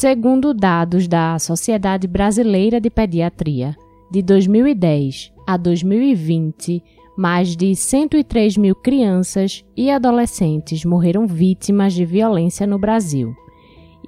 Segundo 0.00 0.54
dados 0.54 1.06
da 1.06 1.38
Sociedade 1.38 2.08
Brasileira 2.08 2.80
de 2.80 2.88
Pediatria, 2.88 3.76
de 4.10 4.22
2010 4.22 5.30
a 5.46 5.58
2020, 5.58 6.82
mais 7.14 7.54
de 7.54 7.76
103 7.76 8.56
mil 8.56 8.74
crianças 8.74 9.62
e 9.76 9.90
adolescentes 9.90 10.86
morreram 10.86 11.26
vítimas 11.26 11.92
de 11.92 12.06
violência 12.06 12.66
no 12.66 12.78
Brasil. 12.78 13.36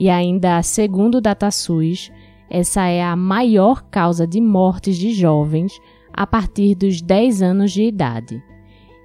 E 0.00 0.08
ainda, 0.08 0.62
segundo 0.62 1.16
o 1.16 1.20
DataSUS, 1.20 2.10
essa 2.48 2.86
é 2.86 3.02
a 3.02 3.14
maior 3.14 3.82
causa 3.90 4.26
de 4.26 4.40
mortes 4.40 4.96
de 4.96 5.12
jovens 5.12 5.78
a 6.10 6.26
partir 6.26 6.74
dos 6.74 7.02
10 7.02 7.42
anos 7.42 7.70
de 7.70 7.82
idade. 7.82 8.42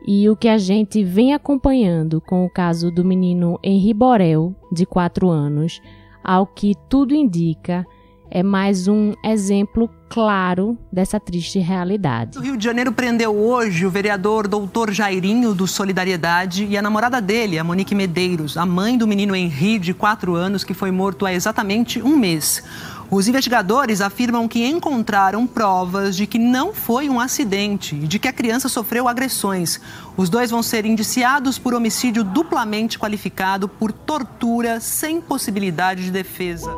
E 0.08 0.30
o 0.30 0.38
que 0.38 0.48
a 0.48 0.58
gente 0.58 1.04
vem 1.04 1.34
acompanhando 1.34 2.22
com 2.22 2.46
o 2.46 2.50
caso 2.50 2.90
do 2.90 3.04
menino 3.04 3.60
Henri 3.62 3.94
Borel, 3.94 4.56
de 4.72 4.86
4 4.86 5.28
anos, 5.28 5.82
ao 6.28 6.46
que 6.46 6.74
tudo 6.90 7.16
indica, 7.16 7.86
é 8.30 8.44
mais 8.44 8.90
um 8.90 9.14
exemplo 9.24 9.90
claro 10.10 10.78
dessa 10.92 11.18
triste 11.22 11.60
realidade. 11.60 12.38
O 12.38 12.42
Rio 12.42 12.58
de 12.58 12.66
Janeiro 12.66 12.92
prendeu 12.92 13.34
hoje 13.34 13.86
o 13.86 13.90
vereador 13.90 14.46
doutor 14.46 14.92
Jairinho 14.92 15.54
do 15.54 15.66
Solidariedade 15.66 16.66
e 16.66 16.78
a 16.78 16.82
namorada 16.82 17.22
dele, 17.22 17.58
a 17.58 17.64
Monique 17.64 17.96
Medeiros, 17.96 18.58
a 18.58 18.66
mãe 18.66 18.98
do 18.98 19.08
menino 19.08 19.34
Henri, 19.34 19.80
de 19.80 19.94
4 19.94 20.36
anos, 20.36 20.66
que 20.66 20.74
foi 20.74 20.92
morto 20.92 21.26
há 21.26 21.34
exatamente 21.34 22.02
um 22.02 22.18
mês. 22.18 22.62
Os 23.10 23.28
investigadores 23.28 24.02
afirmam 24.02 24.50
que 24.50 24.66
encontraram 24.66 25.48
provas 25.48 26.16
de 26.16 26.28
que 26.28 26.38
não 26.38 26.74
foi 26.74 27.08
um 27.08 27.22
acidente 27.22 27.96
e 27.96 28.08
de 28.08 28.20
que 28.20 28.28
a 28.28 28.34
criança 28.34 28.68
sofreu 28.68 29.08
agressões. 29.08 29.80
Os 30.18 30.30
dois 30.30 30.52
vão 30.52 30.62
ser 30.62 30.86
indiciados 30.86 31.58
por 31.58 31.74
homicídio 31.74 32.22
duplamente 32.22 33.00
qualificado 33.00 33.70
por 33.70 33.94
tortura 33.94 34.82
sem 34.82 35.22
possibilidade 35.22 36.04
de 36.04 36.12
defesa. 36.12 36.70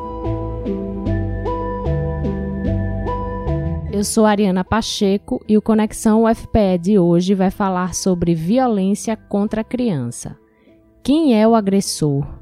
Eu 3.92 4.04
sou 4.04 4.26
Ariana 4.26 4.64
Pacheco 4.64 5.44
e 5.48 5.58
o 5.58 5.62
Conexão 5.62 6.26
UFPE 6.26 6.78
de 6.80 7.00
hoje 7.00 7.34
vai 7.34 7.50
falar 7.50 7.96
sobre 7.96 8.36
violência 8.36 9.18
contra 9.18 9.62
a 9.62 9.64
criança. 9.64 10.38
Quem 11.04 11.38
é 11.38 11.48
o 11.48 11.56
agressor? 11.56 12.39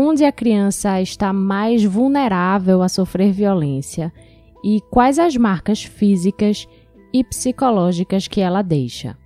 Onde 0.00 0.24
a 0.24 0.30
criança 0.30 1.02
está 1.02 1.32
mais 1.32 1.82
vulnerável 1.82 2.82
a 2.82 2.88
sofrer 2.88 3.32
violência? 3.32 4.12
E 4.62 4.80
quais 4.92 5.18
as 5.18 5.36
marcas 5.36 5.82
físicas 5.82 6.68
e 7.12 7.24
psicológicas 7.24 8.28
que 8.28 8.40
ela 8.40 8.62
deixa? 8.62 9.18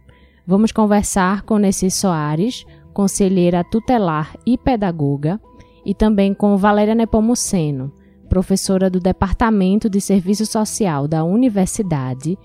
Vamos 0.46 0.72
conversar 0.72 1.42
com 1.42 1.58
Nessi 1.58 1.90
Soares, 1.90 2.64
conselheira 2.94 3.62
tutelar 3.62 4.34
e 4.46 4.56
pedagoga, 4.56 5.38
e 5.84 5.94
também 5.94 6.32
com 6.32 6.56
Valéria 6.56 6.94
Nepomuceno, 6.94 7.92
professora 8.26 8.88
do 8.88 8.98
Departamento 8.98 9.90
de 9.90 10.00
Serviço 10.00 10.46
Social 10.46 11.06
da 11.06 11.22
Universidade 11.22 12.38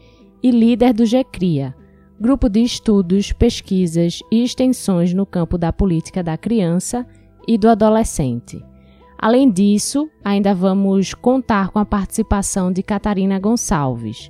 e 0.43 0.51
líder 0.51 0.91
do 0.91 1.05
GCRIA, 1.05 1.73
Grupo 2.19 2.49
de 2.49 2.59
Estudos, 2.59 3.31
Pesquisas 3.31 4.19
e 4.29 4.43
Extensões 4.43 5.13
no 5.13 5.25
campo 5.25 5.57
da 5.57 5.71
política 5.71 6.21
da 6.21 6.35
criança 6.35 7.07
e 7.47 7.57
do 7.57 7.69
adolescente. 7.69 8.63
Além 9.17 9.49
disso, 9.49 10.09
ainda 10.23 10.53
vamos 10.53 11.13
contar 11.13 11.69
com 11.69 11.79
a 11.79 11.85
participação 11.85 12.71
de 12.71 12.83
Catarina 12.83 13.39
Gonçalves, 13.39 14.29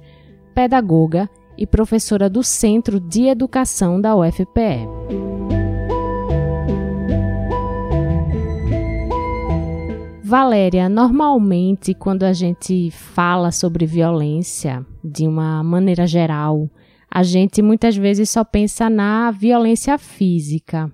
pedagoga 0.55 1.29
e 1.57 1.67
professora 1.67 2.29
do 2.29 2.43
Centro 2.43 2.99
de 2.99 3.23
Educação 3.23 3.99
da 3.99 4.15
UFPE. 4.15 4.87
Valéria, 10.23 10.89
normalmente 10.89 11.93
quando 11.93 12.23
a 12.23 12.33
gente 12.33 12.91
fala 12.91 13.49
sobre 13.49 13.85
violência 13.85 14.85
de 15.01 15.25
uma 15.25 15.63
maneira 15.63 16.05
geral, 16.05 16.69
a 17.09 17.23
gente 17.23 17.61
muitas 17.61 17.95
vezes 17.95 18.29
só 18.29 18.43
pensa 18.43 18.89
na 18.89 19.31
violência 19.31 19.97
física. 19.97 20.91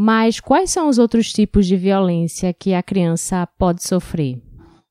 Mas 0.00 0.38
quais 0.38 0.70
são 0.70 0.88
os 0.88 0.96
outros 0.96 1.32
tipos 1.32 1.66
de 1.66 1.76
violência 1.76 2.54
que 2.54 2.72
a 2.72 2.80
criança 2.80 3.44
pode 3.58 3.82
sofrer? 3.82 4.40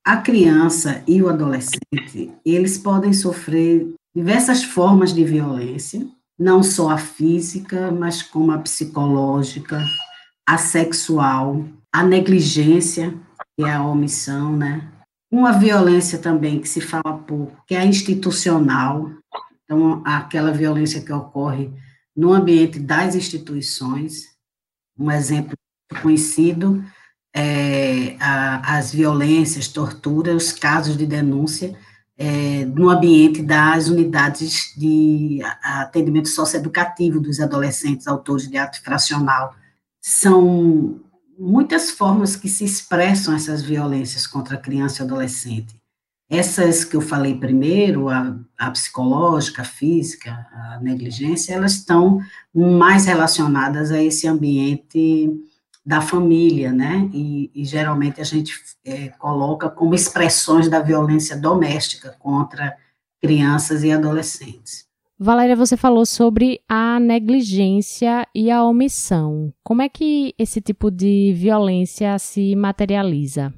A 0.05 0.17
criança 0.17 1.01
e 1.07 1.23
o 1.23 1.29
adolescente, 1.29 2.29
eles 2.45 2.77
podem 2.77 3.13
sofrer 3.13 3.87
diversas 4.13 4.65
formas 4.65 5.13
de 5.13 5.23
violência, 5.23 6.05
não 6.37 6.61
só 6.61 6.89
a 6.89 6.97
física, 6.97 7.89
mas 7.89 8.21
como 8.21 8.51
a 8.51 8.57
psicológica, 8.57 9.81
a 10.45 10.57
sexual, 10.57 11.63
a 11.89 12.03
negligência, 12.03 13.13
que 13.55 13.63
é 13.63 13.71
a 13.71 13.87
omissão, 13.87 14.57
né? 14.57 14.91
Uma 15.31 15.53
violência 15.53 16.19
também 16.19 16.59
que 16.59 16.67
se 16.67 16.81
fala 16.81 17.17
pouco, 17.25 17.55
que 17.65 17.75
é 17.75 17.79
a 17.79 17.85
institucional, 17.85 19.09
então 19.63 20.01
aquela 20.03 20.51
violência 20.51 20.99
que 20.99 21.13
ocorre 21.13 21.71
no 22.13 22.33
ambiente 22.33 22.77
das 22.77 23.15
instituições. 23.15 24.35
Um 24.97 25.11
exemplo 25.11 25.55
conhecido 26.01 26.83
é 27.33 28.15
a, 28.19 28.77
as 28.77 28.91
violências, 28.91 29.67
torturas, 29.67 30.47
os 30.47 30.51
casos 30.51 30.97
de 30.97 31.05
denúncia 31.05 31.77
é, 32.17 32.65
no 32.65 32.89
ambiente 32.89 33.43
das 33.43 33.89
unidades 33.89 34.73
de 34.75 35.39
atendimento 35.63 36.29
socioeducativo 36.29 37.19
dos 37.19 37.39
adolescentes 37.39 38.07
autores 38.07 38.49
de 38.49 38.57
ato 38.57 38.79
infracional. 38.79 39.55
São 40.01 40.99
muitas 41.37 41.91
formas 41.91 42.35
que 42.35 42.49
se 42.49 42.65
expressam 42.65 43.35
essas 43.35 43.61
violências 43.61 44.25
contra 44.25 44.55
a 44.55 44.59
criança 44.59 45.03
e 45.03 45.05
adolescente. 45.05 45.76
Essas 46.29 46.83
que 46.83 46.95
eu 46.95 47.01
falei 47.01 47.35
primeiro, 47.35 48.09
a, 48.09 48.37
a 48.57 48.71
psicológica, 48.71 49.61
a 49.61 49.65
física, 49.65 50.31
a 50.51 50.79
negligência, 50.81 51.53
elas 51.53 51.73
estão 51.73 52.19
mais 52.53 53.05
relacionadas 53.05 53.91
a 53.91 54.01
esse 54.01 54.27
ambiente 54.27 55.29
da 55.85 56.01
família, 56.01 56.73
né? 56.73 57.09
E, 57.13 57.49
e 57.55 57.63
geralmente 57.63 58.19
a 58.19 58.25
gente 58.25 58.53
é, 58.83 59.07
coloca 59.17 59.69
como 59.69 59.95
expressões 59.95 60.67
da 60.67 60.81
violência 60.81 61.37
doméstica 61.37 62.13
contra 62.19 62.75
crianças 63.21 63.83
e 63.85 63.91
adolescentes. 63.91 64.85
Valéria, 65.17 65.55
você 65.55 65.77
falou 65.77 66.05
sobre 66.05 66.59
a 66.67 66.99
negligência 66.99 68.27
e 68.35 68.51
a 68.51 68.63
omissão. 68.63 69.51
Como 69.63 69.81
é 69.81 69.87
que 69.89 70.35
esse 70.37 70.59
tipo 70.59 70.91
de 70.91 71.33
violência 71.35 72.19
se 72.19 72.53
materializa? 72.55 73.53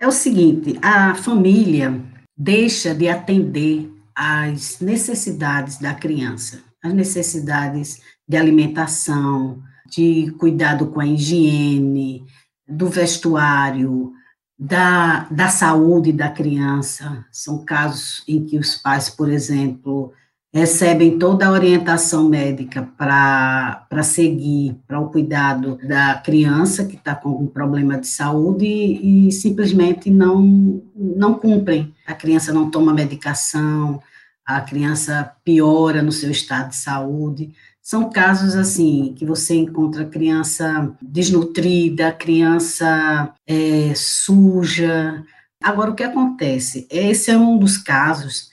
É 0.00 0.08
o 0.08 0.12
seguinte: 0.12 0.78
a 0.80 1.14
família 1.14 2.02
deixa 2.36 2.94
de 2.94 3.06
atender 3.06 3.92
às 4.16 4.80
necessidades 4.80 5.78
da 5.78 5.92
criança, 5.94 6.62
as 6.82 6.94
necessidades 6.94 8.00
de 8.26 8.36
alimentação, 8.36 9.62
de 9.86 10.30
cuidado 10.38 10.86
com 10.86 11.00
a 11.00 11.06
higiene, 11.06 12.24
do 12.66 12.88
vestuário, 12.88 14.12
da, 14.58 15.28
da 15.30 15.48
saúde 15.48 16.12
da 16.12 16.30
criança. 16.30 17.26
São 17.30 17.62
casos 17.64 18.24
em 18.26 18.46
que 18.46 18.58
os 18.58 18.76
pais, 18.76 19.10
por 19.10 19.28
exemplo, 19.28 20.14
recebem 20.52 21.16
toda 21.16 21.46
a 21.46 21.52
orientação 21.52 22.28
médica 22.28 22.82
para 22.98 24.02
seguir, 24.02 24.76
para 24.86 24.98
o 24.98 25.08
cuidado 25.08 25.78
da 25.86 26.14
criança 26.16 26.84
que 26.84 26.96
está 26.96 27.14
com 27.14 27.30
um 27.30 27.46
problema 27.46 27.98
de 27.98 28.08
saúde 28.08 28.66
e, 28.66 29.28
e, 29.28 29.32
simplesmente 29.32 30.10
não, 30.10 30.82
não 30.94 31.34
cumprem. 31.34 31.94
A 32.04 32.14
criança 32.14 32.52
não 32.52 32.68
toma 32.68 32.92
medicação, 32.92 34.02
a 34.44 34.60
criança 34.60 35.32
piora 35.44 36.02
no 36.02 36.10
seu 36.10 36.30
estado 36.30 36.70
de 36.70 36.76
saúde. 36.76 37.52
São 37.80 38.10
casos 38.10 38.56
assim 38.56 39.14
que 39.16 39.24
você 39.24 39.54
encontra 39.54 40.04
criança 40.04 40.92
desnutrida, 41.00 42.12
criança 42.12 43.32
é, 43.46 43.92
suja. 43.94 45.24
Agora, 45.62 45.92
o 45.92 45.94
que 45.94 46.02
acontece? 46.02 46.88
Esse 46.90 47.30
é 47.30 47.38
um 47.38 47.56
dos 47.56 47.78
casos 47.78 48.49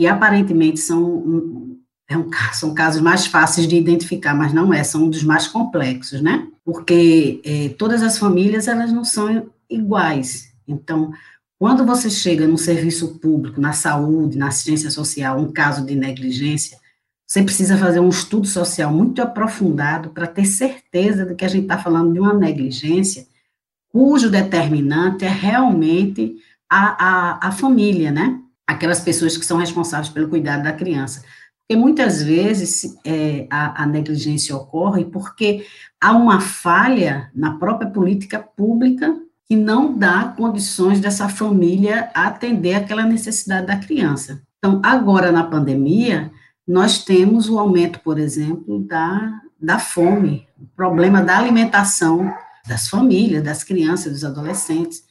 e 0.00 0.06
aparentemente 0.06 0.80
são, 0.80 1.76
é 2.08 2.14
são 2.54 2.72
casos 2.72 3.02
mais 3.02 3.26
fáceis 3.26 3.68
de 3.68 3.76
identificar, 3.76 4.34
mas 4.34 4.50
não 4.50 4.72
é, 4.72 4.82
são 4.82 5.04
um 5.04 5.10
dos 5.10 5.22
mais 5.22 5.46
complexos, 5.46 6.22
né? 6.22 6.48
Porque 6.64 7.42
é, 7.44 7.68
todas 7.78 8.02
as 8.02 8.16
famílias, 8.16 8.66
elas 8.66 8.90
não 8.90 9.04
são 9.04 9.50
iguais. 9.68 10.54
Então, 10.66 11.12
quando 11.58 11.84
você 11.84 12.08
chega 12.08 12.48
no 12.48 12.56
serviço 12.56 13.18
público, 13.18 13.60
na 13.60 13.74
saúde, 13.74 14.38
na 14.38 14.48
assistência 14.48 14.90
social, 14.90 15.38
um 15.38 15.52
caso 15.52 15.84
de 15.84 15.94
negligência, 15.94 16.78
você 17.26 17.42
precisa 17.42 17.76
fazer 17.76 18.00
um 18.00 18.08
estudo 18.08 18.46
social 18.46 18.90
muito 18.90 19.20
aprofundado 19.20 20.10
para 20.10 20.26
ter 20.26 20.46
certeza 20.46 21.26
de 21.26 21.34
que 21.34 21.44
a 21.44 21.48
gente 21.48 21.64
está 21.64 21.76
falando 21.76 22.14
de 22.14 22.18
uma 22.18 22.32
negligência 22.32 23.26
cujo 23.92 24.30
determinante 24.30 25.26
é 25.26 25.28
realmente 25.28 26.36
a, 26.70 27.36
a, 27.38 27.48
a 27.48 27.52
família, 27.52 28.10
né? 28.10 28.40
Aquelas 28.70 29.00
pessoas 29.00 29.36
que 29.36 29.44
são 29.44 29.58
responsáveis 29.58 30.08
pelo 30.08 30.28
cuidado 30.28 30.62
da 30.62 30.72
criança. 30.72 31.22
Porque 31.60 31.80
muitas 31.80 32.22
vezes 32.22 32.96
é, 33.04 33.46
a, 33.50 33.82
a, 33.82 33.86
negligência 33.86 34.56
ocorre 34.56 35.04
porque 35.04 35.66
há 36.00 36.12
uma 36.12 36.40
falha 36.40 37.30
na 37.34 37.58
própria 37.58 37.90
política 37.90 38.38
pública 38.38 39.16
que 39.46 39.56
não 39.56 39.96
dá 39.96 40.34
condições 40.36 41.00
dessa 41.00 41.28
família 41.28 42.10
atender 42.14 42.74
aquela 42.74 43.04
necessidade 43.04 43.66
da 43.66 43.76
criança. 43.76 44.40
Então, 44.58 44.80
agora 44.84 45.32
na 45.32 45.44
pandemia, 45.44 46.30
nós 46.66 47.04
temos 47.04 47.48
o 47.48 47.58
aumento, 47.58 47.98
por 48.00 48.18
exemplo, 48.18 48.84
da, 48.84 49.40
da 49.60 49.78
fome, 49.78 50.46
o 50.60 50.66
problema 50.76 51.22
da 51.22 51.38
alimentação 51.38 52.32
das 52.68 52.88
famílias, 52.88 53.42
das 53.42 53.64
crianças, 53.64 54.12
dos 54.12 54.24
adolescentes. 54.24 55.02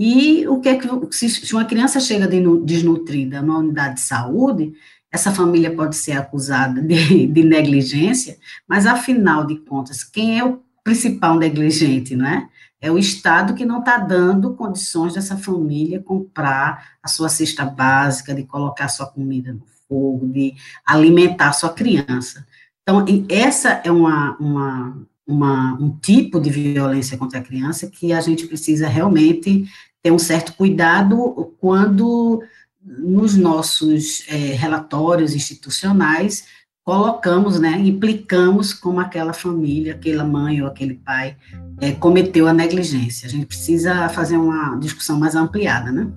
E 0.00 0.46
o 0.46 0.60
que 0.60 0.68
é 0.68 0.76
que 0.78 0.88
se 1.10 1.52
uma 1.52 1.64
criança 1.64 1.98
chega 1.98 2.28
desnutrida 2.62 3.42
numa 3.42 3.58
unidade 3.58 3.96
de 3.96 4.02
saúde, 4.02 4.72
essa 5.10 5.32
família 5.32 5.74
pode 5.74 5.96
ser 5.96 6.12
acusada 6.12 6.80
de, 6.80 7.26
de 7.26 7.42
negligência, 7.42 8.38
mas 8.68 8.86
afinal 8.86 9.44
de 9.44 9.56
contas, 9.56 10.04
quem 10.04 10.38
é 10.38 10.44
o 10.44 10.62
principal 10.84 11.36
negligente, 11.36 12.14
não 12.14 12.26
é? 12.26 12.48
É 12.80 12.92
o 12.92 12.98
Estado 12.98 13.54
que 13.54 13.66
não 13.66 13.80
está 13.80 13.98
dando 13.98 14.54
condições 14.54 15.14
dessa 15.14 15.36
família 15.36 16.00
comprar 16.00 16.92
a 17.02 17.08
sua 17.08 17.28
cesta 17.28 17.64
básica, 17.64 18.32
de 18.32 18.44
colocar 18.44 18.86
sua 18.86 19.06
comida 19.06 19.52
no 19.52 19.64
fogo, 19.88 20.28
de 20.28 20.54
alimentar 20.86 21.52
sua 21.54 21.70
criança. 21.70 22.46
Então, 22.82 23.04
essa 23.28 23.80
é 23.84 23.90
uma, 23.90 24.36
uma, 24.38 25.08
uma, 25.26 25.74
um 25.74 25.90
tipo 25.98 26.40
de 26.40 26.50
violência 26.50 27.18
contra 27.18 27.40
a 27.40 27.42
criança 27.42 27.88
que 27.88 28.12
a 28.12 28.20
gente 28.20 28.46
precisa 28.46 28.86
realmente 28.86 29.68
ter 30.02 30.10
um 30.10 30.18
certo 30.18 30.54
cuidado 30.54 31.54
quando 31.60 32.42
nos 32.80 33.36
nossos 33.36 34.24
é, 34.28 34.34
relatórios 34.54 35.34
institucionais 35.34 36.44
colocamos, 36.88 37.60
né, 37.60 37.78
implicamos 37.78 38.72
como 38.72 38.98
aquela 38.98 39.34
família, 39.34 39.92
aquela 39.92 40.24
mãe 40.24 40.62
ou 40.62 40.68
aquele 40.68 40.94
pai 40.94 41.36
é, 41.80 41.92
cometeu 41.92 42.48
a 42.48 42.52
negligência. 42.54 43.26
A 43.26 43.30
gente 43.30 43.44
precisa 43.44 44.08
fazer 44.08 44.38
uma 44.38 44.74
discussão 44.76 45.18
mais 45.18 45.34
ampliada, 45.34 45.92
né? 45.92 46.10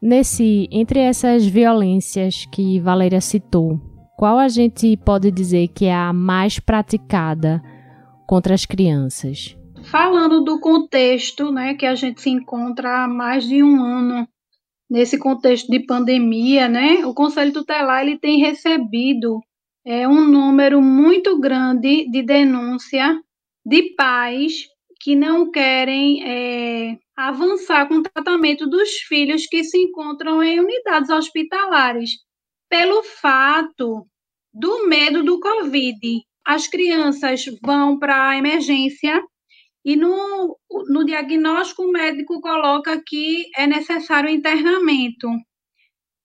Nesse, 0.00 0.66
entre 0.70 1.00
essas 1.00 1.44
violências 1.44 2.46
que 2.50 2.80
Valéria 2.80 3.20
citou, 3.20 3.80
qual 4.16 4.38
a 4.38 4.48
gente 4.48 4.96
pode 4.96 5.30
dizer 5.30 5.68
que 5.68 5.84
é 5.84 5.94
a 5.94 6.12
mais 6.12 6.58
praticada 6.58 7.62
contra 8.26 8.54
as 8.54 8.64
crianças? 8.64 9.56
Falando 9.84 10.42
do 10.42 10.58
contexto, 10.58 11.52
né, 11.52 11.74
que 11.74 11.84
a 11.84 11.94
gente 11.94 12.22
se 12.22 12.30
encontra 12.30 13.04
há 13.04 13.08
mais 13.08 13.46
de 13.46 13.62
um 13.62 13.80
ano 13.82 14.26
nesse 14.90 15.18
contexto 15.18 15.70
de 15.70 15.80
pandemia, 15.80 16.68
né, 16.68 17.04
o 17.04 17.12
Conselho 17.12 17.52
Tutelar 17.52 18.02
ele 18.02 18.18
tem 18.18 18.38
recebido 18.38 19.40
é, 19.84 20.08
um 20.08 20.26
número 20.26 20.80
muito 20.80 21.38
grande 21.38 22.08
de 22.10 22.22
denúncia 22.22 23.20
de 23.64 23.94
pais 23.94 24.66
que 25.00 25.14
não 25.14 25.50
querem 25.50 26.24
é, 26.24 26.98
avançar 27.16 27.86
com 27.86 27.96
o 27.96 28.02
tratamento 28.02 28.66
dos 28.66 28.90
filhos 29.00 29.46
que 29.46 29.62
se 29.62 29.78
encontram 29.78 30.42
em 30.42 30.58
unidades 30.58 31.10
hospitalares 31.10 32.25
pelo 32.68 33.02
fato 33.02 34.06
do 34.52 34.86
medo 34.86 35.22
do 35.22 35.38
Covid. 35.40 36.22
As 36.44 36.66
crianças 36.66 37.44
vão 37.62 37.98
para 37.98 38.30
a 38.30 38.36
emergência 38.36 39.22
e 39.84 39.94
no, 39.96 40.58
no 40.88 41.04
diagnóstico 41.04 41.82
o 41.82 41.92
médico 41.92 42.40
coloca 42.40 43.00
que 43.06 43.44
é 43.56 43.66
necessário 43.66 44.28
internamento. 44.30 45.28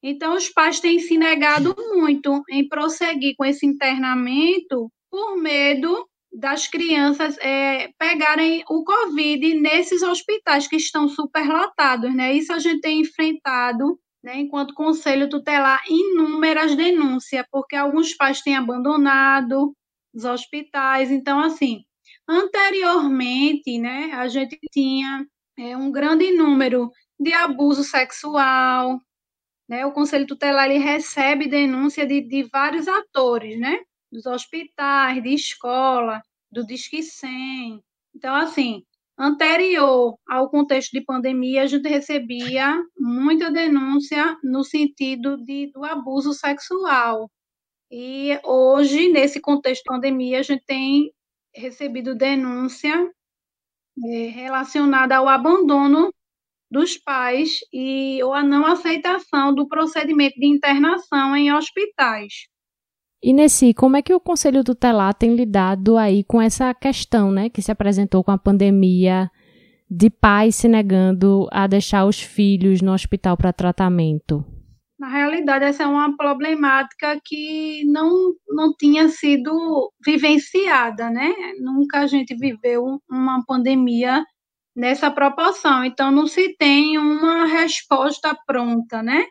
Então, 0.03 0.35
os 0.35 0.49
pais 0.49 0.79
têm 0.79 0.99
se 0.99 1.15
negado 1.17 1.75
muito 1.93 2.41
em 2.49 2.67
prosseguir 2.67 3.35
com 3.38 3.45
esse 3.45 3.65
internamento 3.65 4.91
por 5.11 5.38
medo 5.38 6.07
das 6.33 6.65
crianças 6.65 7.38
é, 7.39 7.89
pegarem 7.99 8.63
o 8.69 8.83
Covid 8.83 9.53
nesses 9.55 10.01
hospitais 10.01 10.67
que 10.67 10.77
estão 10.77 11.07
superlotados, 11.09 12.15
né? 12.15 12.33
Isso 12.33 12.53
a 12.53 12.59
gente 12.59 12.81
tem 12.81 13.01
enfrentado 13.01 13.99
né, 14.23 14.38
enquanto 14.38 14.73
conselho 14.73 15.29
tutelar, 15.29 15.81
inúmeras 15.89 16.75
denúncias, 16.75 17.45
porque 17.51 17.75
alguns 17.75 18.13
pais 18.13 18.41
têm 18.41 18.56
abandonado 18.56 19.75
os 20.13 20.25
hospitais. 20.25 21.09
Então, 21.12 21.39
assim, 21.39 21.83
anteriormente, 22.27 23.79
né, 23.79 24.12
a 24.13 24.27
gente 24.27 24.59
tinha 24.71 25.25
é, 25.57 25.75
um 25.75 25.91
grande 25.91 26.31
número 26.31 26.91
de 27.19 27.33
abuso 27.33 27.83
sexual. 27.83 29.00
Né, 29.68 29.85
o 29.85 29.94
conselho 29.94 30.27
tutelar 30.27 30.69
ele 30.69 30.79
recebe 30.79 31.47
denúncia 31.47 32.06
de, 32.06 32.21
de 32.21 32.44
vários 32.51 32.88
atores, 32.88 33.57
né, 33.59 33.79
dos 34.12 34.25
hospitais, 34.25 35.24
de 35.24 35.33
escola, 35.33 36.21
do 36.51 36.65
Disque 36.65 37.01
100. 37.01 37.81
Então, 38.13 38.35
assim, 38.35 38.83
anterior 39.21 40.18
ao 40.27 40.50
contexto 40.50 40.91
de 40.91 41.01
pandemia, 41.01 41.63
a 41.63 41.68
gente 41.68 41.88
recebia 41.88 42.81
muita 42.97 43.51
denúncia 43.51 44.38
no 44.44 44.63
sentido 44.63 45.38
de, 45.38 45.71
do 45.71 45.85
abuso 45.85 46.33
sexual. 46.33 47.29
E 47.91 48.39
hoje, 48.44 49.09
nesse 49.09 49.39
contexto 49.39 49.83
de 49.83 49.94
pandemia, 49.94 50.39
a 50.39 50.44
gente 50.44 50.63
tem 50.65 51.12
recebido 51.53 52.15
denúncia 52.15 53.12
é, 54.06 54.27
relacionada 54.27 55.18
ao 55.18 55.27
abandono 55.27 56.12
dos 56.71 56.97
pais 56.97 57.59
e 57.71 58.24
ou 58.24 58.33
a 58.33 58.41
não 58.41 58.65
aceitação 58.65 59.53
do 59.53 59.67
procedimento 59.67 60.39
de 60.39 60.47
internação 60.47 61.35
em 61.35 61.53
hospitais. 61.53 62.47
E 63.23 63.33
nesse, 63.33 63.71
como 63.73 63.97
é 63.97 64.01
que 64.01 64.13
o 64.13 64.19
Conselho 64.19 64.63
Tutelar 64.63 65.13
tem 65.13 65.35
lidado 65.35 65.95
aí 65.95 66.23
com 66.23 66.41
essa 66.41 66.73
questão, 66.73 67.31
né, 67.31 67.50
que 67.50 67.62
se 67.62 67.71
apresentou 67.71 68.23
com 68.23 68.31
a 68.31 68.38
pandemia 68.38 69.29
de 69.89 70.09
pais 70.09 70.56
se 70.56 70.68
negando 70.68 71.47
a 71.51 71.68
deixar 71.68 72.06
os 72.06 72.19
filhos 72.19 72.81
no 72.81 72.94
hospital 72.94 73.38
para 73.38 73.53
tratamento? 73.53 74.44
Na 74.97 75.07
realidade, 75.07 75.65
essa 75.65 75.83
é 75.83 75.88
uma 75.88 76.15
problemática 76.15 77.19
que 77.23 77.83
não, 77.85 78.33
não 78.47 78.73
tinha 78.73 79.09
sido 79.09 79.91
vivenciada, 80.03 81.09
né? 81.09 81.33
Nunca 81.59 82.00
a 82.00 82.07
gente 82.07 82.35
viveu 82.35 83.00
uma 83.09 83.44
pandemia 83.45 84.24
nessa 84.75 85.12
proporção, 85.12 85.84
então 85.84 86.12
não 86.12 86.27
se 86.27 86.55
tem 86.55 86.98
uma 86.98 87.45
resposta 87.45 88.36
pronta, 88.45 89.03
né? 89.03 89.25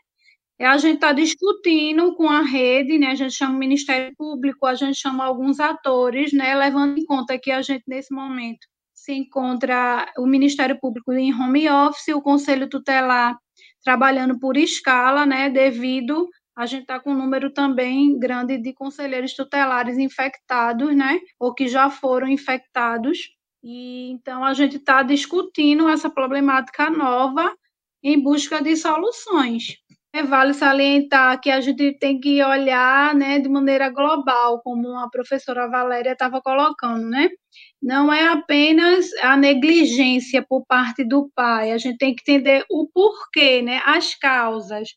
É, 0.61 0.67
a 0.67 0.77
gente 0.77 0.97
está 0.97 1.11
discutindo 1.15 2.15
com 2.17 2.29
a 2.29 2.43
rede, 2.43 2.99
né? 2.99 3.07
A 3.13 3.15
gente 3.15 3.33
chama 3.33 3.55
o 3.55 3.59
Ministério 3.59 4.15
Público, 4.15 4.67
a 4.67 4.75
gente 4.75 4.99
chama 4.99 5.25
alguns 5.25 5.59
atores, 5.59 6.35
né? 6.35 6.55
Levando 6.55 6.99
em 6.99 7.05
conta 7.07 7.39
que 7.39 7.51
a 7.51 7.63
gente, 7.63 7.83
nesse 7.89 8.13
momento, 8.15 8.59
se 8.93 9.15
encontra 9.15 10.13
o 10.19 10.27
Ministério 10.27 10.79
Público 10.79 11.15
em 11.15 11.33
home 11.33 11.67
office, 11.71 12.09
o 12.09 12.21
Conselho 12.21 12.69
Tutelar 12.69 13.39
trabalhando 13.83 14.39
por 14.39 14.59
escala, 14.59 15.25
né? 15.25 15.49
Devido 15.49 16.29
a 16.55 16.67
gente 16.67 16.83
está 16.83 17.01
com 17.01 17.13
um 17.13 17.17
número 17.17 17.51
também 17.51 18.19
grande 18.19 18.59
de 18.59 18.75
conselheiros 18.75 19.33
tutelares 19.33 19.97
infectados, 19.97 20.95
né? 20.95 21.19
Ou 21.39 21.55
que 21.55 21.69
já 21.69 21.89
foram 21.89 22.29
infectados. 22.29 23.31
E 23.65 24.11
então 24.11 24.45
a 24.45 24.53
gente 24.53 24.77
está 24.77 25.03
discutindo 25.03 25.89
essa 25.89 26.11
problemática 26.11 26.91
nova 26.91 27.51
em 28.03 28.23
busca 28.23 28.61
de 28.63 28.77
soluções. 28.77 29.79
É, 30.13 30.25
vale 30.25 30.53
salientar 30.55 31.41
que 31.41 31.51
a 31.51 31.61
gente 31.61 31.97
tem 31.99 32.19
que 32.19 32.43
olhar 32.43 33.15
né, 33.15 33.39
de 33.39 33.49
maneira 33.49 33.89
global, 33.91 34.61
como 34.61 34.99
a 34.99 35.09
professora 35.09 35.69
Valéria 35.69 36.13
estava 36.13 36.43
colocando, 36.43 37.09
né? 37.09 37.29
Não 37.81 38.13
é 38.13 38.27
apenas 38.29 39.07
a 39.23 39.37
negligência 39.37 40.45
por 40.47 40.65
parte 40.67 41.05
do 41.05 41.31
pai, 41.35 41.71
a 41.71 41.79
gente 41.79 41.99
tem 41.99 42.15
que 42.15 42.23
entender 42.23 42.65
o 42.69 42.89
porquê, 42.93 43.63
né? 43.63 43.81
As 43.85 44.15
causas, 44.17 44.89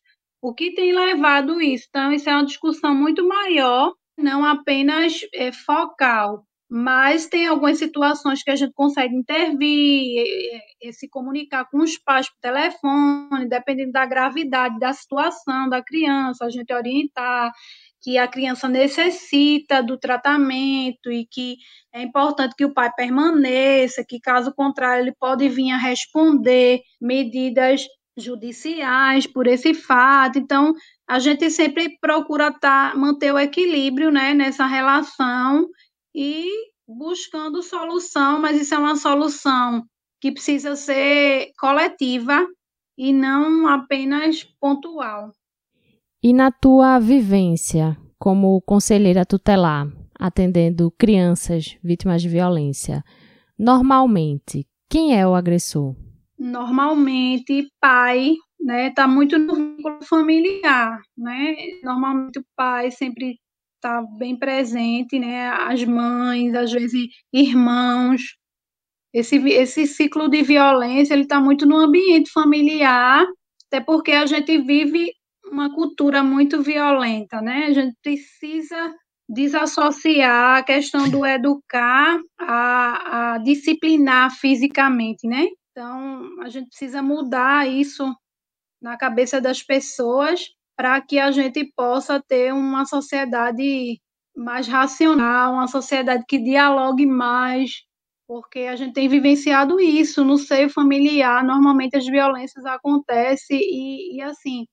o 0.42 0.52
que 0.52 0.74
tem 0.74 0.92
levado 0.92 1.60
isso. 1.60 1.86
Então, 1.90 2.12
isso 2.12 2.28
é 2.28 2.34
uma 2.34 2.44
discussão 2.44 2.92
muito 2.94 3.26
maior, 3.26 3.94
não 4.18 4.44
apenas 4.44 5.20
é, 5.32 5.52
focal 5.52 6.44
mas 6.76 7.28
tem 7.28 7.46
algumas 7.46 7.78
situações 7.78 8.42
que 8.42 8.50
a 8.50 8.56
gente 8.56 8.72
consegue 8.72 9.14
intervir, 9.14 9.68
e, 9.68 10.60
e, 10.82 10.92
se 10.92 11.08
comunicar 11.08 11.66
com 11.70 11.78
os 11.78 11.96
pais 11.96 12.28
por 12.28 12.40
telefone, 12.40 13.48
dependendo 13.48 13.92
da 13.92 14.04
gravidade 14.04 14.80
da 14.80 14.92
situação 14.92 15.68
da 15.68 15.80
criança, 15.80 16.44
a 16.44 16.50
gente 16.50 16.74
orientar 16.74 17.52
que 18.02 18.18
a 18.18 18.26
criança 18.26 18.68
necessita 18.68 19.84
do 19.84 19.96
tratamento 19.96 21.12
e 21.12 21.24
que 21.30 21.58
é 21.92 22.02
importante 22.02 22.56
que 22.56 22.64
o 22.64 22.74
pai 22.74 22.92
permaneça, 22.92 24.04
que 24.04 24.18
caso 24.18 24.52
contrário 24.52 25.04
ele 25.04 25.14
pode 25.16 25.48
vir 25.48 25.70
a 25.70 25.76
responder 25.76 26.80
medidas 27.00 27.86
judiciais 28.16 29.28
por 29.28 29.46
esse 29.46 29.74
fato. 29.74 30.40
Então, 30.40 30.74
a 31.08 31.20
gente 31.20 31.48
sempre 31.50 31.96
procura 32.00 32.50
tá, 32.52 32.94
manter 32.96 33.32
o 33.32 33.38
equilíbrio 33.38 34.10
né, 34.10 34.34
nessa 34.34 34.66
relação 34.66 35.68
e 36.14 36.46
buscando 36.86 37.62
solução, 37.62 38.40
mas 38.40 38.60
isso 38.60 38.74
é 38.74 38.78
uma 38.78 38.96
solução 38.96 39.84
que 40.20 40.32
precisa 40.32 40.76
ser 40.76 41.52
coletiva 41.58 42.46
e 42.96 43.12
não 43.12 43.66
apenas 43.66 44.44
pontual. 44.60 45.32
E 46.22 46.32
na 46.32 46.50
tua 46.50 46.98
vivência 46.98 47.96
como 48.18 48.62
conselheira 48.62 49.26
tutelar, 49.26 49.86
atendendo 50.18 50.90
crianças 50.98 51.76
vítimas 51.82 52.22
de 52.22 52.28
violência. 52.30 53.04
Normalmente, 53.58 54.66
quem 54.88 55.14
é 55.14 55.26
o 55.26 55.34
agressor? 55.34 55.94
Normalmente, 56.38 57.68
pai, 57.78 58.34
né, 58.58 58.90
tá 58.92 59.06
muito 59.06 59.38
no 59.38 59.54
vínculo 59.54 60.02
familiar, 60.02 61.02
né? 61.16 61.54
Normalmente 61.82 62.38
o 62.38 62.44
pai 62.56 62.90
sempre 62.90 63.38
está 63.84 64.00
bem 64.00 64.34
presente, 64.34 65.18
né? 65.18 65.48
As 65.50 65.84
mães, 65.84 66.54
às 66.54 66.72
vezes 66.72 67.08
irmãos. 67.32 68.36
Esse, 69.12 69.36
esse 69.36 69.86
ciclo 69.86 70.28
de 70.28 70.42
violência 70.42 71.14
ele 71.14 71.22
está 71.22 71.38
muito 71.38 71.66
no 71.66 71.76
ambiente 71.76 72.32
familiar, 72.32 73.24
até 73.66 73.80
porque 73.80 74.10
a 74.10 74.26
gente 74.26 74.58
vive 74.58 75.12
uma 75.44 75.72
cultura 75.72 76.22
muito 76.22 76.62
violenta, 76.62 77.40
né? 77.40 77.66
A 77.66 77.72
gente 77.72 77.94
precisa 78.02 78.94
desassociar 79.28 80.58
a 80.58 80.62
questão 80.64 81.08
do 81.08 81.24
educar 81.24 82.18
a, 82.38 83.34
a 83.34 83.38
disciplinar 83.38 84.32
fisicamente, 84.32 85.28
né? 85.28 85.46
Então, 85.70 86.40
a 86.40 86.48
gente 86.48 86.68
precisa 86.68 87.02
mudar 87.02 87.68
isso 87.68 88.12
na 88.82 88.96
cabeça 88.96 89.40
das 89.40 89.62
pessoas 89.62 90.40
para 90.76 91.00
que 91.00 91.18
a 91.18 91.30
gente 91.30 91.64
possa 91.76 92.20
ter 92.20 92.52
uma 92.52 92.84
sociedade 92.84 94.00
mais 94.36 94.66
racional, 94.66 95.54
uma 95.54 95.68
sociedade 95.68 96.24
que 96.26 96.38
dialogue 96.38 97.06
mais, 97.06 97.70
porque 98.26 98.60
a 98.60 98.76
gente 98.76 98.92
tem 98.92 99.08
vivenciado 99.08 99.80
isso 99.80 100.24
no 100.24 100.36
seio 100.36 100.68
familiar. 100.68 101.44
Normalmente 101.44 101.96
as 101.96 102.06
violências 102.06 102.64
acontecem 102.64 103.58
e, 103.60 104.16
e 104.16 104.22
assim 104.22 104.66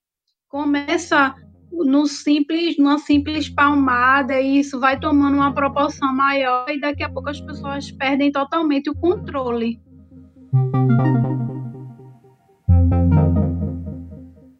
começa 0.48 1.34
no 1.72 2.06
simples, 2.06 2.76
numa 2.76 2.98
simples 2.98 3.48
palmada 3.48 4.38
e 4.38 4.58
isso 4.58 4.78
vai 4.78 5.00
tomando 5.00 5.36
uma 5.36 5.54
proporção 5.54 6.14
maior 6.14 6.68
e 6.68 6.78
daqui 6.78 7.02
a 7.02 7.08
pouco 7.08 7.30
as 7.30 7.40
pessoas 7.40 7.90
perdem 7.90 8.30
totalmente 8.30 8.90
o 8.90 8.94
controle. 8.94 9.80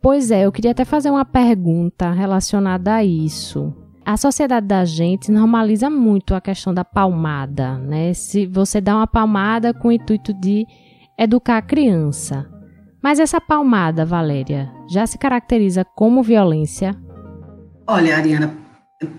Pois 0.03 0.33
é, 0.33 0.45
eu 0.45 0.51
queria 0.51 0.73
até 0.73 0.85
fazer 0.85 1.11
uma 1.11 1.25
pergunta 1.25 2.11
relacionada 2.11 2.95
a 2.95 3.05
isso. 3.05 3.73
A 4.05 4.17
sociedade 4.17 4.67
da 4.67 4.85
gente 4.85 5.31
normaliza 5.31 5.89
muito 5.89 6.35
a 6.35 6.41
questão 6.41 6.75
da 6.75 6.85
palmada, 6.85 7.79
né? 7.79 8.13
Se 8.13 8.45
você 8.45 8.81
dá 8.81 8.97
uma 8.97 9.07
palmada 9.07 9.73
com 9.73 9.89
o 9.89 9.93
intuito 9.93 10.35
de 10.35 10.67
educar 11.17 11.59
a 11.59 11.63
criança. 11.63 12.51
Mas 13.01 13.21
essa 13.21 13.41
palmada, 13.41 14.05
Valéria, 14.05 14.73
já 14.89 15.07
se 15.07 15.17
caracteriza 15.17 15.85
como 15.85 16.21
violência? 16.21 16.97
Olha, 17.87 18.17
Ariana, 18.17 18.53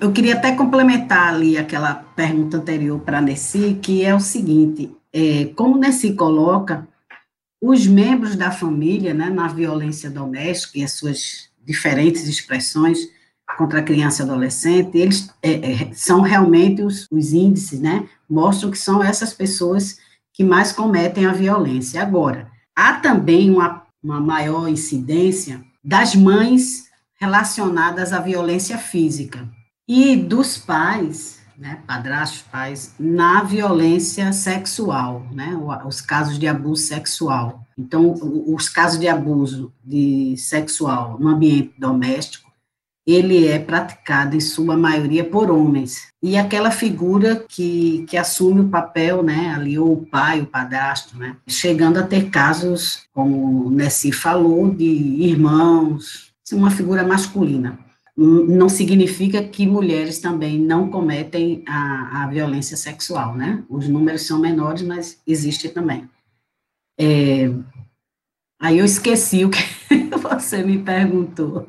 eu 0.02 0.12
queria 0.12 0.34
até 0.36 0.52
complementar 0.52 1.34
ali 1.34 1.58
aquela 1.58 1.96
pergunta 2.16 2.58
anterior 2.58 3.00
para 3.00 3.20
a 3.20 3.22
Nessi, 3.22 3.80
que 3.82 4.04
é 4.04 4.14
o 4.14 4.20
seguinte: 4.20 4.94
é, 5.14 5.46
como 5.56 5.78
Nessi 5.78 6.14
coloca, 6.14 6.86
os 7.66 7.88
membros 7.88 8.36
da 8.36 8.52
família, 8.52 9.14
né, 9.14 9.30
na 9.30 9.48
violência 9.48 10.10
doméstica 10.10 10.80
e 10.80 10.84
as 10.84 10.92
suas 10.92 11.50
diferentes 11.66 12.28
expressões 12.28 12.98
contra 13.58 13.80
a 13.80 13.84
criança 13.84 14.22
e 14.22 14.26
adolescente, 14.26 14.98
eles 14.98 15.30
é, 15.42 15.52
é, 15.52 15.94
são 15.94 16.20
realmente 16.20 16.82
os, 16.82 17.08
os 17.10 17.32
índices, 17.32 17.80
né, 17.80 18.06
mostram 18.30 18.70
que 18.70 18.78
são 18.78 19.02
essas 19.02 19.34
pessoas 19.34 19.98
que 20.34 20.44
mais 20.44 20.74
cometem 20.74 21.26
a 21.26 21.32
violência. 21.32 22.02
Agora, 22.02 22.52
há 22.76 22.96
também 22.96 23.50
uma, 23.50 23.84
uma 24.04 24.20
maior 24.20 24.68
incidência 24.68 25.64
das 25.82 26.16
mães 26.16 26.90
relacionadas 27.18 28.12
à 28.12 28.20
violência 28.20 28.78
física 28.78 29.48
e 29.88 30.18
dos 30.18 30.58
pais 30.58 31.40
né, 31.64 31.80
padrastos, 31.88 32.42
pais, 32.42 32.94
na 33.00 33.42
violência 33.42 34.34
sexual, 34.34 35.26
né, 35.32 35.58
os 35.86 36.02
casos 36.02 36.38
de 36.38 36.46
abuso 36.46 36.84
sexual. 36.84 37.66
Então, 37.78 38.14
os 38.48 38.68
casos 38.68 39.00
de 39.00 39.08
abuso 39.08 39.72
de 39.82 40.36
sexual 40.38 41.18
no 41.18 41.30
ambiente 41.30 41.74
doméstico, 41.78 42.52
ele 43.08 43.48
é 43.48 43.60
praticado 43.60 44.36
em 44.36 44.42
sua 44.42 44.76
maioria 44.76 45.24
por 45.24 45.50
homens. 45.50 46.10
E 46.22 46.36
aquela 46.36 46.70
figura 46.70 47.46
que, 47.48 48.06
que 48.10 48.18
assume 48.18 48.62
o 48.62 48.70
papel, 48.70 49.24
né, 49.24 49.54
ali, 49.56 49.80
ou 49.80 49.94
o 49.94 50.06
pai, 50.06 50.42
o 50.42 50.46
padrasto, 50.46 51.18
né, 51.18 51.38
chegando 51.48 51.98
a 51.98 52.04
ter 52.04 52.30
casos, 52.30 53.04
como 53.14 53.68
o 53.68 53.70
Nessi 53.70 54.12
falou, 54.12 54.70
de 54.70 54.84
irmãos, 54.84 56.34
uma 56.52 56.70
figura 56.70 57.08
masculina 57.08 57.80
não 58.16 58.70
significa 58.70 59.44
que 59.44 59.66
mulheres 59.66 60.20
também 60.20 60.60
não 60.60 60.90
cometem 60.90 61.64
a, 61.68 62.24
a 62.24 62.28
violência 62.28 62.78
sexual, 62.78 63.36
né? 63.36 63.64
Os 63.68 63.88
números 63.88 64.22
são 64.28 64.40
menores, 64.40 64.84
mas 64.84 65.20
existe 65.26 65.70
também. 65.70 66.08
É, 67.00 67.50
aí 68.62 68.78
eu 68.78 68.86
esqueci 68.86 69.44
o 69.44 69.50
que 69.50 69.60
você 70.22 70.64
me 70.64 70.78
perguntou. 70.78 71.68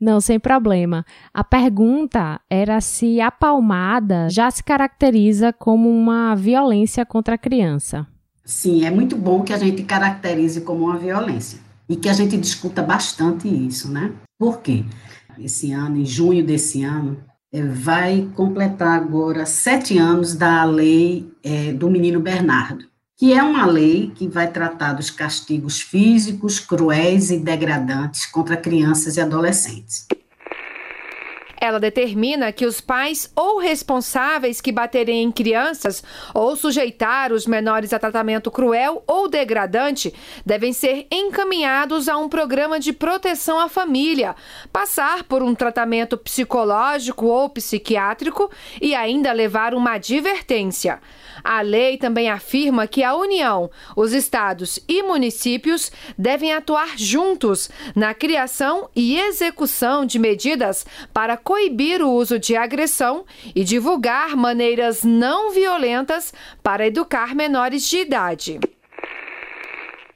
Não, 0.00 0.20
sem 0.20 0.38
problema. 0.38 1.04
A 1.32 1.44
pergunta 1.44 2.40
era 2.48 2.80
se 2.80 3.20
a 3.20 3.30
palmada 3.30 4.28
já 4.30 4.50
se 4.50 4.62
caracteriza 4.62 5.52
como 5.52 5.90
uma 5.90 6.34
violência 6.34 7.04
contra 7.04 7.34
a 7.34 7.38
criança. 7.38 8.06
Sim, 8.44 8.84
é 8.84 8.90
muito 8.90 9.16
bom 9.16 9.42
que 9.42 9.52
a 9.52 9.58
gente 9.58 9.82
caracterize 9.82 10.60
como 10.60 10.84
uma 10.84 10.96
violência 10.96 11.58
e 11.88 11.96
que 11.96 12.08
a 12.08 12.12
gente 12.12 12.36
discuta 12.36 12.82
bastante 12.82 13.48
isso, 13.48 13.90
né? 13.90 14.12
Por 14.38 14.60
quê? 14.60 14.84
Esse 15.38 15.72
ano, 15.72 15.98
em 15.98 16.04
junho 16.04 16.44
desse 16.44 16.82
ano, 16.82 17.18
é, 17.52 17.62
vai 17.62 18.28
completar 18.34 18.98
agora 19.00 19.46
sete 19.46 19.96
anos 19.96 20.34
da 20.34 20.64
lei 20.64 21.30
é, 21.42 21.72
do 21.72 21.90
menino 21.90 22.20
Bernardo, 22.20 22.84
que 23.16 23.32
é 23.32 23.42
uma 23.42 23.64
lei 23.64 24.12
que 24.14 24.28
vai 24.28 24.50
tratar 24.50 24.92
dos 24.92 25.10
castigos 25.10 25.80
físicos, 25.80 26.60
cruéis 26.60 27.30
e 27.30 27.38
degradantes 27.38 28.26
contra 28.26 28.56
crianças 28.56 29.16
e 29.16 29.20
adolescentes. 29.20 30.06
Ela 31.66 31.80
determina 31.80 32.52
que 32.52 32.64
os 32.64 32.80
pais 32.80 33.28
ou 33.34 33.58
responsáveis 33.58 34.60
que 34.60 34.70
baterem 34.70 35.24
em 35.24 35.32
crianças 35.32 36.00
ou 36.32 36.54
sujeitar 36.54 37.32
os 37.32 37.44
menores 37.44 37.92
a 37.92 37.98
tratamento 37.98 38.52
cruel 38.52 39.02
ou 39.04 39.28
degradante 39.28 40.14
devem 40.44 40.72
ser 40.72 41.08
encaminhados 41.10 42.08
a 42.08 42.16
um 42.16 42.28
programa 42.28 42.78
de 42.78 42.92
proteção 42.92 43.58
à 43.58 43.68
família, 43.68 44.36
passar 44.72 45.24
por 45.24 45.42
um 45.42 45.56
tratamento 45.56 46.16
psicológico 46.16 47.26
ou 47.26 47.50
psiquiátrico 47.50 48.48
e 48.80 48.94
ainda 48.94 49.32
levar 49.32 49.74
uma 49.74 49.94
advertência. 49.94 51.00
A 51.42 51.60
lei 51.62 51.96
também 51.96 52.30
afirma 52.30 52.86
que 52.86 53.02
a 53.02 53.14
União, 53.14 53.70
os 53.96 54.12
estados 54.12 54.78
e 54.88 55.02
municípios 55.02 55.90
devem 56.16 56.52
atuar 56.52 56.96
juntos 56.96 57.68
na 57.94 58.14
criação 58.14 58.88
e 58.94 59.18
execução 59.18 60.06
de 60.06 60.18
medidas 60.18 60.86
para 61.12 61.36
coibir 61.56 62.02
o 62.02 62.12
uso 62.12 62.38
de 62.38 62.54
agressão 62.54 63.24
e 63.54 63.64
divulgar 63.64 64.36
maneiras 64.36 65.02
não 65.02 65.50
violentas 65.50 66.34
para 66.62 66.86
educar 66.86 67.34
menores 67.34 67.88
de 67.88 67.96
idade. 67.96 68.60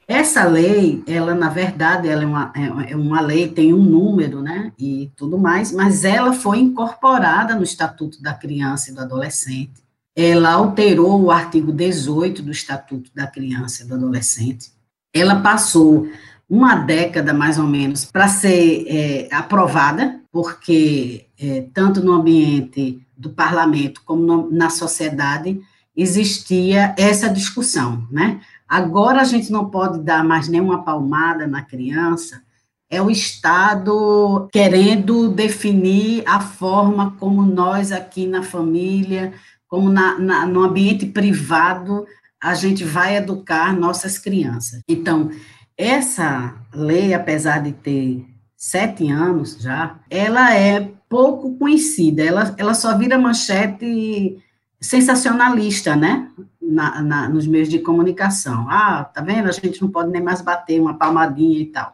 Essa 0.07 0.43
lei, 0.43 1.03
ela 1.07 1.33
na 1.33 1.49
verdade, 1.49 2.07
ela 2.07 2.21
é 2.21 2.25
uma, 2.27 2.53
é 2.87 2.95
uma 2.95 3.21
lei, 3.21 3.47
tem 3.47 3.73
um 3.73 3.81
número, 3.81 4.39
né, 4.39 4.71
e 4.77 5.09
tudo 5.15 5.35
mais, 5.39 5.71
mas 5.71 6.03
ela 6.03 6.31
foi 6.31 6.59
incorporada 6.59 7.55
no 7.55 7.63
Estatuto 7.63 8.21
da 8.21 8.35
Criança 8.35 8.91
e 8.91 8.93
do 8.93 9.01
Adolescente 9.01 9.81
ela 10.13 10.51
alterou 10.51 11.21
o 11.23 11.31
artigo 11.31 11.71
18 11.71 12.41
do 12.41 12.51
Estatuto 12.51 13.09
da 13.15 13.25
Criança 13.25 13.83
e 13.83 13.87
do 13.87 13.95
Adolescente. 13.95 14.69
Ela 15.15 15.39
passou 15.39 16.05
uma 16.51 16.75
década, 16.75 17.33
mais 17.33 17.57
ou 17.57 17.65
menos, 17.65 18.03
para 18.03 18.27
ser 18.27 18.85
é, 18.89 19.29
aprovada, 19.31 20.19
porque 20.29 21.27
é, 21.41 21.65
tanto 21.73 22.03
no 22.03 22.13
ambiente 22.13 23.01
do 23.17 23.31
parlamento 23.31 24.01
como 24.05 24.21
no, 24.21 24.51
na 24.51 24.69
sociedade 24.69 25.59
existia 25.95 26.95
essa 26.97 27.27
discussão, 27.29 28.07
né? 28.11 28.39
Agora 28.67 29.21
a 29.21 29.25
gente 29.25 29.51
não 29.51 29.69
pode 29.69 29.99
dar 29.99 30.23
mais 30.23 30.47
nenhuma 30.47 30.83
palmada 30.83 31.45
na 31.45 31.61
criança, 31.61 32.41
é 32.89 33.01
o 33.01 33.09
Estado 33.09 34.47
querendo 34.51 35.29
definir 35.29 36.23
a 36.25 36.39
forma 36.39 37.15
como 37.19 37.41
nós 37.41 37.91
aqui 37.91 38.27
na 38.27 38.43
família 38.43 39.33
como 39.71 39.89
na, 39.89 40.19
na, 40.19 40.45
no 40.45 40.63
ambiente 40.63 41.05
privado 41.05 42.05
a 42.43 42.53
gente 42.53 42.83
vai 42.83 43.15
educar 43.15 43.73
nossas 43.73 44.19
crianças. 44.19 44.81
Então, 44.85 45.31
essa 45.77 46.55
lei, 46.73 47.13
apesar 47.13 47.59
de 47.59 47.71
ter 47.71 48.25
sete 48.57 49.09
anos 49.09 49.57
já, 49.61 49.95
ela 50.09 50.53
é 50.53 50.91
pouco 51.11 51.57
conhecida, 51.57 52.23
ela, 52.23 52.55
ela 52.57 52.73
só 52.73 52.97
vira 52.97 53.17
manchete 53.17 54.41
sensacionalista, 54.79 55.93
né, 55.93 56.31
na, 56.61 57.01
na, 57.01 57.29
nos 57.29 57.45
meios 57.45 57.67
de 57.67 57.79
comunicação. 57.79 58.65
Ah, 58.69 59.03
tá 59.03 59.21
vendo, 59.21 59.49
a 59.49 59.51
gente 59.51 59.81
não 59.81 59.91
pode 59.91 60.09
nem 60.09 60.23
mais 60.23 60.39
bater 60.41 60.79
uma 60.79 60.93
palmadinha 60.93 61.59
e 61.59 61.65
tal. 61.65 61.93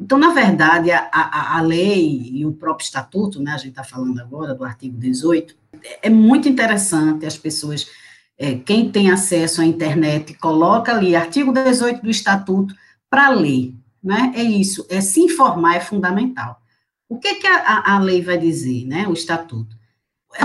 Então, 0.00 0.18
na 0.18 0.30
verdade, 0.30 0.90
a, 0.90 1.08
a, 1.12 1.58
a 1.58 1.60
lei 1.60 2.30
e 2.34 2.44
o 2.44 2.52
próprio 2.52 2.84
estatuto, 2.84 3.40
né, 3.40 3.52
a 3.52 3.58
gente 3.58 3.70
está 3.70 3.84
falando 3.84 4.20
agora 4.20 4.52
do 4.54 4.64
artigo 4.64 4.98
18, 4.98 5.54
é 6.02 6.10
muito 6.10 6.48
interessante 6.48 7.24
as 7.26 7.38
pessoas, 7.38 7.86
é, 8.36 8.56
quem 8.56 8.90
tem 8.90 9.08
acesso 9.08 9.60
à 9.60 9.64
internet, 9.64 10.34
coloca 10.34 10.92
ali 10.92 11.14
artigo 11.14 11.52
18 11.52 12.02
do 12.02 12.10
estatuto 12.10 12.74
para 13.08 13.28
ler, 13.28 13.72
né, 14.02 14.32
é 14.34 14.42
isso, 14.42 14.84
é 14.90 15.00
se 15.00 15.20
informar 15.20 15.76
é 15.76 15.80
fundamental. 15.80 16.60
O 17.08 17.18
que, 17.18 17.36
que 17.36 17.46
a, 17.46 17.94
a 17.94 17.98
lei 17.98 18.22
vai 18.22 18.38
dizer, 18.38 18.84
né, 18.86 19.06
o 19.08 19.12
estatuto? 19.12 19.78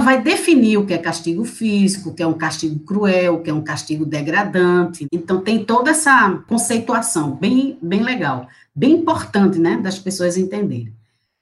vai 0.02 0.22
definir 0.22 0.78
o 0.78 0.86
que 0.86 0.94
é 0.94 0.98
castigo 0.98 1.44
físico, 1.44 2.10
o 2.10 2.14
que 2.14 2.24
é 2.24 2.28
um 2.28 2.34
castigo 2.34 2.80
cruel, 2.80 3.36
o 3.36 3.42
que 3.42 3.50
é 3.50 3.54
um 3.54 3.62
castigo 3.62 4.06
degradante. 4.06 5.08
Então 5.12 5.42
tem 5.42 5.64
toda 5.64 5.92
essa 5.92 6.42
conceituação 6.48 7.32
bem 7.36 7.78
bem 7.82 8.02
legal, 8.02 8.48
bem 8.74 8.94
importante, 8.94 9.60
né, 9.60 9.78
das 9.78 10.00
pessoas 10.00 10.38
entenderem. 10.38 10.94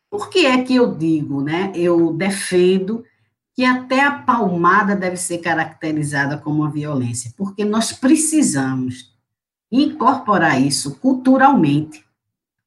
Por 0.10 0.30
que 0.30 0.46
é 0.46 0.62
que 0.64 0.76
eu 0.76 0.94
digo, 0.94 1.42
né? 1.42 1.72
Eu 1.74 2.12
defendo 2.14 3.04
que 3.56 3.64
até 3.64 4.02
a 4.02 4.12
palmada 4.12 4.96
deve 4.96 5.18
ser 5.18 5.38
caracterizada 5.38 6.38
como 6.38 6.64
uma 6.64 6.72
violência, 6.72 7.34
porque 7.38 7.64
nós 7.64 7.94
precisamos 7.94 9.14
incorporar 9.72 10.62
isso 10.62 10.96
culturalmente. 10.96 12.04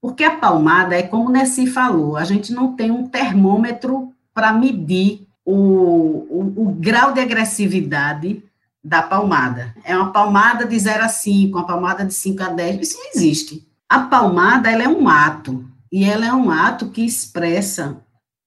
Porque 0.04 0.22
a 0.22 0.36
palmada 0.36 0.94
é 0.94 1.02
como 1.02 1.30
Nessi 1.30 1.66
falou, 1.66 2.18
a 2.18 2.24
gente 2.24 2.52
não 2.52 2.76
tem 2.76 2.90
um 2.90 3.06
termômetro 3.06 4.12
para 4.34 4.52
medir 4.52 5.26
o, 5.42 5.54
o, 5.54 6.52
o, 6.58 6.72
grau 6.78 7.14
de 7.14 7.20
agressividade 7.20 8.42
da 8.84 9.00
palmada. 9.00 9.74
É 9.82 9.96
uma 9.96 10.12
palmada 10.12 10.66
de 10.66 10.78
0 10.78 11.04
a 11.04 11.08
5, 11.08 11.56
uma 11.56 11.66
palmada 11.66 12.04
de 12.04 12.12
5 12.12 12.42
a 12.42 12.48
10, 12.50 12.82
isso 12.82 12.98
não 12.98 13.10
existe. 13.14 13.66
A 13.88 14.00
palmada, 14.00 14.70
ela 14.70 14.82
é 14.82 14.88
um 14.88 15.08
ato, 15.08 15.64
e 15.90 16.04
ela 16.04 16.26
é 16.26 16.32
um 16.34 16.50
ato 16.50 16.90
que 16.90 17.02
expressa 17.02 17.96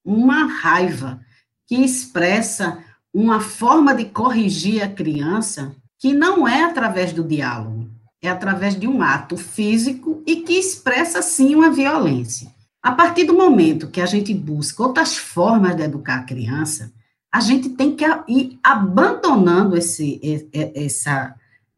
uma 0.05 0.45
raiva, 0.45 1.19
que 1.65 1.83
expressa 1.83 2.77
uma 3.11 3.39
forma 3.39 3.95
de 3.95 4.05
corrigir 4.05 4.83
a 4.83 4.87
criança 4.87 5.75
que 5.97 6.13
não 6.13 6.47
é 6.47 6.65
através 6.65 7.13
do 7.13 7.23
diálogo, 7.23 7.76
é 8.21 8.29
através 8.29 8.79
de 8.79 8.87
um 8.87 9.01
ato 9.01 9.37
físico 9.37 10.23
e 10.25 10.37
que 10.37 10.53
expressa, 10.53 11.21
sim, 11.21 11.55
uma 11.55 11.71
violência. 11.71 12.51
A 12.81 12.91
partir 12.91 13.25
do 13.25 13.33
momento 13.33 13.89
que 13.89 14.01
a 14.01 14.05
gente 14.05 14.33
busca 14.33 14.83
outras 14.83 15.17
formas 15.17 15.75
de 15.75 15.83
educar 15.83 16.19
a 16.19 16.23
criança, 16.23 16.91
a 17.33 17.39
gente 17.39 17.69
tem 17.69 17.95
que 17.95 18.05
ir 18.27 18.57
abandonando 18.63 19.77
esse, 19.77 20.47
essa, 20.73 21.35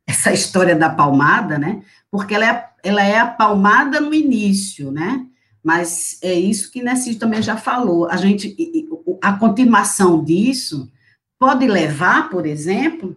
essa 0.08 0.31
história 0.31 0.75
da 0.75 0.89
palmada, 0.89 1.58
né? 1.58 1.81
Porque 2.12 2.36
ela 2.36 2.46
é, 2.46 2.69
ela 2.84 3.03
é 3.03 3.17
a 3.17 3.27
palmada 3.27 4.00
no 4.00 4.13
início, 4.13 4.91
né? 4.91 5.25
Mas 5.63 6.17
é 6.22 6.34
isso 6.34 6.72
que 6.72 6.81
Nessie 6.81 7.15
também 7.15 7.41
já 7.41 7.58
falou. 7.58 8.10
A 8.10 8.15
gente, 8.15 8.55
a 9.22 9.34
continuação 9.34 10.24
disso 10.24 10.89
pode 11.38 11.67
levar, 11.67 12.29
por 12.29 12.46
exemplo, 12.46 13.15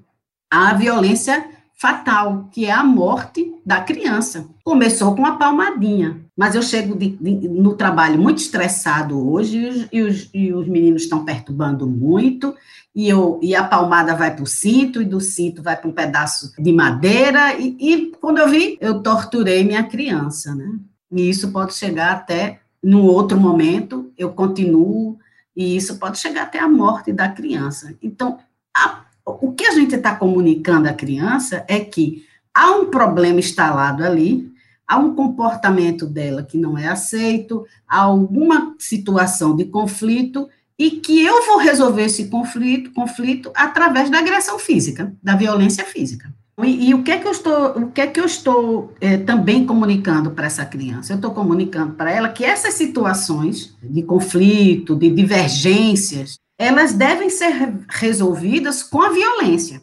à 0.51 0.75
violência 0.75 1.47
fatal, 1.83 2.49
que 2.53 2.67
é 2.67 2.71
a 2.71 2.85
morte 2.85 3.53
da 3.67 3.81
criança. 3.81 4.49
Começou 4.63 5.17
com 5.17 5.23
uma 5.23 5.37
palmadinha, 5.37 6.25
mas 6.37 6.55
eu 6.55 6.63
chego 6.63 6.97
de, 6.97 7.09
de, 7.09 7.49
no 7.49 7.75
trabalho 7.75 8.21
muito 8.21 8.39
estressado 8.39 9.29
hoje 9.29 9.89
e 9.93 10.01
os, 10.01 10.31
e 10.33 10.53
os 10.53 10.69
meninos 10.69 11.03
estão 11.03 11.25
perturbando 11.25 11.85
muito, 11.85 12.55
e, 12.95 13.09
eu, 13.09 13.41
e 13.43 13.57
a 13.57 13.65
palmada 13.65 14.15
vai 14.15 14.33
para 14.33 14.45
o 14.45 14.47
cinto, 14.47 15.03
e 15.03 15.05
do 15.05 15.21
cinto 15.21 15.61
vai 15.61 15.77
para 15.77 15.91
um 15.91 15.93
pedaço 15.93 16.53
de 16.57 16.73
madeira, 16.73 17.59
e, 17.59 17.77
e 17.81 18.13
quando 18.21 18.39
eu 18.39 18.49
vi, 18.49 18.79
eu 18.81 19.03
torturei 19.03 19.65
minha 19.65 19.83
criança, 19.83 20.55
né? 20.55 20.79
E 21.11 21.29
isso 21.29 21.51
pode 21.51 21.75
chegar 21.75 22.13
até, 22.13 22.61
num 22.81 23.05
outro 23.07 23.37
momento, 23.41 24.13
eu 24.17 24.31
continuo, 24.31 25.19
e 25.57 25.77
isso 25.77 25.99
pode 25.99 26.21
chegar 26.21 26.45
até 26.45 26.61
a 26.61 26.69
morte 26.69 27.13
da 27.13 27.29
criança. 27.29 27.93
Então, 28.01 28.39
a 28.73 29.03
o 29.25 29.53
que 29.53 29.67
a 29.67 29.73
gente 29.73 29.95
está 29.95 30.15
comunicando 30.15 30.89
à 30.89 30.93
criança 30.93 31.65
é 31.69 31.81
que 31.81 32.25
há 32.55 32.71
um 32.73 32.87
problema 32.87 33.39
instalado 33.39 34.05
ali, 34.05 34.51
há 34.87 34.99
um 34.99 35.15
comportamento 35.15 36.07
dela 36.07 36.43
que 36.43 36.59
não 36.59 36.77
é 36.77 36.89
aceito, 36.89 37.65
há 37.89 38.01
alguma 38.01 38.75
situação 38.79 39.57
de 39.57 39.65
conflito 39.67 40.49
e 40.79 40.91
que 40.91 41.25
eu 41.25 41.47
vou 41.47 41.59
resolver 41.59 42.05
esse 42.05 42.27
conflito, 42.29 42.93
conflito 42.93 43.53
através 43.55 44.11
da 44.11 44.19
agressão 44.19 44.59
física, 44.59 45.15
da 45.23 45.37
violência 45.37 45.85
física. 45.85 46.33
E, 46.63 46.91
e 46.91 46.95
o 46.95 47.03
que 47.03 47.11
é 47.11 47.19
que 47.19 47.27
eu 47.27 47.33
estou, 47.33 47.79
o 47.79 47.91
que 47.91 48.01
é 48.01 48.07
que 48.07 48.21
eu 48.21 48.27
estou 48.27 48.93
é, 49.01 49.17
também 49.17 49.65
comunicando 49.65 50.33
para 50.33 50.47
essa 50.47 50.65
criança? 50.65 51.13
Eu 51.13 51.17
estou 51.17 51.33
comunicando 51.33 51.95
para 51.95 52.11
ela 52.11 52.29
que 52.29 52.45
essas 52.45 52.75
situações 52.75 53.75
de 53.83 54.03
conflito, 54.03 54.95
de 54.95 55.11
divergências, 55.11 56.39
elas 56.63 56.93
devem 56.93 57.29
ser 57.29 57.53
resolvidas 57.89 58.85
com 58.85 59.03
a 59.03 59.09
violência. 59.09 59.83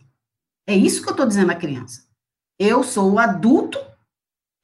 É 0.66 0.74
isso 0.74 1.02
que 1.02 1.10
eu 1.10 1.12
estou 1.12 1.28
dizendo 1.28 1.52
à 1.52 1.56
criança. 1.56 2.06
Eu 2.58 2.84
sou 2.84 3.12
o 3.12 3.20
adulto, 3.20 3.78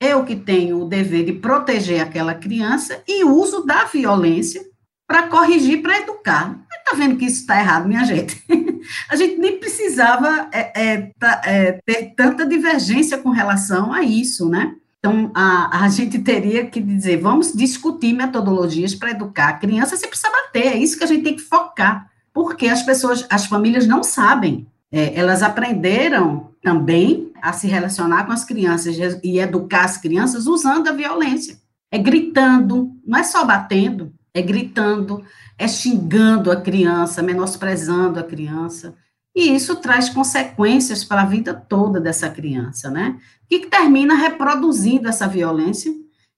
eu 0.02 0.24
que 0.24 0.34
tenho 0.34 0.82
o 0.82 0.88
dever 0.88 1.26
de 1.26 1.34
proteger 1.34 2.00
aquela 2.00 2.34
criança 2.34 3.04
e 3.06 3.26
uso 3.26 3.66
da 3.66 3.84
violência 3.84 4.66
para 5.06 5.28
corrigir, 5.28 5.82
para 5.82 6.00
educar. 6.00 6.58
Está 6.72 6.96
vendo 6.96 7.18
que 7.18 7.26
isso 7.26 7.42
está 7.42 7.60
errado, 7.60 7.86
minha 7.86 8.06
gente? 8.06 8.42
a 9.10 9.16
gente 9.18 9.36
nem 9.36 9.60
precisava 9.60 10.50
é, 10.54 10.72
é, 10.82 11.12
é, 11.44 11.72
ter 11.86 12.14
tanta 12.16 12.46
divergência 12.46 13.18
com 13.18 13.30
relação 13.30 13.92
a 13.92 14.04
isso, 14.04 14.48
né? 14.48 14.74
Então, 15.06 15.30
a, 15.36 15.84
a 15.84 15.88
gente 15.88 16.18
teria 16.18 16.66
que 16.66 16.82
dizer, 16.82 17.18
vamos 17.18 17.54
discutir 17.54 18.12
metodologias 18.12 18.96
para 18.96 19.12
educar 19.12 19.50
a 19.50 19.54
criança, 19.54 19.96
você 19.96 20.08
precisa 20.08 20.32
bater, 20.32 20.66
é 20.66 20.78
isso 20.80 20.98
que 20.98 21.04
a 21.04 21.08
gente 21.08 21.24
tem 21.24 21.36
que 21.36 21.44
focar, 21.44 22.10
porque 22.34 22.68
as 22.68 22.82
pessoas, 22.82 23.24
as 23.30 23.46
famílias 23.46 23.86
não 23.86 24.04
sabem, 24.04 24.66
é, 24.92 25.14
elas 25.14 25.44
aprenderam 25.44 26.50
também 26.60 27.32
a 27.40 27.54
se 27.54 27.68
relacionar 27.68 28.26
com 28.26 28.32
as 28.32 28.44
crianças 28.44 28.98
e 29.24 29.38
educar 29.38 29.86
as 29.86 29.98
crianças 29.98 30.48
usando 30.48 30.88
a 30.88 30.94
violência, 30.94 31.60
é 31.92 32.00
gritando, 32.00 32.90
não 33.06 33.20
é 33.20 33.24
só 33.24 33.46
batendo, 33.46 34.12
é 34.34 34.42
gritando, 34.42 35.24
é 35.56 35.68
xingando 35.68 36.52
a 36.52 36.60
criança, 36.60 37.22
menosprezando 37.22 38.20
a 38.20 38.24
criança, 38.24 38.96
e 39.36 39.54
isso 39.54 39.76
traz 39.76 40.10
consequências 40.10 41.04
para 41.04 41.24
a 41.24 41.26
vida 41.26 41.54
toda 41.54 42.00
dessa 42.00 42.30
criança, 42.30 42.90
né? 42.90 43.20
Que 43.50 43.68
termina 43.68 44.16
reproduzindo 44.16 45.10
essa 45.10 45.28
violência. 45.28 45.94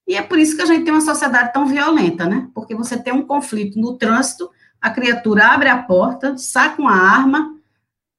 E 0.08 0.16
é 0.16 0.22
por 0.24 0.40
isso 0.40 0.56
que 0.56 0.64
a 0.64 0.66
gente 0.66 0.84
tem 0.84 0.94
uma 0.94 1.02
sociedade 1.02 1.54
tão 1.54 1.68
violenta, 1.68 2.26
né? 2.26 2.50
Porque 2.56 2.74
você 2.74 2.98
tem 2.98 3.14
um 3.14 3.22
conflito 3.22 3.80
no 3.80 3.98
trânsito, 3.98 4.50
a 4.82 4.90
criatura 4.90 5.50
abre 5.50 5.70
a 5.70 5.78
porta, 5.84 6.38
saca 6.40 6.82
uma 6.82 6.94
arma 6.94 7.56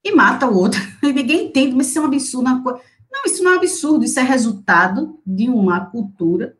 e 0.04 0.12
mata 0.14 0.46
o 0.46 0.56
outro. 0.56 0.80
E 1.02 1.12
ninguém 1.12 1.46
entende, 1.46 1.74
mas 1.74 1.88
isso 1.88 1.98
é 1.98 2.02
um 2.02 2.06
absurdo. 2.06 2.48
Não, 3.10 3.22
isso 3.26 3.42
não 3.42 3.52
é 3.52 3.54
um 3.54 3.58
absurdo, 3.58 4.04
isso 4.04 4.20
é 4.20 4.22
resultado 4.22 5.18
de 5.26 5.48
uma 5.48 5.86
cultura, 5.86 6.56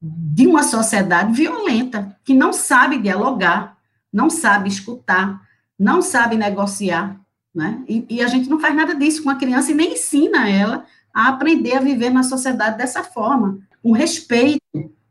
de 0.00 0.46
uma 0.46 0.62
sociedade 0.62 1.32
violenta, 1.32 2.16
que 2.24 2.34
não 2.34 2.52
sabe 2.52 2.98
dialogar, 2.98 3.78
não 4.12 4.28
sabe 4.28 4.68
escutar, 4.68 5.40
não 5.78 6.02
sabe 6.02 6.36
negociar, 6.36 7.21
né? 7.54 7.82
E, 7.88 8.06
e, 8.08 8.22
a 8.22 8.26
gente 8.26 8.48
não 8.48 8.58
faz 8.58 8.74
nada 8.74 8.94
disso 8.94 9.22
com 9.22 9.30
a 9.30 9.36
criança 9.36 9.70
e 9.70 9.74
nem 9.74 9.92
ensina 9.92 10.48
ela 10.48 10.84
a 11.12 11.28
aprender 11.28 11.74
a 11.76 11.80
viver 11.80 12.10
na 12.10 12.22
sociedade 12.22 12.78
dessa 12.78 13.02
forma, 13.02 13.58
com 13.82 13.92
respeito, 13.92 14.60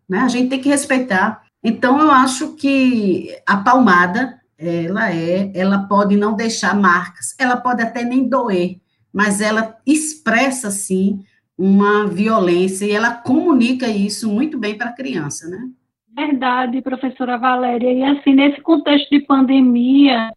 né? 0.10 0.20
A 0.20 0.28
gente 0.28 0.50
tem 0.50 0.60
que 0.60 0.70
respeitar. 0.70 1.44
Então, 1.64 2.00
eu 2.00 2.10
acho 2.10 2.56
que 2.56 3.30
a 3.48 3.58
palmada, 3.58 4.40
ela 4.58 5.12
é, 5.12 5.52
ela 5.54 5.84
pode 5.84 6.16
não 6.16 6.36
deixar 6.36 6.76
marcas, 6.76 7.36
ela 7.38 7.56
pode 7.56 7.84
até 7.84 8.04
nem 8.04 8.28
doer, 8.28 8.80
mas 9.14 9.42
ela 9.42 9.78
expressa, 9.86 10.72
sim, 10.72 11.24
uma 11.58 12.08
violência 12.08 12.86
e 12.86 12.92
ela 12.92 13.12
comunica 13.14 13.88
isso 13.88 14.32
muito 14.32 14.58
bem 14.58 14.76
para 14.76 14.90
a 14.90 14.94
criança, 14.94 15.48
né? 15.48 15.70
Verdade, 16.14 16.82
professora 16.82 17.38
Valéria. 17.38 17.92
E 17.92 18.04
assim, 18.04 18.34
nesse 18.34 18.60
contexto 18.62 19.10
de 19.10 19.20
pandemia, 19.22 20.32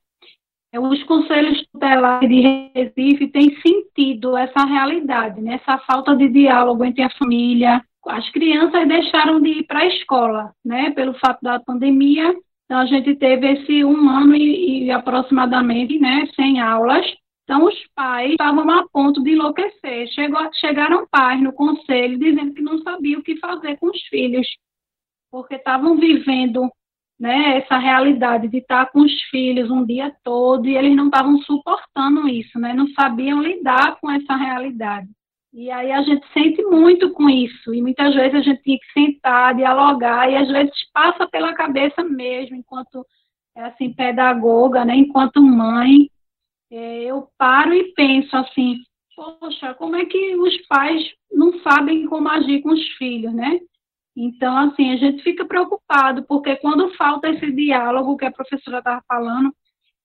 os 0.79 1.03
conselhos 1.05 1.65
tutelares 1.73 2.29
de 2.29 2.41
Recife 2.75 3.29
têm 3.29 3.55
sentido 3.61 4.37
essa 4.37 4.65
realidade, 4.65 5.41
né? 5.41 5.55
essa 5.55 5.79
falta 5.79 6.17
de 6.17 6.29
diálogo 6.29 6.85
entre 6.85 7.03
a 7.03 7.11
família. 7.11 7.83
As 8.07 8.29
crianças 8.31 8.87
deixaram 8.87 9.41
de 9.41 9.51
ir 9.51 9.63
para 9.65 9.81
a 9.81 9.87
escola, 9.87 10.53
né? 10.65 10.91
Pelo 10.91 11.15
fato 11.15 11.41
da 11.43 11.59
pandemia. 11.59 12.35
Então, 12.65 12.79
a 12.79 12.87
gente 12.87 13.15
teve 13.17 13.47
esse 13.53 13.85
um 13.85 14.09
ano 14.11 14.37
e, 14.37 14.85
e 14.85 14.91
aproximadamente, 14.91 15.99
né? 15.99 16.29
Sem 16.37 16.61
aulas. 16.61 17.07
Então, 17.45 17.65
os 17.65 17.75
pais 17.95 18.33
estavam 18.33 18.69
a 18.71 18.87
ponto 18.89 19.23
de 19.23 19.33
enlouquecer. 19.33 20.09
Chegou, 20.09 20.41
chegaram 20.55 21.07
pais 21.11 21.43
no 21.43 21.53
conselho 21.53 22.19
dizendo 22.19 22.55
que 22.55 22.63
não 22.63 22.79
sabiam 22.81 23.21
o 23.21 23.23
que 23.23 23.37
fazer 23.37 23.79
com 23.79 23.87
os 23.87 24.03
filhos, 24.09 24.47
porque 25.31 25.55
estavam 25.55 25.97
vivendo 25.97 26.71
né, 27.25 27.57
essa 27.57 27.79
realidade 27.79 28.49
de 28.49 28.59
estar 28.59 28.93
com 28.93 29.01
os 29.01 29.23
filhos 29.31 29.71
um 29.71 29.83
dia 29.83 30.15
todo 30.23 30.69
e 30.69 30.77
eles 30.77 30.95
não 30.95 31.07
estavam 31.07 31.39
suportando 31.39 32.29
isso, 32.29 32.59
né, 32.59 32.75
não 32.75 32.87
sabiam 32.89 33.43
lidar 33.43 33.99
com 33.99 34.11
essa 34.11 34.37
realidade. 34.37 35.09
E 35.51 35.71
aí 35.71 35.91
a 35.91 36.03
gente 36.03 36.23
sente 36.35 36.63
muito 36.65 37.15
com 37.15 37.31
isso, 37.31 37.73
e 37.73 37.81
muitas 37.81 38.15
vezes 38.15 38.35
a 38.35 38.43
gente 38.43 38.63
tem 38.63 38.79
que 38.79 38.93
sentar, 38.93 39.55
dialogar, 39.55 40.31
e 40.31 40.37
às 40.37 40.49
vezes 40.49 40.75
passa 40.93 41.27
pela 41.27 41.55
cabeça 41.55 42.05
mesmo, 42.05 42.57
enquanto 42.57 43.07
assim, 43.57 43.91
pedagoga, 43.95 44.85
né, 44.85 44.95
enquanto 44.95 45.41
mãe, 45.41 46.11
é, 46.71 47.05
eu 47.05 47.27
paro 47.39 47.73
e 47.73 47.95
penso 47.95 48.37
assim, 48.37 48.81
poxa, 49.17 49.73
como 49.75 49.97
é 49.97 50.05
que 50.05 50.37
os 50.37 50.59
pais 50.67 51.11
não 51.33 51.59
sabem 51.61 52.05
como 52.05 52.29
agir 52.29 52.61
com 52.61 52.69
os 52.69 52.87
filhos, 52.99 53.33
né? 53.33 53.61
Então, 54.17 54.57
assim, 54.57 54.93
a 54.93 54.97
gente 54.97 55.23
fica 55.23 55.45
preocupado, 55.45 56.25
porque 56.25 56.57
quando 56.57 56.95
falta 56.95 57.29
esse 57.29 57.51
diálogo 57.51 58.17
que 58.17 58.25
a 58.25 58.33
professora 58.33 58.79
estava 58.79 59.03
falando, 59.09 59.53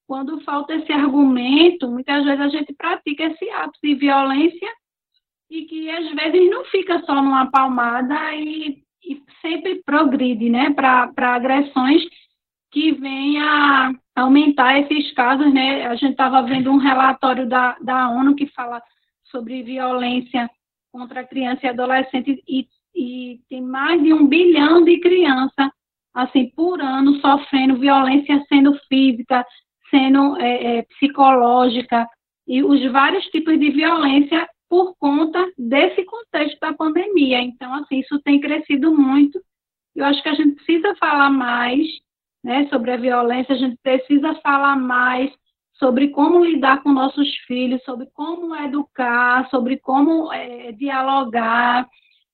quando 0.08 0.42
falta 0.42 0.74
esse 0.74 0.92
argumento, 0.92 1.88
muitas 1.88 2.26
vezes 2.26 2.42
a 2.42 2.50
gente 2.50 2.74
pratica 2.74 3.26
esse 3.26 3.50
ato 3.52 3.78
de 3.84 3.94
violência 3.94 4.68
e 5.50 5.66
que 5.66 5.90
às 5.90 6.12
vezes 6.16 6.50
não 6.50 6.66
fica 6.66 7.00
só 7.04 7.16
numa 7.22 7.50
palmada 7.52 8.34
e, 8.34 8.82
e 9.04 9.24
sempre 9.42 9.84
progride, 9.84 10.50
né, 10.50 10.72
para 10.72 11.12
agressões 11.18 12.02
que 12.72 12.92
venha 12.92 13.94
aumentar 14.16 14.80
esses 14.80 15.12
casos, 15.14 15.52
né? 15.54 15.88
A 15.88 15.96
gente 15.96 16.12
estava 16.12 16.42
vendo 16.44 16.72
um 16.72 16.78
relatório 16.78 17.48
da, 17.48 17.78
da 17.82 18.10
ONU 18.10 18.36
que 18.36 18.48
fala 18.48 18.82
sobre 19.24 19.64
violência 19.64 20.50
contra 20.92 21.24
criança 21.24 21.66
e 21.66 21.70
adolescente 21.70 22.44
e, 22.48 22.68
e 23.00 23.40
tem 23.50 23.62
mais 23.62 24.04
de 24.04 24.14
um 24.14 24.28
bilhão 24.28 24.84
de 24.84 25.00
crianças, 25.00 25.70
assim, 26.14 26.50
por 26.50 26.82
ano 26.82 27.16
sofrendo 27.22 27.80
violência, 27.80 28.44
sendo 28.50 28.78
física, 28.90 29.46
sendo 29.90 30.38
é, 30.38 30.80
é, 30.80 30.82
psicológica, 30.84 32.06
e 32.46 32.62
os 32.62 32.84
vários 32.92 33.24
tipos 33.28 33.58
de 33.58 33.70
violência 33.72 34.48
por 34.68 34.96
conta 35.00 35.50
desse 35.58 36.04
contexto 36.04 36.60
da 36.60 36.74
pandemia. 36.74 37.42
Então, 37.42 37.74
assim, 37.76 38.00
isso 38.00 38.20
tem 38.22 38.40
crescido 38.40 38.94
muito. 38.94 39.40
Eu 39.96 40.06
acho 40.06 40.22
que 40.22 40.30
a 40.30 40.34
gente 40.34 40.56
precisa 40.56 40.96
falar 40.96 41.30
mais 41.30 41.88
né, 42.44 42.68
sobre 42.70 42.92
a 42.92 42.98
violência, 42.98 43.56
a 43.56 43.58
gente 43.58 43.78
precisa 43.82 44.36
falar 44.36 44.76
mais 44.76 45.32
sobre 45.74 46.10
como 46.10 46.44
lidar 46.44 46.84
com 46.84 46.92
nossos 46.92 47.34
filhos, 47.48 47.82
sobre 47.84 48.08
como 48.14 48.56
educar, 48.56 49.50
sobre 49.50 49.78
como 49.78 50.32
é, 50.34 50.74
dialogar, 50.74 51.88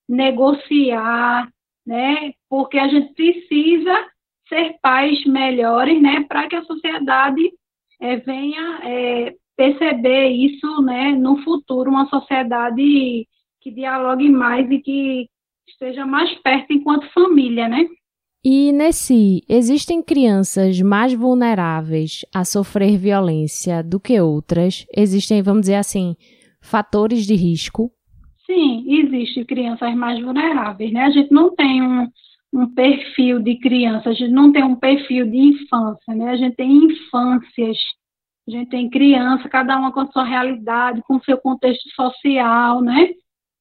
negociar, 0.08 1.50
né, 1.86 2.34
porque 2.50 2.78
a 2.78 2.88
gente 2.88 3.14
precisa 3.14 4.08
ser 4.48 4.76
pais 4.82 5.24
melhores, 5.26 6.02
né, 6.02 6.24
para 6.28 6.48
que 6.48 6.56
a 6.56 6.64
sociedade 6.64 7.42
é, 8.00 8.18
venha 8.18 8.80
é, 8.84 9.36
perceber 9.56 10.30
isso, 10.30 10.82
né, 10.82 11.12
no 11.12 11.38
futuro, 11.44 11.90
uma 11.90 12.08
sociedade 12.08 13.28
que 13.62 13.72
dialogue 13.72 14.30
mais 14.30 14.70
e 14.70 14.80
que 14.80 15.30
esteja 15.68 16.06
mais 16.06 16.34
perto 16.42 16.72
enquanto 16.72 17.12
família, 17.12 17.68
né? 17.68 17.88
E 18.44 18.72
nesse, 18.72 19.42
existem 19.50 20.04
crianças 20.04 20.80
mais 20.80 21.14
vulneráveis 21.14 22.24
a 22.32 22.46
sofrer 22.46 22.96
violência 22.96 23.82
do 23.82 24.00
que 24.00 24.22
outras? 24.22 24.86
Existem, 24.96 25.42
vamos 25.42 25.62
dizer 25.62 25.76
assim, 25.76 26.16
fatores 26.62 27.26
de 27.26 27.34
risco? 27.34 27.92
Sim, 28.46 28.86
existem 28.88 29.44
crianças 29.44 29.94
mais 29.96 30.22
vulneráveis, 30.22 30.92
né? 30.92 31.06
A 31.06 31.10
gente 31.10 31.32
não 31.32 31.56
tem 31.56 31.82
um, 31.82 32.08
um 32.54 32.74
perfil 32.74 33.40
de 33.40 33.58
criança, 33.60 34.10
a 34.10 34.14
gente 34.14 34.32
não 34.32 34.52
tem 34.52 34.64
um 34.64 34.76
perfil 34.76 35.30
de 35.30 35.38
infância, 35.38 36.14
né? 36.14 36.30
A 36.32 36.38
gente 36.38 36.56
tem 36.56 36.72
infâncias, 36.86 37.78
a 38.48 38.52
gente 38.52 38.70
tem 38.70 38.90
criança, 38.90 39.50
cada 39.50 39.78
uma 39.78 39.92
com 39.92 40.02
a 40.02 40.12
sua 40.12 40.24
realidade, 40.24 41.02
com 41.08 41.20
seu 41.22 41.38
contexto 41.40 41.90
social, 41.96 42.82
né? 42.82 43.10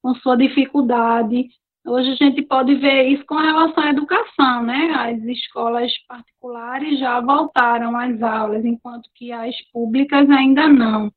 Com 0.01 0.13
sua 0.15 0.37
dificuldade. 0.37 1.47
Hoje 1.87 2.11
a 2.11 2.15
gente 2.15 2.41
pode 2.43 2.75
ver 2.75 3.07
isso 3.09 3.25
com 3.25 3.35
relação 3.35 3.83
à 3.83 3.89
educação, 3.89 4.63
né? 4.63 4.91
As 4.95 5.23
escolas 5.23 5.91
particulares 6.07 6.99
já 6.99 7.19
voltaram 7.21 7.97
às 7.97 8.21
aulas, 8.21 8.63
enquanto 8.63 9.09
que 9.15 9.31
as 9.31 9.55
públicas 9.71 10.29
ainda 10.29 10.67
não. 10.67 11.11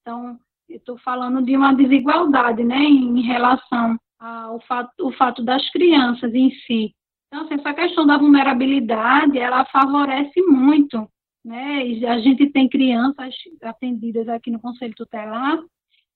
Então, 0.00 0.38
estou 0.76 0.98
falando 0.98 1.42
de 1.42 1.56
uma 1.56 1.72
desigualdade, 1.72 2.64
né, 2.64 2.78
em 2.78 3.22
relação 3.22 3.96
ao 4.18 4.60
fato, 4.60 4.90
o 5.02 5.12
fato 5.12 5.42
das 5.42 5.68
crianças 5.70 6.34
em 6.34 6.50
si. 6.66 6.94
Então, 7.28 7.44
assim, 7.44 7.54
essa 7.54 7.72
questão 7.74 8.06
da 8.06 8.18
vulnerabilidade, 8.18 9.38
ela 9.38 9.64
favorece 9.66 10.42
muito, 10.42 11.08
né? 11.44 11.86
E 11.86 12.04
a 12.04 12.18
gente 12.18 12.50
tem 12.50 12.68
crianças 12.68 13.34
atendidas 13.62 14.28
aqui 14.28 14.50
no 14.50 14.60
Conselho 14.60 14.94
Tutelar 14.96 15.62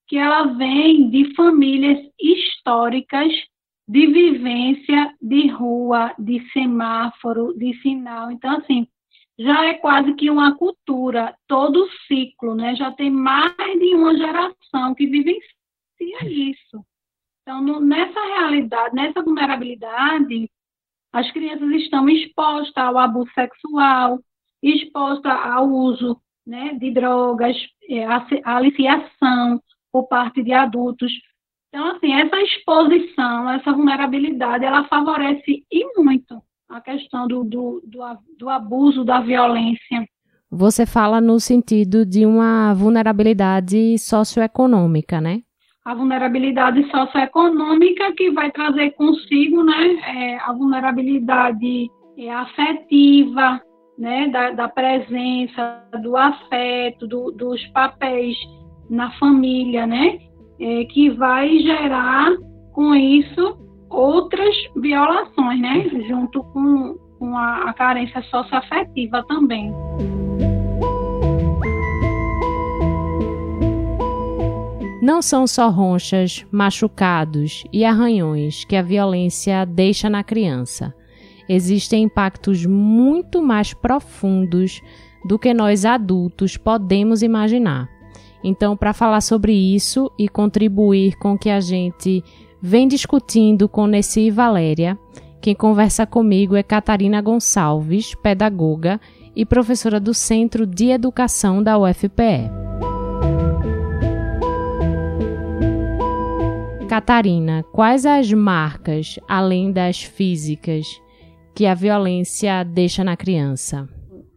que 0.06 0.16
ela 0.16 0.44
vem 0.44 1.08
de 1.08 1.34
famílias 1.34 1.98
históricas 2.20 3.32
de 3.86 4.06
vivência 4.06 5.14
de 5.20 5.48
rua, 5.48 6.14
de 6.18 6.40
semáforo, 6.52 7.54
de 7.56 7.74
sinal. 7.80 8.30
Então, 8.30 8.56
assim, 8.56 8.86
já 9.38 9.64
é 9.64 9.74
quase 9.74 10.14
que 10.14 10.30
uma 10.30 10.56
cultura, 10.56 11.36
todo 11.46 11.84
o 11.84 11.90
ciclo, 12.06 12.54
né? 12.54 12.74
Já 12.76 12.92
tem 12.92 13.10
mais 13.10 13.54
de 13.56 13.94
uma 13.94 14.16
geração 14.16 14.94
que 14.94 15.06
vivencia 15.06 15.44
isso. 16.22 16.84
Então, 17.42 17.60
no, 17.60 17.80
nessa 17.80 18.20
realidade, 18.20 18.94
nessa 18.94 19.22
vulnerabilidade, 19.22 20.50
as 21.12 21.30
crianças 21.32 21.70
estão 21.72 22.08
expostas 22.08 22.84
ao 22.84 22.98
abuso 22.98 23.30
sexual, 23.34 24.20
expostas 24.62 25.32
ao 25.32 25.68
uso 25.68 26.20
né, 26.46 26.74
de 26.74 26.90
drogas, 26.90 27.56
é, 27.88 28.04
a 28.04 28.56
aliciação 28.56 29.60
por 29.92 30.08
parte 30.08 30.42
de 30.42 30.52
adultos, 30.52 31.12
então, 31.74 31.88
assim, 31.88 32.12
essa 32.12 32.40
exposição, 32.40 33.50
essa 33.50 33.72
vulnerabilidade, 33.72 34.64
ela 34.64 34.84
favorece 34.84 35.66
e 35.68 36.00
muito 36.00 36.40
a 36.68 36.80
questão 36.80 37.26
do, 37.26 37.44
do, 37.44 37.82
do, 37.84 38.00
do 38.38 38.48
abuso 38.48 39.04
da 39.04 39.20
violência. 39.20 40.06
Você 40.50 40.86
fala 40.86 41.20
no 41.20 41.40
sentido 41.40 42.06
de 42.06 42.24
uma 42.24 42.72
vulnerabilidade 42.74 43.98
socioeconômica, 43.98 45.20
né? 45.20 45.40
A 45.84 45.94
vulnerabilidade 45.94 46.88
socioeconômica 46.90 48.12
que 48.12 48.30
vai 48.30 48.50
trazer 48.50 48.92
consigo, 48.92 49.62
né, 49.62 49.86
é, 50.06 50.38
a 50.38 50.52
vulnerabilidade 50.52 51.90
é, 52.16 52.32
afetiva, 52.32 53.60
né, 53.98 54.28
da, 54.28 54.50
da 54.52 54.68
presença, 54.68 55.84
do 56.02 56.16
afeto, 56.16 57.06
do, 57.06 57.30
dos 57.32 57.62
papéis 57.68 58.34
na 58.88 59.10
família, 59.18 59.86
né? 59.86 60.18
é, 60.60 60.84
que 60.84 61.10
vai 61.10 61.58
gerar 61.58 62.32
com 62.72 62.94
isso 62.94 63.58
outras 63.94 64.54
violações, 64.76 65.60
né? 65.60 65.88
Junto 66.08 66.42
com, 66.44 66.96
com 67.18 67.36
a, 67.36 67.70
a 67.70 67.72
carência 67.72 68.22
socioafetiva 68.22 69.24
também. 69.28 69.72
Não 75.02 75.20
são 75.20 75.46
só 75.46 75.68
ronchas, 75.68 76.46
machucados 76.50 77.62
e 77.70 77.84
arranhões 77.84 78.64
que 78.64 78.74
a 78.74 78.80
violência 78.80 79.66
deixa 79.66 80.08
na 80.08 80.24
criança. 80.24 80.94
Existem 81.46 82.04
impactos 82.04 82.64
muito 82.64 83.42
mais 83.42 83.74
profundos 83.74 84.80
do 85.26 85.38
que 85.38 85.52
nós 85.52 85.84
adultos 85.84 86.56
podemos 86.56 87.22
imaginar. 87.22 87.86
Então, 88.42 88.76
para 88.76 88.94
falar 88.94 89.20
sobre 89.20 89.52
isso 89.52 90.10
e 90.18 90.28
contribuir 90.28 91.16
com 91.18 91.36
que 91.36 91.50
a 91.50 91.60
gente 91.60 92.24
vem 92.66 92.88
discutindo 92.88 93.68
com 93.68 93.86
Nessi 93.86 94.22
e 94.22 94.30
Valéria, 94.30 94.98
quem 95.38 95.54
conversa 95.54 96.06
comigo 96.06 96.56
é 96.56 96.62
Catarina 96.62 97.20
Gonçalves, 97.20 98.14
pedagoga 98.14 98.98
e 99.36 99.44
professora 99.44 100.00
do 100.00 100.14
Centro 100.14 100.66
de 100.66 100.86
Educação 100.86 101.62
da 101.62 101.76
UFPE. 101.76 102.48
Catarina, 106.88 107.62
quais 107.70 108.06
as 108.06 108.32
marcas, 108.32 109.18
além 109.28 109.70
das 109.70 110.02
físicas, 110.02 110.86
que 111.54 111.66
a 111.66 111.74
violência 111.74 112.64
deixa 112.64 113.04
na 113.04 113.14
criança? 113.14 113.86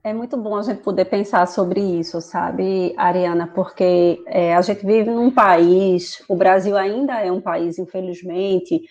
É 0.08 0.14
muito 0.14 0.38
bom 0.38 0.56
a 0.56 0.62
gente 0.62 0.82
poder 0.84 1.04
pensar 1.04 1.46
sobre 1.48 1.82
isso, 1.82 2.22
sabe, 2.22 2.94
Ariana, 2.96 3.46
porque 3.46 4.24
é, 4.26 4.56
a 4.56 4.62
gente 4.62 4.86
vive 4.86 5.12
num 5.12 5.30
país, 5.30 6.24
o 6.30 6.36
Brasil 6.38 6.78
ainda 6.78 7.20
é 7.20 7.30
um 7.30 7.42
país, 7.42 7.78
infelizmente, 7.78 8.84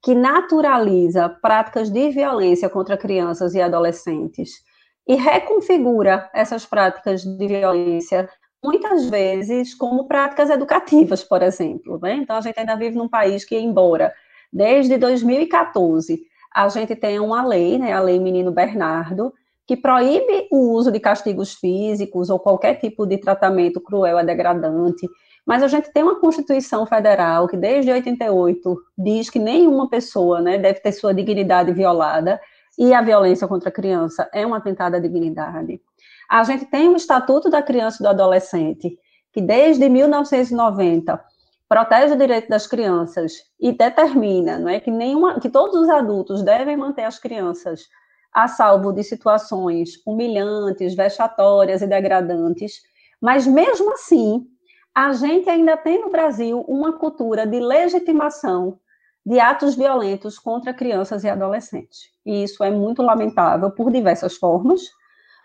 que 0.00 0.14
naturaliza 0.14 1.28
práticas 1.28 1.90
de 1.90 2.10
violência 2.10 2.68
contra 2.68 2.96
crianças 2.96 3.52
e 3.56 3.60
adolescentes 3.60 4.62
e 5.08 5.16
reconfigura 5.16 6.30
essas 6.32 6.64
práticas 6.64 7.24
de 7.24 7.46
violência 7.48 8.30
muitas 8.62 9.10
vezes 9.10 9.74
como 9.74 10.06
práticas 10.06 10.50
educativas, 10.50 11.24
por 11.24 11.42
exemplo. 11.42 11.98
Né? 12.00 12.14
Então, 12.14 12.36
a 12.36 12.40
gente 12.40 12.60
ainda 12.60 12.76
vive 12.76 12.96
num 12.96 13.08
país 13.08 13.44
que, 13.44 13.58
embora 13.58 14.14
desde 14.52 14.96
2014 14.96 16.30
a 16.52 16.68
gente 16.68 16.94
tenha 16.94 17.22
uma 17.22 17.44
lei, 17.44 17.76
né, 17.78 17.92
a 17.92 18.00
Lei 18.00 18.18
Menino 18.18 18.50
Bernardo, 18.50 19.32
que 19.70 19.76
proíbe 19.76 20.48
o 20.50 20.72
uso 20.72 20.90
de 20.90 20.98
castigos 20.98 21.54
físicos 21.54 22.28
ou 22.28 22.40
qualquer 22.40 22.80
tipo 22.80 23.06
de 23.06 23.16
tratamento 23.18 23.80
cruel 23.80 24.16
ou 24.16 24.24
degradante, 24.26 25.08
Mas 25.46 25.62
a 25.62 25.68
gente 25.68 25.92
tem 25.92 26.02
uma 26.02 26.18
Constituição 26.18 26.84
Federal 26.84 27.46
que 27.46 27.56
desde 27.56 27.92
88 27.92 28.76
diz 28.98 29.30
que 29.30 29.38
nenhuma 29.38 29.88
pessoa, 29.88 30.40
né, 30.40 30.58
deve 30.58 30.80
ter 30.80 30.90
sua 30.90 31.14
dignidade 31.14 31.72
violada 31.72 32.40
e 32.76 32.92
a 32.92 33.00
violência 33.00 33.46
contra 33.46 33.68
a 33.68 33.72
criança 33.72 34.28
é 34.34 34.44
um 34.44 34.54
atentado 34.54 34.96
à 34.96 34.98
dignidade. 34.98 35.80
A 36.28 36.42
gente 36.42 36.64
tem 36.64 36.88
o 36.88 36.96
Estatuto 36.96 37.48
da 37.48 37.62
Criança 37.62 37.98
e 38.00 38.02
do 38.02 38.08
Adolescente, 38.08 38.98
que 39.32 39.40
desde 39.40 39.88
1990 39.88 41.24
protege 41.68 42.14
o 42.14 42.18
direito 42.18 42.48
das 42.48 42.66
crianças 42.66 43.34
e 43.60 43.70
determina, 43.70 44.58
não 44.58 44.68
é, 44.68 44.80
que 44.80 44.90
nenhuma, 44.90 45.38
que 45.38 45.48
todos 45.48 45.76
os 45.76 45.88
adultos 45.88 46.42
devem 46.42 46.76
manter 46.76 47.04
as 47.04 47.20
crianças 47.20 47.82
a 48.32 48.48
salvo 48.48 48.92
de 48.92 49.02
situações 49.02 50.00
humilhantes, 50.06 50.94
vexatórias 50.94 51.82
e 51.82 51.86
degradantes, 51.86 52.82
mas 53.20 53.46
mesmo 53.46 53.92
assim, 53.92 54.46
a 54.94 55.12
gente 55.12 55.48
ainda 55.48 55.76
tem 55.76 56.00
no 56.00 56.10
Brasil 56.10 56.64
uma 56.66 56.92
cultura 56.92 57.46
de 57.46 57.60
legitimação 57.60 58.78
de 59.24 59.38
atos 59.38 59.74
violentos 59.74 60.38
contra 60.38 60.72
crianças 60.72 61.24
e 61.24 61.28
adolescentes. 61.28 62.10
E 62.24 62.42
isso 62.42 62.64
é 62.64 62.70
muito 62.70 63.02
lamentável 63.02 63.70
por 63.70 63.92
diversas 63.92 64.36
formas. 64.36 64.82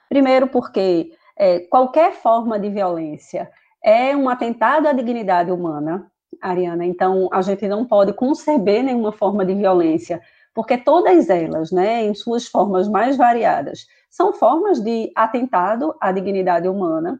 Primeiro, 0.07 0.47
porque 0.47 1.11
é, 1.37 1.59
qualquer 1.59 2.13
forma 2.13 2.57
de 2.57 2.69
violência 2.69 3.49
é 3.83 4.15
um 4.15 4.29
atentado 4.29 4.87
à 4.87 4.93
dignidade 4.93 5.51
humana, 5.51 6.09
Ariana. 6.41 6.85
Então, 6.85 7.29
a 7.31 7.41
gente 7.41 7.67
não 7.67 7.85
pode 7.85 8.13
conceber 8.13 8.83
nenhuma 8.83 9.11
forma 9.11 9.45
de 9.45 9.53
violência, 9.53 10.21
porque 10.55 10.77
todas 10.77 11.29
elas, 11.29 11.69
né, 11.69 12.05
em 12.05 12.15
suas 12.15 12.47
formas 12.47 12.87
mais 12.87 13.17
variadas, 13.17 13.85
são 14.09 14.31
formas 14.31 14.79
de 14.79 15.11
atentado 15.13 15.93
à 15.99 16.13
dignidade 16.13 16.69
humana. 16.69 17.19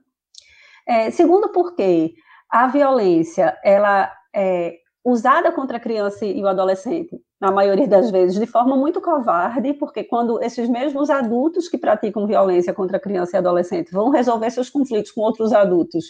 É, 0.87 1.11
segundo, 1.11 1.49
porque 1.49 2.13
a 2.49 2.67
violência, 2.67 3.57
ela 3.61 4.09
é 4.33 4.77
usada 5.03 5.51
contra 5.51 5.77
a 5.77 5.79
criança 5.79 6.25
e 6.25 6.41
o 6.41 6.47
adolescente, 6.47 7.19
na 7.39 7.51
maioria 7.51 7.87
das 7.87 8.09
vezes, 8.09 8.39
de 8.39 8.47
forma 8.47 8.77
muito 8.77 9.01
covarde, 9.01 9.73
porque 9.73 10.03
quando 10.03 10.41
esses 10.41 10.69
mesmos 10.69 11.09
adultos 11.09 11.67
que 11.67 11.77
praticam 11.77 12.25
violência 12.25 12.73
contra 12.73 12.95
a 12.95 12.99
criança 12.99 13.35
e 13.35 13.39
adolescente 13.39 13.91
vão 13.91 14.09
resolver 14.09 14.49
seus 14.49 14.69
conflitos 14.69 15.11
com 15.11 15.21
outros 15.21 15.51
adultos 15.51 16.05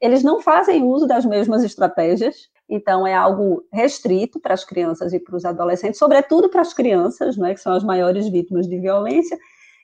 eles 0.00 0.22
não 0.22 0.40
fazem 0.40 0.82
uso 0.84 1.06
das 1.06 1.24
mesmas 1.24 1.64
estratégias, 1.64 2.48
então 2.68 3.06
é 3.06 3.14
algo 3.14 3.64
restrito 3.72 4.38
para 4.38 4.54
as 4.54 4.64
crianças 4.64 5.12
e 5.12 5.18
para 5.18 5.36
os 5.36 5.44
adolescentes, 5.44 5.98
sobretudo 5.98 6.48
para 6.48 6.60
as 6.60 6.72
crianças, 6.72 7.36
né, 7.36 7.54
que 7.54 7.60
são 7.60 7.72
as 7.72 7.82
maiores 7.82 8.28
vítimas 8.28 8.66
de 8.68 8.78
violência, 8.78 9.38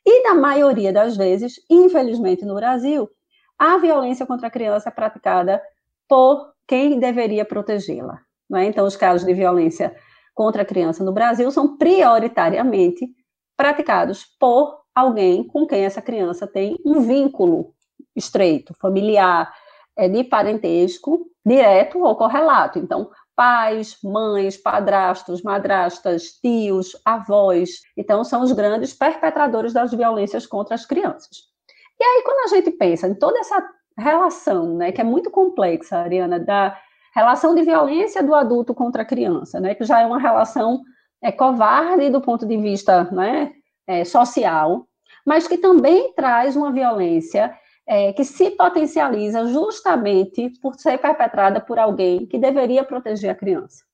e 0.07 0.23
na 0.23 0.35
maioria 0.35 0.93
das 0.93 1.17
vezes, 1.17 1.55
infelizmente 1.69 2.45
no 2.45 2.55
Brasil, 2.55 3.09
a 3.59 3.79
violência 3.79 4.27
contra 4.27 4.49
a 4.49 4.51
criança 4.51 4.89
é 4.89 4.93
praticada 4.93 5.63
por 6.09 6.53
quem 6.67 6.99
deveria 6.99 7.45
protegê-la. 7.45 8.21
Né? 8.49 8.67
Então, 8.67 8.87
os 8.87 8.97
casos 8.97 9.27
de 9.27 9.33
violência 9.33 9.95
contra 10.35 10.63
a 10.63 10.65
criança 10.65 11.03
no 11.03 11.13
Brasil 11.13 11.51
são 11.51 11.77
prioritariamente 11.77 13.07
praticados 13.57 14.25
por 14.39 14.79
alguém 14.95 15.47
com 15.47 15.67
quem 15.67 15.85
essa 15.85 16.03
criança 16.03 16.47
tem 16.47 16.77
um 16.85 17.01
vínculo 17.01 17.75
estreito, 18.15 18.75
familiar, 18.81 19.53
é 19.97 20.09
de 20.09 20.25
parentesco 20.25 21.27
direto 21.45 22.01
ou 22.01 22.17
correlato. 22.17 22.79
Então, 22.79 23.11
pais, 23.37 23.99
mães, 24.03 24.57
padrastos, 24.57 25.43
madrastas, 25.43 26.33
tios, 26.41 26.97
avós. 27.05 27.81
Então, 27.97 28.25
são 28.25 28.43
os 28.43 28.53
grandes 28.53 28.93
perpetradores 28.93 29.73
das 29.73 29.93
violências 29.93 30.47
contra 30.47 30.75
as 30.75 30.87
crianças. 30.87 31.39
E 32.01 32.05
aí, 32.05 32.23
quando 32.25 32.45
a 32.45 32.57
gente 32.57 32.71
pensa 32.73 33.09
em 33.09 33.15
toda 33.15 33.39
essa 33.39 33.63
relação, 33.97 34.77
né, 34.77 34.93
que 34.93 35.01
é 35.01 35.05
muito 35.05 35.31
complexa, 35.31 35.99
Ariana, 35.99 36.39
da 36.39 36.77
relação 37.15 37.55
de 37.55 37.63
violência 37.63 38.23
do 38.23 38.35
adulto 38.35 38.75
contra 38.75 39.03
a 39.03 39.07
criança, 39.07 39.61
né, 39.61 39.75
que 39.75 39.85
já 39.85 40.01
é 40.01 40.07
uma 40.07 40.19
relação 40.19 40.83
é, 41.23 41.31
covarde 41.31 42.11
do 42.11 42.21
ponto 42.21 42.45
de 42.45 42.57
vista 42.57 43.05
né, 43.05 43.53
é, 43.87 44.05
social, 44.05 44.87
mas 45.25 45.47
que 45.47 45.57
também 45.57 46.13
traz 46.15 46.57
uma 46.57 46.73
violência 46.73 47.55
é, 47.87 48.13
que 48.13 48.25
se 48.25 48.51
potencializa 48.51 49.47
justamente 49.47 50.51
por 50.61 50.75
ser 50.75 50.99
perpetrada 50.99 51.61
por 51.61 51.79
alguém 51.79 52.27
que 52.27 52.39
deveria 52.39 52.85
proteger 52.85 53.31
a 53.31 53.35
criança. 53.35 53.85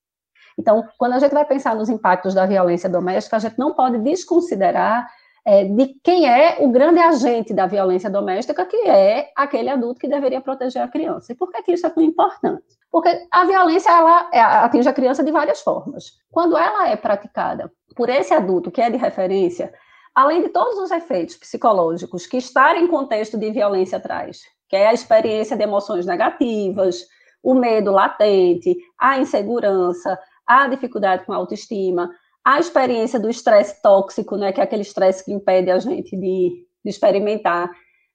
Então, 0.58 0.86
quando 0.98 1.14
a 1.14 1.18
gente 1.18 1.32
vai 1.32 1.44
pensar 1.44 1.74
nos 1.74 1.88
impactos 1.88 2.34
da 2.34 2.46
violência 2.46 2.88
doméstica, 2.88 3.36
a 3.36 3.40
gente 3.40 3.58
não 3.58 3.74
pode 3.74 3.98
desconsiderar 3.98 5.08
é, 5.44 5.64
de 5.64 5.94
quem 6.04 6.28
é 6.28 6.58
o 6.60 6.68
grande 6.68 7.00
agente 7.00 7.54
da 7.54 7.66
violência 7.66 8.10
doméstica, 8.10 8.66
que 8.66 8.76
é 8.88 9.30
aquele 9.34 9.70
adulto 9.70 10.00
que 10.00 10.08
deveria 10.08 10.40
proteger 10.40 10.82
a 10.82 10.88
criança. 10.88 11.32
E 11.32 11.34
por 11.34 11.50
que, 11.50 11.62
que 11.62 11.72
isso 11.72 11.86
é 11.86 11.90
tão 11.90 12.02
importante? 12.02 12.62
Porque 12.90 13.26
a 13.30 13.44
violência 13.44 13.90
ela 13.90 14.28
é, 14.32 14.40
atinge 14.40 14.88
a 14.88 14.92
criança 14.92 15.24
de 15.24 15.32
várias 15.32 15.60
formas. 15.60 16.12
Quando 16.30 16.58
ela 16.58 16.88
é 16.88 16.96
praticada 16.96 17.72
por 17.96 18.08
esse 18.08 18.34
adulto 18.34 18.70
que 18.70 18.82
é 18.82 18.90
de 18.90 18.98
referência, 18.98 19.72
além 20.14 20.42
de 20.42 20.48
todos 20.48 20.78
os 20.78 20.90
efeitos 20.90 21.36
psicológicos 21.36 22.26
que 22.26 22.36
estar 22.36 22.76
em 22.76 22.86
contexto 22.86 23.38
de 23.38 23.50
violência 23.50 24.00
traz, 24.00 24.40
que 24.68 24.76
é 24.76 24.88
a 24.88 24.92
experiência 24.92 25.56
de 25.56 25.62
emoções 25.62 26.06
negativas, 26.06 27.06
o 27.42 27.54
medo 27.54 27.90
latente, 27.90 28.76
a 28.98 29.18
insegurança, 29.18 30.18
a 30.46 30.68
dificuldade 30.68 31.24
com 31.24 31.32
a 31.32 31.36
autoestima, 31.36 32.10
a 32.44 32.58
experiência 32.58 33.18
do 33.18 33.28
estresse 33.28 33.80
tóxico, 33.82 34.36
né, 34.36 34.52
que 34.52 34.60
é 34.60 34.64
aquele 34.64 34.82
estresse 34.82 35.24
que 35.24 35.32
impede 35.32 35.70
a 35.70 35.78
gente 35.78 36.16
de, 36.16 36.66
de 36.84 36.90
experimentar, 36.90 37.70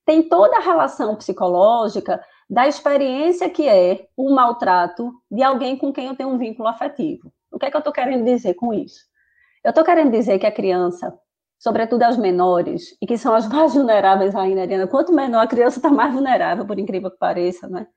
tem 0.06 0.28
toda 0.28 0.58
a 0.58 0.62
relação 0.62 1.16
psicológica 1.16 2.22
da 2.50 2.68
experiência 2.68 3.50
que 3.50 3.68
é 3.68 4.08
o 4.16 4.34
maltrato 4.34 5.12
de 5.32 5.42
alguém 5.42 5.78
com 5.78 5.92
quem 5.92 6.08
eu 6.08 6.16
tenho 6.16 6.30
um 6.30 6.38
vínculo 6.38 6.68
afetivo. 6.68 7.32
O 7.52 7.58
que 7.58 7.66
é 7.66 7.72
que 7.72 7.76
eu 7.76 7.80
estou 7.80 7.94
querendo 7.94 8.24
dizer 8.24 8.54
com 8.54 8.74
isso? 8.74 9.00
Eu 9.64 9.70
estou 9.70 9.84
querendo 9.84 10.12
dizer 10.12 10.38
que 10.38 10.46
a 10.46 10.52
criança 10.52 11.18
sobretudo 11.58 12.04
as 12.04 12.18
menores, 12.18 12.96
e 13.02 13.08
que 13.08 13.18
são 13.18 13.34
as 13.34 13.48
mais 13.50 13.74
vulneráveis 13.74 14.36
ainda, 14.36 14.62
Ariana. 14.62 14.88
Quanto 14.88 15.14
menor 15.14 15.44
a 15.44 15.48
criança 15.48 15.80
está 15.80 15.90
mais 15.90 16.14
vulnerável, 16.14 16.66
por 16.66 16.78
incrível 16.80 17.12
que 17.12 17.18
pareça, 17.18 17.68
né? 17.68 17.88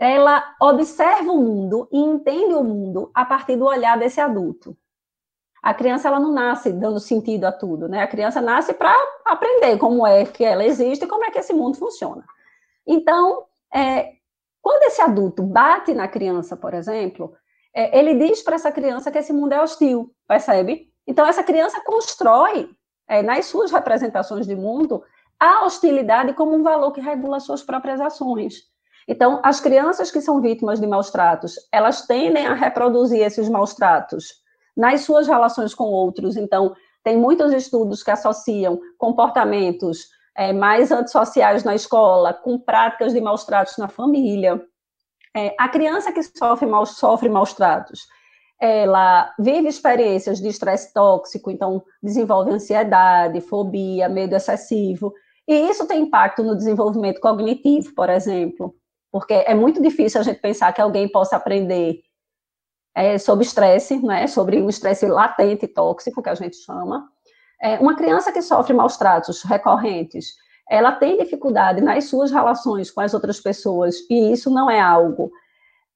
Ela 0.00 0.44
observa 0.60 1.32
o 1.32 1.42
mundo 1.42 1.88
e 1.90 1.98
entende 1.98 2.54
o 2.54 2.62
mundo 2.62 3.10
a 3.12 3.24
partir 3.24 3.56
do 3.56 3.66
olhar 3.66 3.98
desse 3.98 4.20
adulto. 4.20 4.76
A 5.60 5.74
criança 5.74 6.06
ela 6.06 6.20
não 6.20 6.32
nasce 6.32 6.72
dando 6.72 7.00
sentido 7.00 7.44
a 7.44 7.52
tudo, 7.52 7.88
né? 7.88 8.02
A 8.02 8.06
criança 8.06 8.40
nasce 8.40 8.72
para 8.72 8.94
aprender 9.26 9.76
como 9.76 10.06
é 10.06 10.24
que 10.24 10.44
ela 10.44 10.64
existe 10.64 11.04
e 11.04 11.08
como 11.08 11.24
é 11.24 11.30
que 11.30 11.38
esse 11.38 11.52
mundo 11.52 11.76
funciona. 11.76 12.24
Então, 12.86 13.44
é, 13.74 14.12
quando 14.62 14.84
esse 14.84 15.00
adulto 15.00 15.42
bate 15.42 15.92
na 15.92 16.06
criança, 16.06 16.56
por 16.56 16.74
exemplo, 16.74 17.34
é, 17.74 17.98
ele 17.98 18.14
diz 18.14 18.40
para 18.40 18.54
essa 18.54 18.70
criança 18.70 19.10
que 19.10 19.18
esse 19.18 19.32
mundo 19.32 19.52
é 19.52 19.62
hostil, 19.62 20.14
percebe? 20.26 20.92
Então, 21.06 21.26
essa 21.26 21.42
criança 21.42 21.80
constrói 21.84 22.70
é, 23.08 23.22
nas 23.22 23.46
suas 23.46 23.70
representações 23.72 24.46
de 24.46 24.54
mundo, 24.54 25.02
a 25.40 25.64
hostilidade 25.64 26.34
como 26.34 26.54
um 26.54 26.62
valor 26.62 26.92
que 26.92 27.00
regula 27.00 27.40
suas 27.40 27.62
próprias 27.62 28.00
ações. 28.00 28.64
Então, 29.06 29.40
as 29.42 29.60
crianças 29.60 30.10
que 30.10 30.20
são 30.20 30.40
vítimas 30.40 30.80
de 30.80 30.86
maus 30.86 31.10
tratos, 31.10 31.54
elas 31.72 32.06
tendem 32.06 32.46
a 32.46 32.54
reproduzir 32.54 33.22
esses 33.22 33.48
maus 33.48 33.72
tratos 33.74 34.34
nas 34.76 35.00
suas 35.00 35.26
relações 35.26 35.74
com 35.74 35.84
outros. 35.84 36.36
Então, 36.36 36.74
tem 37.02 37.16
muitos 37.16 37.52
estudos 37.52 38.02
que 38.02 38.10
associam 38.10 38.78
comportamentos 38.98 40.08
é, 40.36 40.52
mais 40.52 40.92
antissociais 40.92 41.64
na 41.64 41.74
escola 41.74 42.34
com 42.34 42.58
práticas 42.58 43.14
de 43.14 43.20
maus 43.20 43.44
tratos 43.44 43.78
na 43.78 43.88
família. 43.88 44.62
É, 45.34 45.54
a 45.58 45.68
criança 45.68 46.12
que 46.12 46.22
sofre 46.22 46.66
maus, 46.66 46.96
sofre 46.96 47.28
maus 47.28 47.54
tratos, 47.54 48.06
ela 48.60 49.32
vive 49.38 49.68
experiências 49.68 50.40
de 50.40 50.48
estresse 50.48 50.92
tóxico, 50.92 51.50
então 51.50 51.82
desenvolve 52.02 52.50
ansiedade, 52.50 53.40
fobia, 53.40 54.08
medo 54.08 54.34
excessivo, 54.34 55.14
e 55.46 55.70
isso 55.70 55.86
tem 55.86 56.02
impacto 56.02 56.42
no 56.42 56.56
desenvolvimento 56.56 57.20
cognitivo, 57.20 57.94
por 57.94 58.10
exemplo, 58.10 58.74
porque 59.10 59.32
é 59.32 59.54
muito 59.54 59.80
difícil 59.80 60.20
a 60.20 60.24
gente 60.24 60.40
pensar 60.40 60.72
que 60.72 60.80
alguém 60.80 61.08
possa 61.10 61.36
aprender 61.36 62.00
é, 62.94 63.16
sobre 63.16 63.44
estresse, 63.44 64.04
né, 64.04 64.26
sobre 64.26 64.60
um 64.60 64.68
estresse 64.68 65.06
latente 65.06 65.66
tóxico, 65.68 66.22
que 66.22 66.28
a 66.28 66.34
gente 66.34 66.56
chama. 66.56 67.08
É, 67.62 67.78
uma 67.78 67.96
criança 67.96 68.32
que 68.32 68.42
sofre 68.42 68.74
maus 68.74 68.96
tratos 68.96 69.42
recorrentes, 69.42 70.34
ela 70.68 70.92
tem 70.92 71.16
dificuldade 71.16 71.80
nas 71.80 72.04
suas 72.04 72.30
relações 72.30 72.90
com 72.90 73.00
as 73.00 73.14
outras 73.14 73.40
pessoas, 73.40 73.96
e 74.10 74.32
isso 74.32 74.50
não 74.50 74.68
é 74.68 74.80
algo 74.80 75.30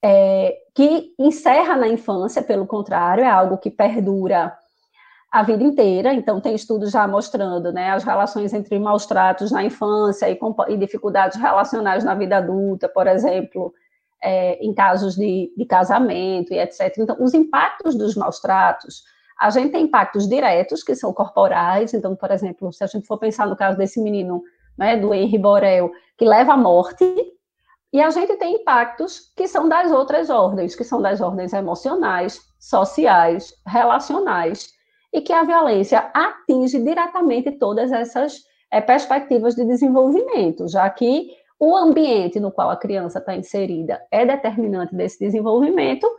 é, 0.03 0.57
que 0.75 1.15
encerra 1.19 1.77
na 1.77 1.87
infância, 1.87 2.43
pelo 2.43 2.67
contrário, 2.67 3.23
é 3.23 3.31
algo 3.31 3.59
que 3.59 3.71
perdura 3.71 4.53
a 5.31 5.43
vida 5.43 5.63
inteira. 5.63 6.13
Então, 6.13 6.41
tem 6.41 6.55
estudos 6.55 6.91
já 6.91 7.07
mostrando 7.07 7.73
né, 7.73 7.91
as 7.91 8.03
relações 8.03 8.53
entre 8.53 8.79
maus 8.79 9.07
tratos 9.07 9.51
na 9.51 9.65
infância 9.65 10.29
e, 10.29 10.39
e 10.69 10.77
dificuldades 10.77 11.39
relacionais 11.41 12.05
na 12.05 12.15
vida 12.15 12.37
adulta, 12.37 12.89
por 12.89 13.07
exemplo, 13.07 13.73
é, 14.23 14.55
em 14.65 14.75
casos 14.75 15.15
de, 15.15 15.53
de 15.57 15.65
casamento 15.65 16.53
e 16.53 16.59
etc. 16.59 16.95
Então, 16.99 17.17
os 17.21 17.33
impactos 17.33 17.97
dos 17.97 18.17
maus 18.17 18.41
tratos. 18.41 19.05
A 19.41 19.51
gente 19.51 19.73
tem 19.73 19.85
impactos 19.85 20.29
diretos, 20.29 20.83
que 20.83 20.95
são 20.95 21.13
corporais. 21.13 21.95
Então, 21.95 22.15
por 22.15 22.31
exemplo, 22.31 22.73
se 22.73 22.85
a 22.85 22.87
gente 22.87 23.07
for 23.07 23.19
pensar 23.19 23.47
no 23.47 23.57
caso 23.57 23.79
desse 23.79 24.01
menino, 24.01 24.43
né, 24.77 24.97
do 24.97 25.15
Henri 25.15 25.39
Borel, 25.39 25.91
que 26.17 26.25
leva 26.25 26.53
à 26.53 26.57
morte, 26.57 27.05
E 27.93 28.01
a 28.01 28.11
gente 28.11 28.37
tem 28.37 28.57
impactos 28.57 29.33
que 29.37 29.47
são 29.47 29.69
das 29.69 29.93
outras 29.93 30.31
ordens, 30.31 30.75
que 30.75 30.85
são 30.85 31.03
das 31.03 31.21
ordens 31.21 31.53
emocionais, 31.53 32.41
sociais, 32.59 33.55
relacionais, 33.67 34.73
e 35.13 35.21
que 35.21 35.33
a 35.33 35.45
violência 35.45 36.11
atinge 36.15 36.83
diretamente 36.83 37.53
todas 37.53 37.93
essas 37.93 38.41
é, 38.71 38.81
perspectivas 38.81 39.55
de 39.55 39.65
desenvolvimento, 39.67 40.67
já 40.69 40.89
que 40.89 41.31
o 41.61 41.77
ambiente 41.77 42.41
no 42.41 42.51
qual 42.51 42.71
a 42.71 42.77
criança 42.77 43.19
está 43.19 43.37
inserida 43.37 44.03
é 44.11 44.25
determinante 44.25 44.95
desse 44.95 45.19
desenvolvimento 45.21 46.11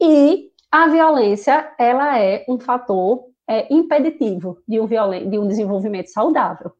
e 0.00 0.50
a 0.70 0.86
violência 0.86 1.74
ela 1.78 2.18
é 2.18 2.44
um 2.48 2.58
fator 2.58 3.24
é, 3.48 3.72
impeditivo 3.72 4.58
de 4.66 4.80
um, 4.80 4.86
de 4.86 5.38
um 5.38 5.48
desenvolvimento 5.48 6.08
saudável. 6.08 6.72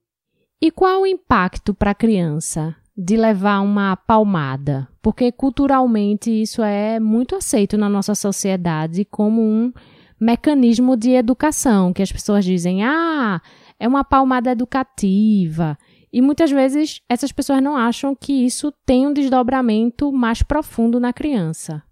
E 0.60 0.70
qual 0.70 1.02
o 1.02 1.06
impacto 1.06 1.74
para 1.74 1.90
a 1.90 1.94
criança 1.94 2.74
de 2.96 3.16
levar 3.16 3.60
uma 3.60 3.96
palmada? 3.96 4.88
Porque 5.02 5.30
culturalmente 5.30 6.30
isso 6.30 6.62
é 6.62 6.98
muito 6.98 7.36
aceito 7.36 7.76
na 7.76 7.88
nossa 7.88 8.14
sociedade 8.14 9.04
como 9.04 9.42
um 9.42 9.72
mecanismo 10.18 10.96
de 10.96 11.10
educação, 11.10 11.92
que 11.92 12.02
as 12.02 12.10
pessoas 12.10 12.44
dizem, 12.44 12.82
ah, 12.82 13.40
é 13.78 13.86
uma 13.86 14.02
palmada 14.02 14.50
educativa. 14.50 15.76
E 16.12 16.22
muitas 16.22 16.50
vezes 16.50 17.02
essas 17.08 17.30
pessoas 17.30 17.62
não 17.62 17.76
acham 17.76 18.14
que 18.14 18.46
isso 18.46 18.72
tem 18.86 19.06
um 19.06 19.12
desdobramento 19.12 20.10
mais 20.10 20.42
profundo 20.42 20.98
na 20.98 21.12
criança. 21.12 21.82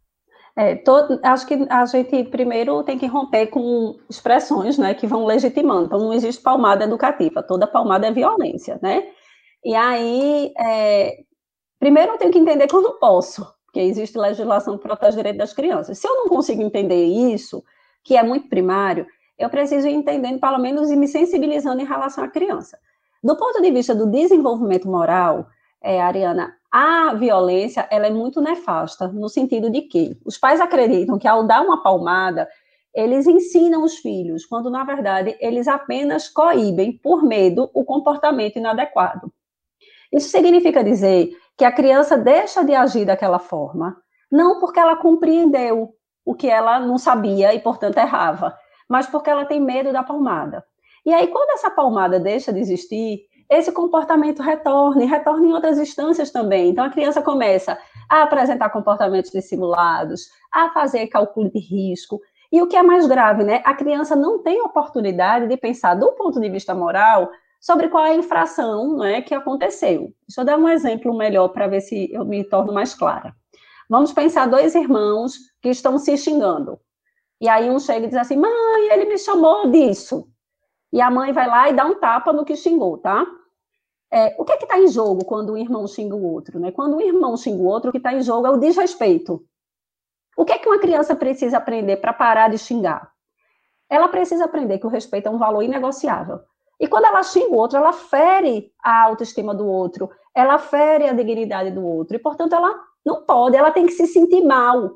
É, 0.56 0.82
acho 1.24 1.46
que 1.46 1.66
a 1.68 1.84
gente 1.84 2.24
primeiro 2.24 2.84
tem 2.84 2.96
que 2.96 3.06
romper 3.06 3.48
com 3.48 3.96
expressões 4.08 4.78
né, 4.78 4.94
que 4.94 5.06
vão 5.06 5.26
legitimando. 5.26 5.86
Então, 5.86 5.98
não 5.98 6.12
existe 6.12 6.40
palmada 6.40 6.84
educativa, 6.84 7.42
toda 7.42 7.66
palmada 7.66 8.06
é 8.06 8.12
violência, 8.12 8.78
né? 8.80 9.02
E 9.64 9.74
aí, 9.74 10.52
é, 10.58 11.24
primeiro 11.78 12.12
eu 12.12 12.18
tenho 12.18 12.32
que 12.32 12.38
entender 12.38 12.66
que 12.66 12.74
eu 12.74 12.82
não 12.82 12.98
posso, 12.98 13.46
porque 13.64 13.80
existe 13.80 14.18
legislação 14.18 14.76
que 14.76 14.82
protege 14.82 15.10
os 15.10 15.16
direitos 15.16 15.38
das 15.38 15.52
crianças. 15.52 15.98
Se 15.98 16.06
eu 16.06 16.14
não 16.16 16.28
consigo 16.28 16.62
entender 16.62 17.04
isso, 17.04 17.64
que 18.02 18.16
é 18.16 18.22
muito 18.22 18.48
primário, 18.48 19.06
eu 19.38 19.48
preciso 19.48 19.88
ir 19.88 19.94
entendendo, 19.94 20.38
pelo 20.38 20.58
menos, 20.58 20.90
e 20.90 20.96
me 20.96 21.08
sensibilizando 21.08 21.80
em 21.80 21.86
relação 21.86 22.22
à 22.22 22.28
criança. 22.28 22.78
Do 23.22 23.36
ponto 23.36 23.60
de 23.62 23.70
vista 23.70 23.94
do 23.94 24.06
desenvolvimento 24.06 24.86
moral, 24.86 25.46
é, 25.82 26.00
Ariana, 26.00 26.54
a 26.70 27.14
violência 27.14 27.88
ela 27.90 28.06
é 28.06 28.10
muito 28.10 28.40
nefasta, 28.40 29.08
no 29.08 29.28
sentido 29.28 29.70
de 29.70 29.82
que 29.82 30.18
os 30.24 30.36
pais 30.36 30.60
acreditam 30.60 31.18
que 31.18 31.26
ao 31.26 31.46
dar 31.46 31.62
uma 31.62 31.82
palmada, 31.82 32.48
eles 32.94 33.26
ensinam 33.26 33.82
os 33.82 33.96
filhos, 33.96 34.44
quando 34.44 34.68
na 34.70 34.84
verdade 34.84 35.36
eles 35.40 35.66
apenas 35.66 36.28
coíbem 36.28 36.92
por 36.98 37.24
medo 37.24 37.70
o 37.72 37.84
comportamento 37.84 38.56
inadequado. 38.56 39.32
Isso 40.14 40.28
significa 40.28 40.84
dizer 40.84 41.30
que 41.56 41.64
a 41.64 41.72
criança 41.72 42.16
deixa 42.16 42.64
de 42.64 42.72
agir 42.72 43.04
daquela 43.04 43.40
forma, 43.40 43.96
não 44.30 44.60
porque 44.60 44.78
ela 44.78 44.96
compreendeu 44.96 45.90
o 46.24 46.34
que 46.34 46.48
ela 46.48 46.78
não 46.78 46.98
sabia 46.98 47.52
e, 47.52 47.58
portanto, 47.58 47.98
errava, 47.98 48.56
mas 48.88 49.06
porque 49.08 49.28
ela 49.28 49.44
tem 49.44 49.60
medo 49.60 49.92
da 49.92 50.04
palmada. 50.04 50.64
E 51.04 51.12
aí, 51.12 51.26
quando 51.26 51.50
essa 51.50 51.70
palmada 51.70 52.18
deixa 52.20 52.52
de 52.52 52.60
existir, 52.60 53.22
esse 53.50 53.72
comportamento 53.72 54.40
retorna 54.40 55.02
e 55.02 55.06
retorna 55.06 55.46
em 55.46 55.52
outras 55.52 55.78
instâncias 55.78 56.30
também. 56.30 56.70
Então, 56.70 56.84
a 56.84 56.90
criança 56.90 57.20
começa 57.20 57.76
a 58.08 58.22
apresentar 58.22 58.70
comportamentos 58.70 59.30
dissimulados, 59.30 60.28
a 60.52 60.70
fazer 60.70 61.08
cálculo 61.08 61.50
de 61.50 61.58
risco. 61.58 62.20
E 62.50 62.62
o 62.62 62.68
que 62.68 62.76
é 62.76 62.82
mais 62.82 63.06
grave, 63.06 63.42
né? 63.42 63.60
A 63.64 63.74
criança 63.74 64.14
não 64.14 64.42
tem 64.42 64.62
oportunidade 64.62 65.48
de 65.48 65.56
pensar, 65.56 65.94
do 65.94 66.12
ponto 66.12 66.40
de 66.40 66.48
vista 66.48 66.74
moral, 66.74 67.30
sobre 67.64 67.88
qual 67.88 68.04
é 68.04 68.10
a 68.10 68.14
infração 68.14 68.88
não 68.88 69.04
é, 69.04 69.22
que 69.22 69.34
aconteceu. 69.34 70.12
Deixa 70.28 70.42
eu 70.42 70.44
dar 70.44 70.58
um 70.58 70.68
exemplo 70.68 71.16
melhor 71.16 71.48
para 71.48 71.66
ver 71.66 71.80
se 71.80 72.12
eu 72.12 72.22
me 72.22 72.44
torno 72.44 72.74
mais 72.74 72.94
clara. 72.94 73.34
Vamos 73.88 74.12
pensar 74.12 74.46
dois 74.46 74.74
irmãos 74.74 75.38
que 75.62 75.70
estão 75.70 75.96
se 75.96 76.14
xingando. 76.18 76.78
E 77.40 77.48
aí 77.48 77.70
um 77.70 77.78
chega 77.78 78.04
e 78.04 78.08
diz 78.08 78.18
assim: 78.18 78.36
mãe, 78.36 78.90
ele 78.92 79.06
me 79.06 79.16
chamou 79.16 79.70
disso 79.70 80.28
e 80.92 81.00
a 81.00 81.10
mãe 81.10 81.32
vai 81.32 81.48
lá 81.48 81.70
e 81.70 81.72
dá 81.72 81.86
um 81.86 81.98
tapa 81.98 82.34
no 82.34 82.44
que 82.44 82.54
xingou, 82.54 82.98
tá? 82.98 83.24
É, 84.12 84.36
o 84.38 84.44
que 84.44 84.52
é 84.52 84.56
que 84.58 84.64
está 84.64 84.78
em 84.78 84.86
jogo 84.86 85.24
quando 85.24 85.54
um 85.54 85.56
irmão 85.56 85.86
xinga 85.86 86.14
o 86.14 86.22
outro? 86.22 86.60
Né? 86.60 86.70
Quando 86.70 86.96
um 86.96 87.00
irmão 87.00 87.34
xinga 87.34 87.62
o 87.62 87.66
outro, 87.66 87.88
o 87.88 87.92
que 87.92 87.98
está 87.98 88.12
em 88.12 88.20
jogo 88.20 88.46
é 88.46 88.50
o 88.50 88.58
desrespeito. 88.58 89.42
O 90.36 90.44
que 90.44 90.52
é 90.52 90.58
que 90.58 90.68
uma 90.68 90.78
criança 90.78 91.16
precisa 91.16 91.56
aprender 91.56 91.96
para 91.96 92.12
parar 92.12 92.50
de 92.50 92.58
xingar? 92.58 93.10
Ela 93.88 94.08
precisa 94.08 94.44
aprender 94.44 94.78
que 94.78 94.86
o 94.86 94.90
respeito 94.90 95.28
é 95.28 95.30
um 95.30 95.38
valor 95.38 95.62
inegociável. 95.62 96.40
E 96.84 96.86
quando 96.86 97.06
ela 97.06 97.22
xinga 97.22 97.48
o 97.48 97.56
outro, 97.56 97.78
ela 97.78 97.94
fere 97.94 98.70
a 98.84 99.04
autoestima 99.04 99.54
do 99.54 99.66
outro, 99.66 100.10
ela 100.34 100.58
fere 100.58 101.08
a 101.08 101.14
dignidade 101.14 101.70
do 101.70 101.82
outro. 101.82 102.14
E, 102.14 102.18
portanto, 102.18 102.54
ela 102.54 102.78
não 103.02 103.24
pode, 103.24 103.56
ela 103.56 103.70
tem 103.70 103.86
que 103.86 103.92
se 103.92 104.06
sentir 104.06 104.44
mal 104.44 104.90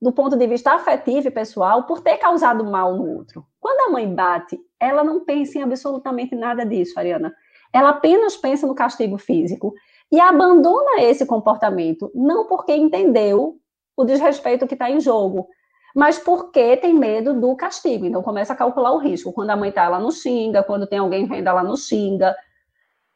do 0.00 0.10
ponto 0.10 0.38
de 0.38 0.46
vista 0.46 0.72
afetivo 0.72 1.28
e 1.28 1.30
pessoal 1.30 1.82
por 1.82 2.00
ter 2.00 2.16
causado 2.16 2.64
mal 2.64 2.96
no 2.96 3.18
outro. 3.18 3.44
Quando 3.60 3.90
a 3.90 3.92
mãe 3.92 4.08
bate, 4.14 4.58
ela 4.80 5.04
não 5.04 5.22
pensa 5.22 5.58
em 5.58 5.62
absolutamente 5.62 6.34
nada 6.34 6.64
disso, 6.64 6.98
Ariana. 6.98 7.30
Ela 7.70 7.90
apenas 7.90 8.38
pensa 8.38 8.66
no 8.66 8.74
castigo 8.74 9.18
físico 9.18 9.74
e 10.10 10.18
abandona 10.18 11.02
esse 11.02 11.26
comportamento, 11.26 12.10
não 12.14 12.46
porque 12.46 12.74
entendeu 12.74 13.58
o 13.94 14.04
desrespeito 14.06 14.66
que 14.66 14.72
está 14.74 14.90
em 14.90 14.98
jogo, 14.98 15.46
mas 15.94 16.18
porque 16.18 16.76
tem 16.76 16.92
medo 16.92 17.38
do 17.38 17.54
castigo. 17.54 18.04
Então 18.04 18.22
começa 18.22 18.52
a 18.52 18.56
calcular 18.56 18.92
o 18.92 18.98
risco. 18.98 19.32
Quando 19.32 19.50
a 19.50 19.56
mãe 19.56 19.68
está, 19.68 19.84
ela 19.84 20.00
não 20.00 20.10
xinga, 20.10 20.62
quando 20.62 20.86
tem 20.86 20.98
alguém 20.98 21.26
vendo, 21.26 21.48
ela 21.48 21.62
não 21.62 21.76
xinga. 21.76 22.34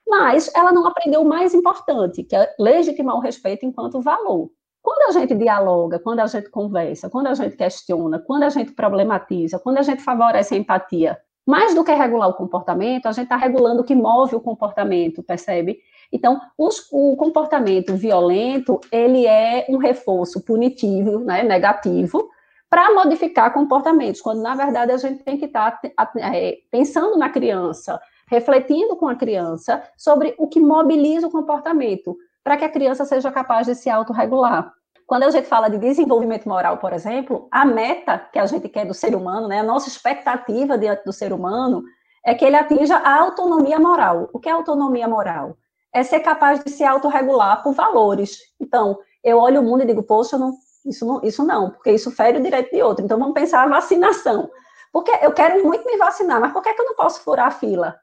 Mas 0.07 0.51
ela 0.55 0.73
não 0.73 0.87
aprendeu 0.87 1.23
o 1.23 1.29
mais 1.29 1.53
importante, 1.53 2.23
que 2.23 2.37
é 2.37 2.55
legitimar 2.59 3.17
o 3.17 3.21
respeito 3.21 3.67
enquanto 3.67 4.01
valor. 4.01 4.51
Quando 4.81 5.11
a 5.11 5.21
gente 5.21 5.35
dialoga, 5.35 5.99
quando 5.99 6.21
a 6.21 6.27
gente 6.27 6.49
conversa, 6.51 7.11
quando 7.11 7.27
a 7.27 7.35
gente 7.35 7.57
questiona, 7.57 8.19
quando 8.21 8.45
a 8.45 8.49
gente 8.49 8.73
problematiza, 8.73 9.59
quando 9.59 9.79
a 9.79 9.83
gente 9.83 10.01
favorece 10.01 10.55
a 10.55 10.57
empatia, 10.57 11.19
mais 11.47 11.75
do 11.75 11.85
que 11.85 11.93
regular 11.93 12.29
o 12.29 12.35
comportamento, 12.35 13.07
a 13.07 13.13
gente 13.13 13.25
está 13.25 13.37
regulando 13.37 13.83
o 13.83 13.85
que 13.85 13.95
move 13.95 14.37
o 14.37 14.41
comportamento, 14.41 15.23
percebe? 15.23 15.79
Então, 16.13 16.41
os, 16.57 16.87
o 16.93 17.17
comportamento 17.17 17.95
violento, 17.97 18.81
ele 18.93 19.27
é 19.27 19.67
um 19.69 19.79
reforço 19.79 20.43
punitivo, 20.43 21.19
né, 21.19 21.43
negativo, 21.43 22.31
para 22.71 22.95
modificar 22.95 23.53
comportamentos, 23.53 24.21
quando, 24.21 24.43
na 24.43 24.55
verdade, 24.55 24.93
a 24.93 24.97
gente 24.97 25.23
tem 25.23 25.39
que 25.39 25.47
estar 25.47 25.81
tá, 25.81 26.13
é, 26.17 26.59
pensando 26.71 27.17
na 27.17 27.31
criança, 27.31 28.01
refletindo 28.31 28.97
com 28.97 29.09
a 29.09 29.15
criança 29.15 29.83
sobre 29.97 30.35
o 30.39 30.47
que 30.49 30.61
mobiliza 30.61 31.27
o 31.27 31.31
comportamento, 31.31 32.17
para 32.45 32.57
que 32.57 32.65
a 32.65 32.69
criança 32.69 33.05
seja 33.05 33.31
capaz 33.33 33.67
de 33.67 33.75
se 33.75 33.89
autorregular. 33.89 34.73
Quando 35.07 35.23
a 35.23 35.31
gente 35.31 35.47
fala 35.47 35.71
de 35.71 35.79
desenvolvimento 35.79 36.47
moral, 36.47 36.77
por 36.77 36.93
exemplo, 36.93 37.49
a 37.51 37.65
meta 37.65 38.19
que 38.31 38.39
a 38.39 38.45
gente 38.45 38.69
quer 38.69 38.85
do 38.85 38.93
ser 38.93 39.15
humano, 39.15 39.49
né, 39.49 39.61
a 39.61 39.63
nossa 39.63 39.89
expectativa 39.89 40.77
diante 40.77 41.03
do 41.05 41.13
ser 41.13 41.33
humano, 41.33 41.83
é 42.25 42.35
que 42.35 42.45
ele 42.45 42.57
atinja 42.57 42.97
a 42.99 43.19
autonomia 43.19 43.79
moral. 43.81 44.29
O 44.35 44.39
que 44.39 44.51
é 44.51 44.53
autonomia 44.53 45.09
moral? 45.09 45.57
É 45.95 46.03
ser 46.03 46.21
capaz 46.21 46.63
de 46.63 46.71
se 46.71 46.85
autorregular 46.85 47.63
por 47.63 47.73
valores. 47.73 48.39
Então, 48.61 48.99
eu 49.25 49.39
olho 49.39 49.63
o 49.63 49.65
mundo 49.65 49.83
e 49.83 49.87
digo, 49.87 50.03
poxa, 50.03 50.37
não, 50.37 50.53
isso, 50.85 51.07
não, 51.07 51.21
isso 51.23 51.45
não, 51.45 51.71
porque 51.71 51.93
isso 51.93 52.11
fere 52.11 52.39
o 52.39 52.43
direito 52.43 52.71
de 52.71 52.83
outro. 52.83 53.05
Então, 53.05 53.19
vamos 53.19 53.35
pensar 53.35 53.65
a 53.65 53.69
vacinação. 53.69 54.51
Porque 54.93 55.13
eu 55.23 55.33
quero 55.33 55.65
muito 55.65 55.85
me 55.85 55.97
vacinar, 55.97 56.41
mas 56.41 56.53
por 56.53 56.63
que, 56.63 56.73
que 56.73 56.81
eu 56.81 56.87
não 56.87 56.95
posso 56.95 57.21
furar 57.21 57.47
a 57.47 57.51
fila? 57.51 57.97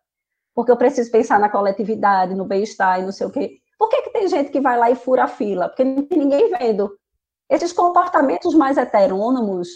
Porque 0.54 0.72
eu 0.72 0.78
preciso 0.78 1.12
pensar 1.12 1.40
na 1.40 1.50
coletividade, 1.50 2.36
no 2.36 2.46
bem-estar 2.46 3.00
e 3.00 3.04
não 3.04 3.12
sei 3.12 3.28
o 3.28 3.32
quê. 3.32 3.60
Por 3.78 3.90
que, 3.90 4.04
que 4.04 4.12
tem 4.12 4.28
gente 4.28 4.52
que 4.52 4.62
vai 4.62 4.78
lá 4.78 4.90
e 4.90 4.96
fura 4.96 5.24
a 5.24 5.28
fila? 5.28 5.68
Porque 5.68 5.84
não 5.84 6.06
tem 6.06 6.20
ninguém 6.20 6.52
vendo. 6.52 6.96
Esses 7.50 7.74
comportamentos 7.74 8.54
mais 8.54 8.78
heterônomos, 8.78 9.68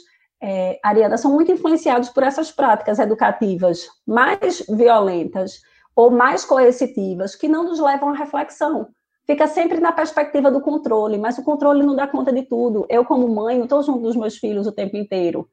é, 0.41 0.79
Ariana, 0.83 1.17
são 1.17 1.31
muito 1.31 1.51
influenciados 1.51 2.09
por 2.09 2.23
essas 2.23 2.51
práticas 2.51 2.97
educativas 2.99 3.87
mais 4.07 4.63
violentas 4.69 5.59
ou 5.95 6.09
mais 6.09 6.45
coercitivas, 6.45 7.35
que 7.35 7.47
não 7.47 7.65
nos 7.65 7.79
levam 7.79 8.09
à 8.09 8.13
reflexão. 8.13 8.87
Fica 9.29 9.45
sempre 9.45 9.79
na 9.79 9.91
perspectiva 9.91 10.49
do 10.49 10.59
controle, 10.59 11.15
mas 11.15 11.37
o 11.37 11.43
controle 11.43 11.85
não 11.85 11.95
dá 11.95 12.07
conta 12.07 12.33
de 12.33 12.41
tudo. 12.41 12.87
Eu, 12.89 13.05
como 13.05 13.27
mãe, 13.27 13.57
não 13.57 13.65
estou 13.65 13.83
junto 13.83 13.99
dos 13.99 14.15
meus 14.15 14.37
filhos 14.37 14.65
o 14.65 14.71
tempo 14.71 14.97
inteiro. 14.97 15.47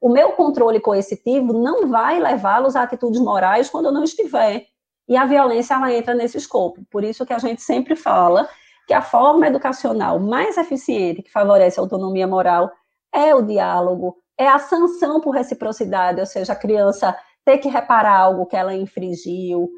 O 0.00 0.08
meu 0.08 0.30
controle 0.34 0.78
coercitivo 0.78 1.52
não 1.52 1.88
vai 1.88 2.20
levá-los 2.20 2.76
a 2.76 2.84
atitudes 2.84 3.20
morais 3.20 3.68
quando 3.68 3.86
eu 3.86 3.92
não 3.92 4.04
estiver. 4.04 4.66
E 5.08 5.16
a 5.16 5.26
violência 5.26 5.74
ela 5.74 5.92
entra 5.92 6.14
nesse 6.14 6.38
escopo. 6.38 6.86
Por 6.88 7.02
isso 7.02 7.26
que 7.26 7.32
a 7.32 7.38
gente 7.40 7.60
sempre 7.62 7.96
fala 7.96 8.48
que 8.86 8.94
a 8.94 9.02
forma 9.02 9.48
educacional 9.48 10.20
mais 10.20 10.56
eficiente 10.56 11.20
que 11.20 11.32
favorece 11.32 11.80
a 11.80 11.82
autonomia 11.82 12.28
moral 12.28 12.70
é 13.12 13.34
o 13.34 13.42
diálogo, 13.42 14.18
é 14.38 14.46
a 14.46 14.60
sanção 14.60 15.20
por 15.20 15.32
reciprocidade, 15.32 16.20
ou 16.20 16.26
seja, 16.26 16.52
a 16.52 16.56
criança 16.56 17.12
ter 17.44 17.58
que 17.58 17.68
reparar 17.68 18.20
algo 18.20 18.46
que 18.46 18.54
ela 18.54 18.72
infringiu, 18.72 19.68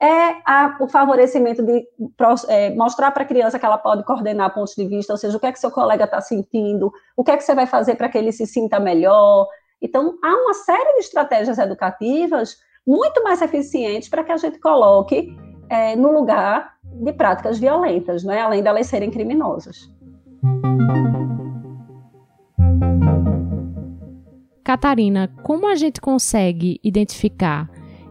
é 0.00 0.36
a, 0.46 0.76
o 0.80 0.88
favorecimento 0.88 1.62
de 1.62 1.86
é, 2.48 2.70
mostrar 2.74 3.10
para 3.10 3.24
a 3.24 3.26
criança 3.26 3.58
que 3.58 3.66
ela 3.66 3.78
pode 3.78 4.04
coordenar 4.04 4.54
pontos 4.54 4.74
de 4.76 4.86
vista, 4.86 5.12
ou 5.12 5.16
seja, 5.16 5.36
o 5.36 5.40
que 5.40 5.46
é 5.46 5.52
que 5.52 5.58
seu 5.58 5.70
colega 5.70 6.04
está 6.04 6.20
sentindo, 6.20 6.92
o 7.16 7.24
que 7.24 7.32
é 7.32 7.36
que 7.36 7.42
você 7.42 7.54
vai 7.54 7.66
fazer 7.66 7.96
para 7.96 8.08
que 8.08 8.16
ele 8.16 8.30
se 8.30 8.46
sinta 8.46 8.78
melhor. 8.78 9.48
Então, 9.82 10.16
há 10.22 10.34
uma 10.34 10.54
série 10.54 10.94
de 10.94 11.00
estratégias 11.00 11.58
educativas 11.58 12.56
muito 12.86 13.22
mais 13.24 13.42
eficientes 13.42 14.08
para 14.08 14.22
que 14.22 14.32
a 14.32 14.36
gente 14.36 14.58
coloque 14.60 15.36
é, 15.68 15.96
no 15.96 16.12
lugar 16.12 16.74
de 16.84 17.12
práticas 17.12 17.58
violentas, 17.58 18.22
né? 18.24 18.40
além 18.40 18.62
de 18.62 18.68
elas 18.68 18.86
serem 18.86 19.10
criminosas. 19.10 19.90
Catarina, 24.64 25.32
como 25.42 25.66
a 25.66 25.74
gente 25.74 26.00
consegue 26.00 26.78
identificar 26.84 27.68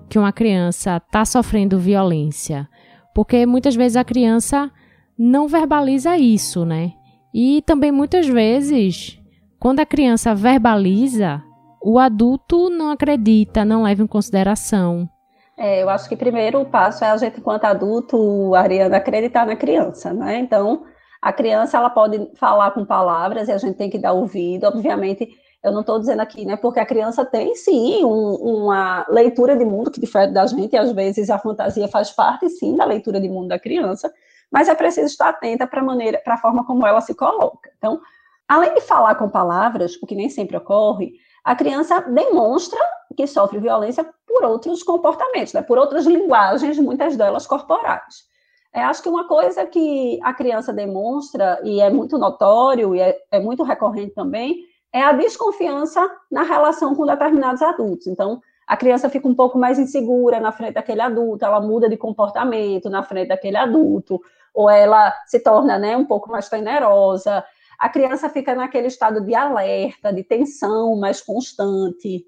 que 0.09 0.17
uma 0.17 0.31
criança 0.31 0.97
está 0.97 1.25
sofrendo 1.25 1.79
violência? 1.79 2.67
Porque 3.13 3.45
muitas 3.45 3.75
vezes 3.75 3.95
a 3.95 4.03
criança 4.03 4.71
não 5.17 5.47
verbaliza 5.47 6.17
isso, 6.17 6.65
né? 6.65 6.93
E 7.33 7.61
também 7.63 7.91
muitas 7.91 8.27
vezes, 8.27 9.19
quando 9.59 9.79
a 9.79 9.85
criança 9.85 10.33
verbaliza, 10.33 11.43
o 11.81 11.99
adulto 11.99 12.69
não 12.69 12.91
acredita, 12.91 13.65
não 13.65 13.83
leva 13.83 14.03
em 14.03 14.07
consideração. 14.07 15.09
É, 15.57 15.81
eu 15.81 15.89
acho 15.89 16.07
que 16.07 16.15
primeiro 16.15 16.61
o 16.61 16.65
passo 16.65 17.03
é 17.03 17.09
a 17.09 17.17
gente, 17.17 17.39
enquanto 17.39 17.65
adulto, 17.65 18.53
Ariana, 18.53 18.97
acreditar 18.97 19.45
na 19.45 19.55
criança, 19.55 20.13
né? 20.13 20.37
Então, 20.37 20.83
a 21.21 21.33
criança 21.33 21.77
ela 21.77 21.89
pode 21.89 22.29
falar 22.35 22.71
com 22.71 22.85
palavras 22.85 23.47
e 23.47 23.51
a 23.51 23.57
gente 23.57 23.75
tem 23.75 23.89
que 23.89 23.97
dar 23.97 24.13
ouvido, 24.13 24.65
obviamente 24.65 25.27
eu 25.67 25.71
não 25.71 25.81
estou 25.81 25.99
dizendo 25.99 26.21
aqui, 26.21 26.45
né? 26.45 26.55
Porque 26.55 26.79
a 26.79 26.85
criança 26.85 27.25
tem 27.25 27.55
sim 27.55 28.03
um, 28.03 28.33
uma 28.35 29.05
leitura 29.09 29.55
de 29.55 29.65
mundo 29.65 29.91
que 29.91 29.99
difere 29.99 30.31
da 30.31 30.45
gente, 30.45 30.73
e 30.73 30.77
às 30.77 30.91
vezes 30.91 31.29
a 31.29 31.37
fantasia 31.37 31.87
faz 31.87 32.11
parte 32.11 32.49
sim 32.49 32.75
da 32.75 32.85
leitura 32.85 33.19
de 33.19 33.29
mundo 33.29 33.49
da 33.49 33.59
criança, 33.59 34.11
mas 34.51 34.67
é 34.69 34.75
preciso 34.75 35.07
estar 35.07 35.29
atenta 35.29 35.67
para 35.67 35.81
a 35.81 35.83
maneira, 35.83 36.21
para 36.23 36.35
a 36.35 36.37
forma 36.37 36.65
como 36.65 36.85
ela 36.85 37.01
se 37.01 37.13
coloca. 37.13 37.69
Então, 37.77 37.99
além 38.47 38.73
de 38.73 38.81
falar 38.81 39.15
com 39.15 39.29
palavras, 39.29 39.95
o 40.01 40.07
que 40.07 40.15
nem 40.15 40.29
sempre 40.29 40.57
ocorre, 40.57 41.13
a 41.43 41.55
criança 41.55 42.01
demonstra 42.01 42.79
que 43.15 43.25
sofre 43.25 43.59
violência 43.59 44.07
por 44.25 44.43
outros 44.43 44.83
comportamentos, 44.83 45.53
né? 45.53 45.61
por 45.61 45.77
outras 45.77 46.05
linguagens, 46.05 46.77
muitas 46.77 47.17
delas 47.17 47.47
corporais. 47.47 48.27
É, 48.73 48.83
acho 48.83 49.01
que 49.01 49.09
uma 49.09 49.27
coisa 49.27 49.65
que 49.65 50.19
a 50.21 50.33
criança 50.33 50.71
demonstra, 50.71 51.59
e 51.63 51.81
é 51.81 51.89
muito 51.89 52.17
notório, 52.17 52.95
e 52.95 52.99
é, 52.99 53.17
é 53.31 53.39
muito 53.39 53.63
recorrente 53.63 54.13
também, 54.13 54.63
é 54.97 55.03
a 55.03 55.11
desconfiança 55.11 56.09
na 56.31 56.43
relação 56.43 56.95
com 56.95 57.05
determinados 57.05 57.61
adultos. 57.61 58.07
Então, 58.07 58.41
a 58.65 58.75
criança 58.75 59.09
fica 59.09 59.27
um 59.27 59.35
pouco 59.35 59.57
mais 59.57 59.79
insegura 59.79 60.39
na 60.39 60.51
frente 60.51 60.73
daquele 60.73 61.01
adulto, 61.01 61.45
ela 61.45 61.61
muda 61.61 61.87
de 61.87 61.95
comportamento 61.95 62.89
na 62.89 63.01
frente 63.03 63.29
daquele 63.29 63.55
adulto, 63.55 64.19
ou 64.53 64.69
ela 64.69 65.13
se 65.25 65.39
torna 65.39 65.79
né, 65.79 65.95
um 65.95 66.05
pouco 66.05 66.29
mais 66.29 66.49
temerosa. 66.49 67.45
A 67.79 67.87
criança 67.87 68.27
fica 68.27 68.55
naquele 68.55 68.87
estado 68.87 69.21
de 69.21 69.35
alerta, 69.35 70.11
de 70.11 70.23
tensão 70.23 70.97
mais 70.97 71.21
constante. 71.21 72.25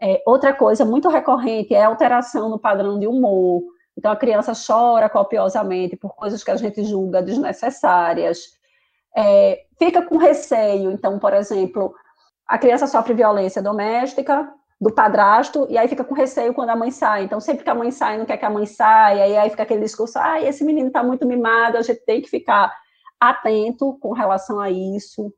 É, 0.00 0.22
outra 0.24 0.54
coisa 0.54 0.84
muito 0.84 1.08
recorrente 1.08 1.74
é 1.74 1.82
a 1.82 1.88
alteração 1.88 2.48
no 2.48 2.58
padrão 2.58 2.98
de 2.98 3.06
humor. 3.06 3.62
Então, 3.96 4.10
a 4.10 4.16
criança 4.16 4.52
chora 4.54 5.10
copiosamente 5.10 5.96
por 5.96 6.14
coisas 6.14 6.42
que 6.42 6.50
a 6.50 6.56
gente 6.56 6.82
julga 6.84 7.20
desnecessárias. 7.20 8.58
É, 9.14 9.64
fica 9.78 10.00
com 10.02 10.16
receio. 10.16 10.90
Então, 10.90 11.18
por 11.18 11.34
exemplo, 11.34 11.94
a 12.46 12.58
criança 12.58 12.86
sofre 12.86 13.14
violência 13.14 13.62
doméstica 13.62 14.52
do 14.80 14.92
padrasto, 14.92 15.66
e 15.70 15.78
aí 15.78 15.86
fica 15.86 16.02
com 16.02 16.12
receio 16.12 16.52
quando 16.52 16.70
a 16.70 16.76
mãe 16.76 16.90
sai. 16.90 17.22
Então, 17.22 17.40
sempre 17.40 17.62
que 17.62 17.70
a 17.70 17.74
mãe 17.74 17.92
sai, 17.92 18.18
não 18.18 18.26
quer 18.26 18.36
que 18.36 18.44
a 18.44 18.50
mãe 18.50 18.66
saia, 18.66 19.28
e 19.28 19.36
aí 19.36 19.48
fica 19.48 19.62
aquele 19.62 19.82
discurso, 19.82 20.18
ah, 20.18 20.42
esse 20.42 20.64
menino 20.64 20.88
está 20.88 21.04
muito 21.04 21.24
mimado, 21.24 21.76
a 21.76 21.82
gente 21.82 22.04
tem 22.04 22.20
que 22.20 22.28
ficar 22.28 22.76
atento 23.20 23.96
com 24.00 24.12
relação 24.12 24.58
a 24.58 24.70
isso. 24.70 25.32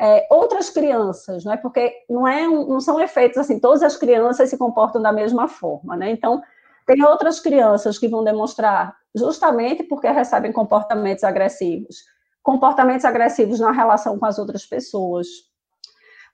É, 0.00 0.26
outras 0.30 0.68
crianças, 0.68 1.44
né, 1.44 1.56
porque 1.56 1.92
não, 2.08 2.26
é, 2.26 2.46
não 2.46 2.80
são 2.80 3.00
efeitos 3.00 3.38
assim, 3.38 3.58
todas 3.58 3.82
as 3.82 3.96
crianças 3.96 4.50
se 4.50 4.56
comportam 4.56 5.02
da 5.02 5.12
mesma 5.12 5.48
forma, 5.48 5.96
né, 5.96 6.10
então 6.10 6.40
tem 6.86 7.04
outras 7.04 7.40
crianças 7.40 7.98
que 7.98 8.08
vão 8.08 8.22
demonstrar, 8.22 8.96
justamente 9.14 9.82
porque 9.82 10.08
recebem 10.08 10.52
comportamentos 10.52 11.22
agressivos, 11.22 11.96
comportamentos 12.42 13.04
agressivos 13.04 13.60
na 13.60 13.72
relação 13.72 14.18
com 14.18 14.26
as 14.26 14.38
outras 14.38 14.64
pessoas, 14.64 15.26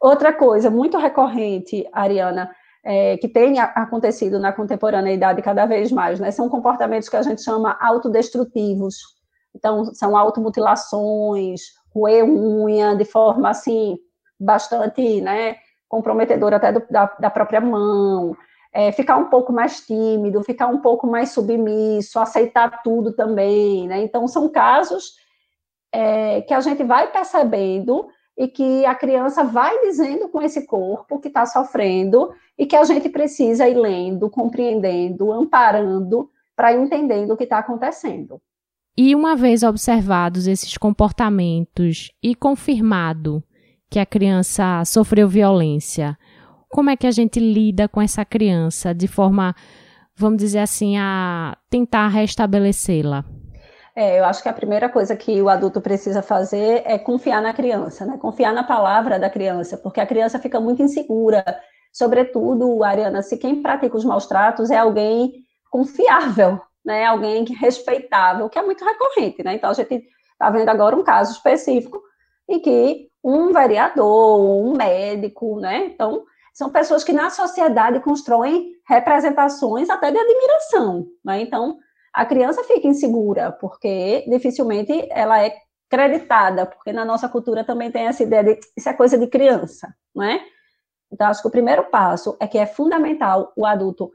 Outra 0.05 0.35
coisa 0.35 0.69
muito 0.71 0.99
recorrente, 0.99 1.89
Ariana, 1.91 2.55
é, 2.85 3.17
que 3.17 3.27
tem 3.27 3.59
acontecido 3.59 4.39
na 4.39 4.53
contemporaneidade 4.53 5.41
cada 5.41 5.65
vez 5.65 5.91
mais, 5.91 6.21
né, 6.21 6.31
são 6.31 6.47
comportamentos 6.47 7.09
que 7.09 7.17
a 7.17 7.23
gente 7.23 7.41
chama 7.41 7.75
autodestrutivos. 7.81 8.97
Então, 9.57 9.95
são 9.95 10.15
automutilações, 10.15 11.63
roer 11.89 12.23
unha 12.23 12.95
de 12.95 13.07
forma, 13.07 13.49
assim, 13.49 13.97
bastante, 14.39 15.23
né, 15.23 15.57
comprometedora 15.89 16.57
até 16.57 16.71
do, 16.71 16.83
da, 16.91 17.07
da, 17.19 17.31
própria 17.31 17.63
mão, 17.63 18.37
é, 18.75 18.93
ficar 18.93 19.17
um 19.17 19.31
pouco 19.31 19.55
mais 19.55 19.87
tímido, 19.87 20.45
ficar 20.45 20.67
um 20.67 20.83
pouco 20.83 21.07
mais 21.07 21.31
submisso, 21.31 22.21
aceitar 22.21 22.83
tudo 22.83 23.15
também, 23.15 23.89
né, 23.89 24.03
então 24.03 24.29
são 24.29 24.51
casos 24.51 25.15
é, 25.91 26.43
que 26.43 26.53
a 26.53 26.61
gente 26.61 26.85
vai 26.85 27.11
percebendo 27.11 28.07
e 28.37 28.49
que 28.49 28.85
a 28.85 28.95
criança 28.95 29.45
vai 29.45 29.81
dizendo 29.83 30.29
com 30.29 30.43
esse 30.43 30.67
corpo 30.67 31.21
que 31.21 31.29
está 31.29 31.47
sofrendo 31.47 32.33
e 32.59 32.67
que 32.67 32.77
a 32.77 32.85
gente 32.85 33.09
precisa 33.09 33.69
ir 33.69 33.77
lendo, 33.77 34.29
compreendendo, 34.29 35.33
amparando 35.33 36.29
para 36.57 36.75
entendendo 36.75 37.33
o 37.33 37.37
que 37.37 37.45
está 37.45 37.59
acontecendo. 37.59 38.41
E 38.97 39.15
uma 39.15 39.35
vez 39.35 39.63
observados 39.63 40.47
esses 40.47 40.77
comportamentos 40.77 42.13
e 42.23 42.35
confirmado 42.35 43.43
que 43.91 43.99
a 43.99 44.07
criança 44.07 44.85
sofreu 44.85 45.29
violência, 45.29 46.17
como 46.69 46.91
é 46.91 46.97
que 46.97 47.07
a 47.07 47.11
gente 47.11 47.39
lida 47.39 47.89
com 47.89 48.01
essa 48.01 48.25
criança 48.25 48.95
de 48.95 49.07
forma, 49.07 49.55
vamos 50.17 50.39
dizer 50.39 50.61
assim, 50.61 50.97
a 50.97 51.57
tentar 51.71 52.09
restabelecê-la? 52.09 53.25
É, 53.97 54.19
eu 54.19 54.25
acho 54.25 54.43
que 54.43 54.49
a 54.49 54.53
primeira 54.53 54.89
coisa 54.89 55.15
que 55.15 55.41
o 55.41 55.49
adulto 55.49 55.81
precisa 55.81 56.21
fazer 56.21 56.83
é 56.85 56.99
confiar 56.99 57.41
na 57.41 57.55
criança, 57.55 58.05
né? 58.05 58.19
Confiar 58.19 58.53
na 58.53 58.65
palavra 58.65 59.21
da 59.21 59.31
criança, 59.31 59.77
porque 59.79 60.01
a 60.01 60.07
criança 60.07 60.39
fica 60.41 60.61
muito 60.61 60.83
insegura. 60.83 61.45
Sobretudo, 61.93 62.83
Ariana, 62.83 63.23
se 63.23 63.37
quem 63.37 63.63
pratica 63.63 63.97
os 63.97 64.05
maus 64.05 64.27
tratos 64.27 64.71
é 64.71 64.77
alguém 64.77 65.33
confiável, 65.71 66.61
né? 66.85 67.05
Alguém 67.05 67.45
respeitável, 67.45 68.49
que 68.49 68.59
é 68.59 68.63
muito 68.63 68.85
recorrente, 68.85 69.45
né? 69.45 69.55
Então 69.55 69.71
a 69.71 69.75
gente 69.75 70.05
está 70.33 70.51
vendo 70.51 70.69
agora 70.71 70.97
um 70.97 71.05
caso 71.05 71.33
específico 71.33 72.03
em 72.49 72.59
que 72.61 73.09
um 73.23 73.53
vereador, 73.53 74.41
um 74.41 74.77
médico, 74.77 75.61
né? 75.61 75.87
Então 75.87 76.25
são 76.53 76.69
pessoas 76.69 77.05
que 77.05 77.13
na 77.13 77.31
sociedade 77.31 78.01
constroem 78.01 78.73
representações 78.89 79.89
até 79.89 80.11
de 80.11 80.19
admiração, 80.19 81.07
né? 81.25 81.41
Então 81.41 81.79
a 82.15 82.25
criança 82.25 82.63
fica 82.63 82.87
insegura, 82.87 83.51
porque 83.51 84.25
dificilmente 84.29 85.07
ela 85.11 85.45
é 85.45 85.53
creditada, 85.91 86.65
porque 86.65 86.93
na 86.93 87.05
nossa 87.05 87.29
cultura 87.29 87.65
também 87.65 87.91
tem 87.91 88.07
essa 88.07 88.23
ideia 88.23 88.45
de 88.45 88.61
isso 88.77 88.89
é 88.89 88.93
coisa 88.93 89.19
de 89.19 89.27
criança, 89.27 89.93
não 90.15 90.25
é? 90.25 90.41
Então, 91.13 91.27
acho 91.27 91.43
que 91.43 91.49
o 91.49 91.51
primeiro 91.51 91.85
passo 91.85 92.37
é 92.41 92.47
que 92.47 92.59
é 92.59 92.67
fundamental 92.67 93.53
o 93.57 93.67
adulto 93.67 94.11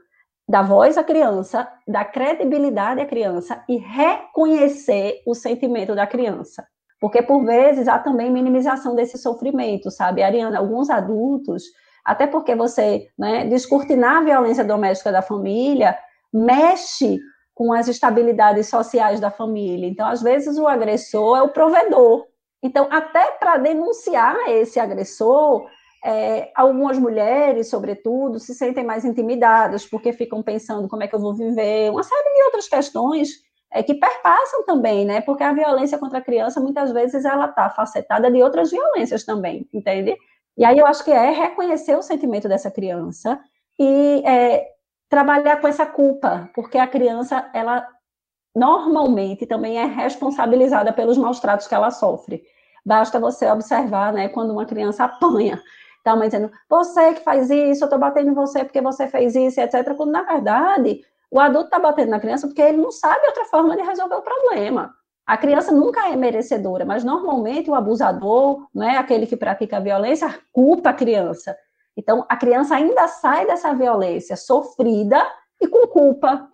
dar 0.48 0.62
voz 0.62 0.98
à 0.98 1.04
criança, 1.04 1.70
dar 1.86 2.04
credibilidade 2.06 3.00
à 3.00 3.06
criança 3.06 3.62
e 3.68 3.76
reconhecer 3.76 5.22
o 5.26 5.34
sentimento 5.34 5.94
da 5.94 6.06
criança. 6.06 6.66
Porque, 7.00 7.22
por 7.22 7.44
vezes, 7.44 7.86
há 7.86 7.98
também 7.98 8.30
minimização 8.30 8.94
desse 8.94 9.16
sofrimento, 9.16 9.90
sabe, 9.90 10.22
Ariana? 10.22 10.58
Alguns 10.58 10.90
adultos, 10.90 11.64
até 12.04 12.26
porque 12.26 12.54
você 12.54 13.06
né, 13.18 13.46
descortinar 13.46 14.18
a 14.18 14.24
violência 14.24 14.64
doméstica 14.64 15.12
da 15.12 15.22
família, 15.22 15.96
mexe 16.32 17.18
com 17.60 17.74
as 17.74 17.88
estabilidades 17.88 18.68
sociais 18.68 19.20
da 19.20 19.30
família. 19.30 19.86
Então, 19.86 20.06
às 20.06 20.22
vezes, 20.22 20.56
o 20.56 20.66
agressor 20.66 21.36
é 21.36 21.42
o 21.42 21.50
provedor. 21.50 22.26
Então, 22.62 22.88
até 22.90 23.32
para 23.32 23.58
denunciar 23.58 24.34
esse 24.48 24.80
agressor, 24.80 25.68
é, 26.02 26.50
algumas 26.54 26.98
mulheres, 26.98 27.68
sobretudo, 27.68 28.38
se 28.38 28.54
sentem 28.54 28.82
mais 28.82 29.04
intimidadas, 29.04 29.84
porque 29.84 30.10
ficam 30.10 30.42
pensando 30.42 30.88
como 30.88 31.02
é 31.02 31.06
que 31.06 31.14
eu 31.14 31.20
vou 31.20 31.34
viver, 31.34 31.90
uma 31.90 32.02
série 32.02 32.34
de 32.34 32.42
outras 32.44 32.66
questões 32.66 33.28
é, 33.70 33.82
que 33.82 33.92
perpassam 33.92 34.64
também, 34.64 35.04
né? 35.04 35.20
Porque 35.20 35.44
a 35.44 35.52
violência 35.52 35.98
contra 35.98 36.16
a 36.16 36.24
criança, 36.24 36.60
muitas 36.60 36.90
vezes, 36.92 37.26
ela 37.26 37.44
está 37.44 37.68
facetada 37.68 38.30
de 38.30 38.42
outras 38.42 38.70
violências 38.70 39.22
também, 39.22 39.68
entende? 39.70 40.16
E 40.56 40.64
aí 40.64 40.78
eu 40.78 40.86
acho 40.86 41.04
que 41.04 41.10
é 41.10 41.28
reconhecer 41.28 41.94
o 41.94 42.00
sentimento 42.00 42.48
dessa 42.48 42.70
criança 42.70 43.38
e 43.78 44.22
é, 44.24 44.66
trabalhar 45.10 45.60
com 45.60 45.66
essa 45.66 45.84
culpa, 45.84 46.48
porque 46.54 46.78
a 46.78 46.86
criança, 46.86 47.50
ela 47.52 47.86
normalmente 48.54 49.44
também 49.44 49.76
é 49.76 49.84
responsabilizada 49.84 50.92
pelos 50.92 51.18
maus 51.18 51.40
tratos 51.40 51.66
que 51.66 51.74
ela 51.74 51.90
sofre. 51.90 52.42
Basta 52.86 53.18
você 53.18 53.50
observar, 53.50 54.12
né, 54.12 54.28
quando 54.28 54.52
uma 54.52 54.64
criança 54.64 55.04
apanha, 55.04 55.60
tá 56.04 56.14
mãe 56.16 56.28
dizendo, 56.28 56.50
você 56.68 57.12
que 57.14 57.24
faz 57.24 57.50
isso, 57.50 57.84
eu 57.84 57.90
tô 57.90 57.98
batendo 57.98 58.30
em 58.30 58.34
você 58.34 58.64
porque 58.64 58.80
você 58.80 59.08
fez 59.08 59.34
isso, 59.34 59.60
etc. 59.60 59.94
Quando, 59.96 60.12
na 60.12 60.22
verdade, 60.22 61.00
o 61.30 61.40
adulto 61.40 61.70
tá 61.70 61.78
batendo 61.78 62.10
na 62.10 62.20
criança 62.20 62.46
porque 62.46 62.62
ele 62.62 62.78
não 62.78 62.92
sabe 62.92 63.26
outra 63.26 63.44
forma 63.46 63.76
de 63.76 63.82
resolver 63.82 64.14
o 64.14 64.22
problema. 64.22 64.94
A 65.26 65.36
criança 65.36 65.72
nunca 65.72 66.08
é 66.08 66.16
merecedora, 66.16 66.84
mas 66.84 67.04
normalmente 67.04 67.68
o 67.68 67.74
abusador, 67.74 68.66
né, 68.74 68.96
aquele 68.96 69.26
que 69.26 69.36
pratica 69.36 69.76
a 69.76 69.80
violência, 69.80 70.40
culpa 70.52 70.90
a 70.90 70.94
criança. 70.94 71.56
Então, 71.96 72.24
a 72.28 72.36
criança 72.36 72.76
ainda 72.76 73.06
sai 73.08 73.46
dessa 73.46 73.74
violência 73.74 74.36
sofrida 74.36 75.20
e 75.60 75.66
com 75.66 75.86
culpa. 75.88 76.48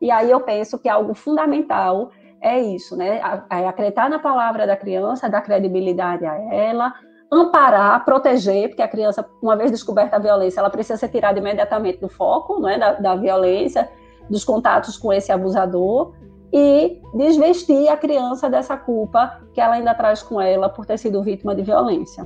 E 0.00 0.10
aí 0.10 0.30
eu 0.30 0.40
penso 0.40 0.78
que 0.78 0.88
algo 0.88 1.14
fundamental 1.14 2.10
é 2.40 2.60
isso, 2.60 2.96
né? 2.96 3.20
É 3.50 3.66
acreditar 3.68 4.10
na 4.10 4.18
palavra 4.18 4.66
da 4.66 4.76
criança, 4.76 5.28
dar 5.28 5.42
credibilidade 5.42 6.26
a 6.26 6.34
ela, 6.52 6.92
amparar, 7.32 8.04
proteger, 8.04 8.68
porque 8.68 8.82
a 8.82 8.88
criança, 8.88 9.26
uma 9.40 9.56
vez 9.56 9.70
descoberta 9.70 10.16
a 10.16 10.18
violência, 10.18 10.60
ela 10.60 10.68
precisa 10.68 10.98
ser 10.98 11.08
tirada 11.08 11.38
imediatamente 11.38 11.98
do 11.98 12.08
foco, 12.08 12.60
né, 12.60 12.76
da, 12.76 12.92
da 12.94 13.14
violência, 13.14 13.88
dos 14.28 14.44
contatos 14.44 14.98
com 14.98 15.12
esse 15.12 15.32
abusador, 15.32 16.14
e 16.52 17.00
desvestir 17.14 17.88
a 17.88 17.96
criança 17.96 18.50
dessa 18.50 18.76
culpa 18.76 19.40
que 19.54 19.60
ela 19.60 19.76
ainda 19.76 19.94
traz 19.94 20.22
com 20.22 20.38
ela 20.40 20.68
por 20.68 20.84
ter 20.84 20.98
sido 20.98 21.22
vítima 21.22 21.54
de 21.54 21.62
violência. 21.62 22.24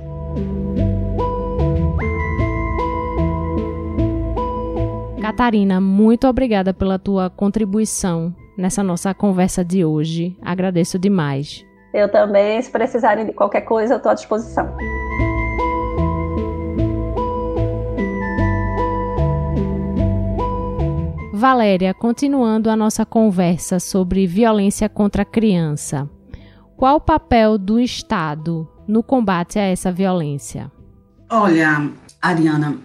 Catarina, 5.27 5.81
muito 5.81 6.25
obrigada 6.25 6.73
pela 6.73 6.97
tua 6.97 7.29
contribuição 7.29 8.33
nessa 8.57 8.81
nossa 8.81 9.13
conversa 9.13 9.61
de 9.61 9.83
hoje. 9.83 10.37
Agradeço 10.41 10.97
demais. 10.97 11.65
Eu 11.93 12.09
também, 12.09 12.61
se 12.61 12.71
precisarem 12.71 13.25
de 13.25 13.33
qualquer 13.33 13.59
coisa, 13.59 13.95
eu 13.95 13.97
estou 13.97 14.09
à 14.09 14.15
disposição. 14.15 14.73
Valéria, 21.33 21.93
continuando 21.93 22.69
a 22.69 22.77
nossa 22.77 23.05
conversa 23.05 23.81
sobre 23.81 24.25
violência 24.25 24.87
contra 24.87 25.23
a 25.23 25.25
criança, 25.25 26.09
qual 26.77 26.95
o 26.95 27.01
papel 27.01 27.57
do 27.57 27.81
Estado 27.81 28.65
no 28.87 29.03
combate 29.03 29.59
a 29.59 29.63
essa 29.63 29.91
violência? 29.91 30.71
Olha, 31.29 31.91
Ariana, 32.21 32.77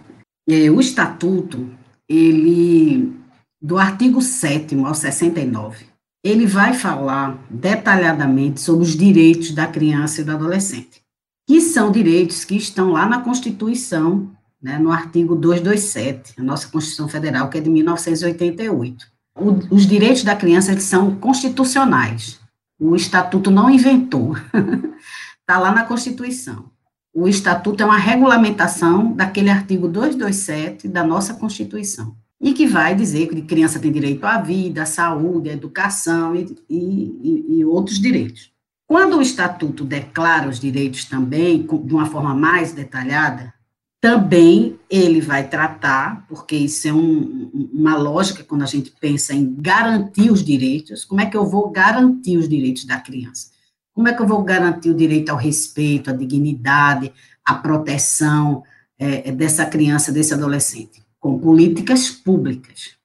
é, 0.51 0.69
o 0.69 0.81
Estatuto, 0.81 1.81
ele, 2.13 3.13
do 3.61 3.79
artigo 3.79 4.21
7 4.21 4.77
ao 4.85 4.95
69, 4.95 5.87
ele 6.25 6.47
vai 6.47 6.75
falar 6.75 7.39
detalhadamente 7.51 8.61
sobre 8.61 8.85
os 8.85 8.97
direitos 8.97 9.53
da 9.53 9.67
criança 9.67 10.21
e 10.21 10.25
do 10.25 10.33
adolescente, 10.33 11.03
que 11.49 11.61
são 11.61 11.91
direitos 11.91 12.45
que 12.45 12.57
estão 12.57 12.93
lá 12.93 13.07
na 13.07 13.21
Constituição 13.21 14.31
né, 14.63 14.79
no 14.79 14.93
artigo 14.93 15.35
227, 15.35 16.35
a 16.39 16.43
nossa 16.43 16.69
Constituição 16.69 17.09
Federal, 17.09 17.49
que 17.49 17.59
é 17.59 17.61
de 17.61 17.69
1988. 17.69 19.07
O, 19.37 19.75
os 19.75 19.87
direitos 19.87 20.23
da 20.23 20.37
criança 20.37 20.79
são 20.79 21.17
constitucionais. 21.17 22.39
O 22.79 22.95
Estatuto 22.95 23.51
não 23.51 23.69
inventou, 23.69 24.37
está 24.37 25.59
lá 25.59 25.73
na 25.73 25.85
Constituição. 25.85 26.71
O 27.15 27.29
Estatuto 27.29 27.83
é 27.83 27.87
uma 27.87 27.99
regulamentação 27.99 29.13
daquele 29.13 29.51
artigo 29.51 29.87
227 29.87 30.89
da 30.89 31.05
nossa 31.05 31.35
Constituição, 31.35 32.17
e 32.41 32.55
que 32.55 32.67
vai 32.67 32.95
dizer 32.95 33.29
que 33.29 33.43
criança 33.43 33.79
tem 33.79 33.93
direito 33.93 34.25
à 34.25 34.39
vida, 34.39 34.83
à 34.83 34.87
saúde, 34.87 35.51
à 35.51 35.53
educação 35.53 36.35
e, 36.35 36.57
e, 36.71 37.59
e 37.59 37.65
outros 37.67 38.01
direitos. 38.01 38.51
Quando 38.87 39.19
o 39.19 39.23
Estatuto 39.23 39.85
declara 39.85 40.49
os 40.49 40.59
direitos 40.59 41.05
também, 41.05 41.67
de 41.67 41.95
uma 41.95 42.07
forma 42.07 42.35
mais 42.35 42.73
detalhada, 42.73 43.53
também 44.01 44.79
ele 44.91 45.21
vai 45.21 45.47
tratar, 45.47 46.27
porque 46.27 46.57
isso 46.57 46.89
é 46.89 46.93
um, 46.93 47.71
uma 47.73 47.95
lógica 47.95 48.43
quando 48.43 48.63
a 48.63 48.67
gente 48.67 48.91
pensa 49.01 49.33
em 49.33 49.55
garantir 49.55 50.31
os 50.31 50.43
direitos, 50.43 51.05
como 51.05 51.21
é 51.21 51.27
que 51.27 51.37
eu 51.37 51.47
vou 51.47 51.71
garantir 51.71 52.37
os 52.37 52.49
direitos 52.49 52.85
da 52.85 52.99
criança? 52.99 53.52
Como 53.95 54.09
é 54.09 54.15
que 54.15 54.23
eu 54.23 54.27
vou 54.27 54.43
garantir 54.43 54.91
o 54.91 54.95
direito 54.95 55.31
ao 55.31 55.37
respeito, 55.37 56.11
à 56.11 56.13
dignidade, 56.13 57.13
à 57.45 57.55
proteção 57.55 58.63
é, 58.99 59.31
dessa 59.33 59.67
criança, 59.67 60.13
desse 60.13 60.33
adolescente? 60.33 61.03
Com 61.21 61.39
políticas 61.39 62.11
públicas. 62.11 62.97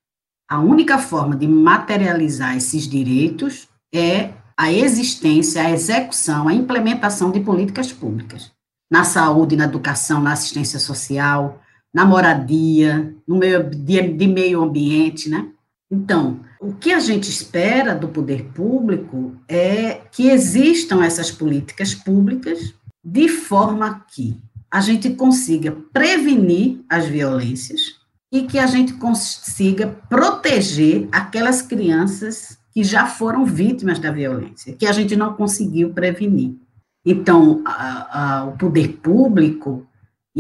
A 0.50 0.60
única 0.60 0.98
forma 0.98 1.36
de 1.36 1.48
materializar 1.48 2.56
esses 2.56 2.88
direitos 2.88 3.68
é 3.94 4.32
a 4.56 4.72
existência, 4.72 5.62
a 5.62 5.72
execução, 5.72 6.48
a 6.48 6.54
implementação 6.54 7.32
de 7.32 7.42
políticas 7.42 7.92
públicas 7.92 8.52
na 8.90 9.04
saúde, 9.04 9.56
na 9.56 9.66
educação, 9.66 10.22
na 10.22 10.32
assistência 10.32 10.80
social, 10.80 11.62
na 11.94 12.06
moradia, 12.06 13.14
no 13.28 13.38
meio 13.38 13.70
de, 13.70 14.02
de 14.02 14.28
meio 14.28 14.64
ambiente, 14.64 15.30
né? 15.30 15.50
Então, 15.90 16.42
o 16.60 16.74
que 16.74 16.92
a 16.92 17.00
gente 17.00 17.30
espera 17.30 17.96
do 17.96 18.10
poder 18.10 18.46
público 18.54 19.36
é 19.48 20.02
que 20.12 20.30
existam 20.30 21.04
essas 21.04 21.32
políticas 21.32 21.94
públicas 21.94 22.74
de 23.04 23.30
forma 23.30 24.06
que 24.14 24.38
a 24.70 24.82
gente 24.82 25.12
consiga 25.12 25.72
prevenir 25.94 26.82
as 26.90 27.06
violências 27.06 27.96
e 28.32 28.44
que 28.44 28.60
a 28.60 28.68
gente 28.68 28.94
consiga 28.94 29.88
proteger 30.10 31.08
aquelas 31.12 31.62
crianças 31.62 32.58
que 32.74 32.84
já 32.84 33.06
foram 33.06 33.46
vítimas 33.46 33.98
da 33.98 34.12
violência, 34.12 34.74
que 34.74 34.86
a 34.86 34.92
gente 34.92 35.16
não 35.16 35.34
conseguiu 35.34 35.94
prevenir. 35.94 36.56
Então, 37.06 37.64
a, 37.66 38.40
a, 38.40 38.46
o 38.46 38.58
poder 38.58 39.00
público, 39.02 39.87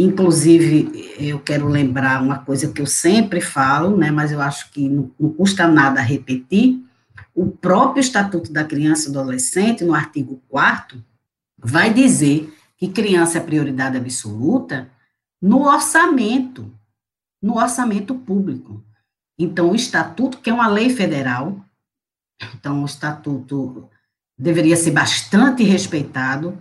inclusive, 0.03 1.11
eu 1.19 1.39
quero 1.39 1.67
lembrar 1.67 2.21
uma 2.21 2.37
coisa 2.39 2.71
que 2.71 2.81
eu 2.81 2.85
sempre 2.85 3.41
falo, 3.41 3.97
né, 3.97 4.11
mas 4.11 4.31
eu 4.31 4.39
acho 4.39 4.71
que 4.71 4.87
não, 4.87 5.11
não 5.19 5.33
custa 5.33 5.67
nada 5.67 6.01
repetir, 6.01 6.83
o 7.33 7.47
próprio 7.47 8.01
Estatuto 8.01 8.51
da 8.53 8.63
Criança 8.63 9.09
e 9.09 9.11
do 9.11 9.19
Adolescente, 9.19 9.83
no 9.83 9.93
artigo 9.93 10.41
4 10.49 11.03
vai 11.57 11.91
dizer 11.91 12.53
que 12.77 12.87
criança 12.87 13.39
é 13.39 13.41
prioridade 13.41 13.97
absoluta 13.97 14.89
no 15.41 15.63
orçamento, 15.63 16.71
no 17.41 17.57
orçamento 17.57 18.13
público. 18.13 18.83
Então, 19.37 19.71
o 19.71 19.75
Estatuto, 19.75 20.39
que 20.39 20.49
é 20.49 20.53
uma 20.53 20.67
lei 20.67 20.89
federal, 20.89 21.59
então, 22.55 22.83
o 22.83 22.85
Estatuto 22.85 23.89
deveria 24.37 24.75
ser 24.75 24.91
bastante 24.91 25.63
respeitado 25.63 26.57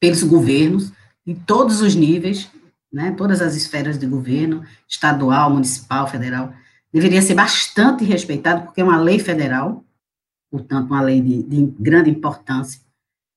pelos 0.00 0.24
governos, 0.24 0.92
em 1.24 1.34
todos 1.34 1.80
os 1.80 1.94
níveis, 1.94 2.50
né, 2.92 3.12
todas 3.16 3.40
as 3.40 3.56
esferas 3.56 3.98
de 3.98 4.06
governo, 4.06 4.64
estadual, 4.88 5.50
municipal, 5.50 6.06
federal, 6.06 6.52
deveria 6.92 7.22
ser 7.22 7.34
bastante 7.34 8.04
respeitado, 8.04 8.62
porque 8.62 8.80
é 8.80 8.84
uma 8.84 8.98
lei 8.98 9.18
federal, 9.18 9.84
portanto, 10.50 10.88
uma 10.88 11.00
lei 11.00 11.20
de, 11.20 11.42
de 11.42 11.74
grande 11.78 12.10
importância. 12.10 12.80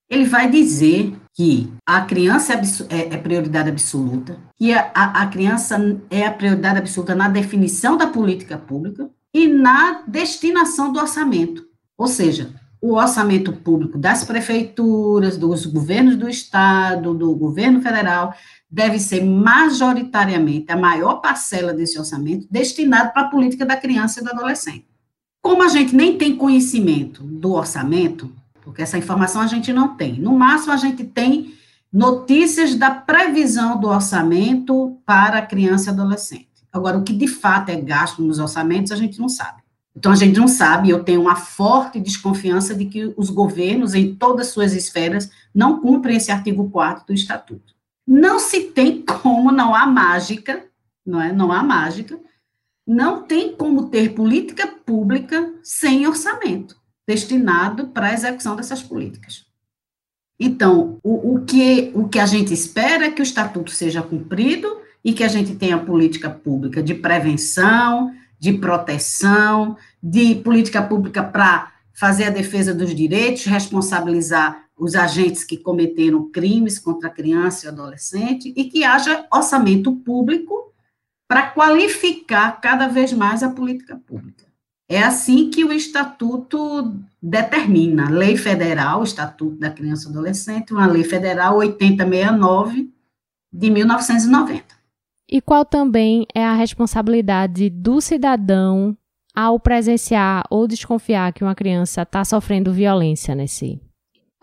Ele 0.08 0.24
vai 0.24 0.48
dizer 0.48 1.16
que 1.34 1.72
a 1.84 2.02
criança 2.02 2.52
é, 2.54 2.60
é, 2.90 3.14
é 3.14 3.16
prioridade 3.16 3.68
absoluta, 3.68 4.38
que 4.56 4.72
a, 4.72 4.90
a 4.94 5.26
criança 5.26 6.00
é 6.10 6.26
a 6.26 6.32
prioridade 6.32 6.78
absoluta 6.78 7.14
na 7.14 7.28
definição 7.28 7.96
da 7.96 8.06
política 8.06 8.56
pública 8.56 9.08
e 9.34 9.48
na 9.48 10.02
destinação 10.06 10.92
do 10.92 11.00
orçamento. 11.00 11.66
Ou 11.98 12.06
seja, 12.06 12.54
o 12.80 12.94
orçamento 12.94 13.52
público 13.52 13.98
das 13.98 14.22
prefeituras, 14.22 15.36
dos 15.36 15.66
governos 15.66 16.16
do 16.16 16.28
estado, 16.28 17.14
do 17.14 17.34
governo 17.34 17.80
federal, 17.80 18.34
deve 18.70 18.98
ser 18.98 19.24
majoritariamente 19.24 20.70
a 20.70 20.76
maior 20.76 21.16
parcela 21.16 21.72
desse 21.72 21.98
orçamento 21.98 22.46
destinado 22.50 23.12
para 23.12 23.22
a 23.22 23.30
política 23.30 23.64
da 23.64 23.76
criança 23.76 24.20
e 24.20 24.24
do 24.24 24.30
adolescente. 24.30 24.86
Como 25.40 25.62
a 25.62 25.68
gente 25.68 25.94
nem 25.94 26.18
tem 26.18 26.36
conhecimento 26.36 27.22
do 27.22 27.52
orçamento, 27.52 28.34
porque 28.62 28.82
essa 28.82 28.98
informação 28.98 29.40
a 29.40 29.46
gente 29.46 29.72
não 29.72 29.96
tem, 29.96 30.20
no 30.20 30.36
máximo 30.36 30.72
a 30.72 30.76
gente 30.76 31.04
tem 31.04 31.54
notícias 31.92 32.74
da 32.74 32.90
previsão 32.90 33.80
do 33.80 33.88
orçamento 33.88 34.98
para 35.06 35.40
criança 35.42 35.90
e 35.90 35.92
adolescente. 35.92 36.48
Agora, 36.72 36.98
o 36.98 37.04
que 37.04 37.12
de 37.12 37.28
fato 37.28 37.70
é 37.70 37.76
gasto 37.76 38.20
nos 38.20 38.38
orçamentos, 38.38 38.92
a 38.92 38.96
gente 38.96 39.18
não 39.18 39.28
sabe. 39.28 39.62
Então, 39.96 40.12
a 40.12 40.16
gente 40.16 40.38
não 40.38 40.46
sabe, 40.46 40.90
eu 40.90 41.02
tenho 41.02 41.22
uma 41.22 41.36
forte 41.36 41.98
desconfiança 41.98 42.74
de 42.74 42.84
que 42.84 43.14
os 43.16 43.30
governos, 43.30 43.94
em 43.94 44.14
todas 44.14 44.48
as 44.48 44.52
suas 44.52 44.74
esferas, 44.74 45.30
não 45.54 45.80
cumprem 45.80 46.18
esse 46.18 46.30
artigo 46.30 46.68
4 46.68 47.06
do 47.06 47.14
Estatuto. 47.14 47.75
Não 48.06 48.38
se 48.38 48.64
tem 48.64 49.02
como, 49.02 49.50
não 49.50 49.74
há 49.74 49.86
mágica, 49.86 50.64
não 51.04 51.20
é? 51.20 51.32
Não 51.32 51.50
há 51.50 51.62
mágica, 51.62 52.18
não 52.86 53.22
tem 53.22 53.54
como 53.56 53.88
ter 53.88 54.14
política 54.14 54.66
pública 54.66 55.52
sem 55.62 56.06
orçamento 56.06 56.76
destinado 57.06 57.88
para 57.88 58.08
a 58.08 58.14
execução 58.14 58.56
dessas 58.56 58.82
políticas. 58.82 59.46
Então, 60.38 60.98
o, 61.02 61.34
o, 61.34 61.44
que, 61.44 61.90
o 61.94 62.08
que 62.08 62.18
a 62.18 62.26
gente 62.26 62.52
espera 62.52 63.06
é 63.06 63.10
que 63.10 63.22
o 63.22 63.24
Estatuto 63.24 63.70
seja 63.70 64.02
cumprido 64.02 64.80
e 65.04 65.12
que 65.12 65.24
a 65.24 65.28
gente 65.28 65.54
tenha 65.54 65.78
política 65.78 66.28
pública 66.28 66.82
de 66.82 66.94
prevenção, 66.94 68.12
de 68.38 68.52
proteção, 68.54 69.76
de 70.02 70.34
política 70.36 70.82
pública 70.82 71.22
para 71.22 71.72
fazer 71.94 72.24
a 72.24 72.30
defesa 72.30 72.74
dos 72.74 72.94
direitos, 72.94 73.44
responsabilizar 73.44 74.65
os 74.78 74.94
agentes 74.94 75.42
que 75.42 75.56
cometeram 75.56 76.30
crimes 76.30 76.78
contra 76.78 77.10
criança 77.10 77.66
e 77.66 77.68
adolescente 77.68 78.52
e 78.56 78.64
que 78.64 78.84
haja 78.84 79.26
orçamento 79.32 79.94
público 79.96 80.72
para 81.28 81.50
qualificar 81.50 82.60
cada 82.60 82.86
vez 82.86 83.12
mais 83.12 83.42
a 83.42 83.50
política 83.50 83.96
pública. 83.96 84.44
É 84.88 85.02
assim 85.02 85.50
que 85.50 85.64
o 85.64 85.72
estatuto 85.72 86.94
determina, 87.20 88.08
lei 88.08 88.36
federal, 88.36 89.02
Estatuto 89.02 89.56
da 89.56 89.70
Criança 89.70 90.06
e 90.06 90.10
Adolescente, 90.12 90.72
uma 90.72 90.86
lei 90.86 91.02
federal 91.02 91.56
8069 91.56 92.92
de 93.52 93.70
1990 93.70 94.76
e 95.28 95.40
qual 95.40 95.64
também 95.64 96.26
é 96.34 96.44
a 96.44 96.54
responsabilidade 96.54 97.68
do 97.68 98.00
cidadão 98.00 98.96
ao 99.34 99.58
presenciar 99.58 100.44
ou 100.50 100.66
desconfiar 100.66 101.32
que 101.32 101.42
uma 101.42 101.54
criança 101.54 102.02
está 102.02 102.24
sofrendo 102.24 102.72
violência 102.72 103.34
nesse? 103.34 103.80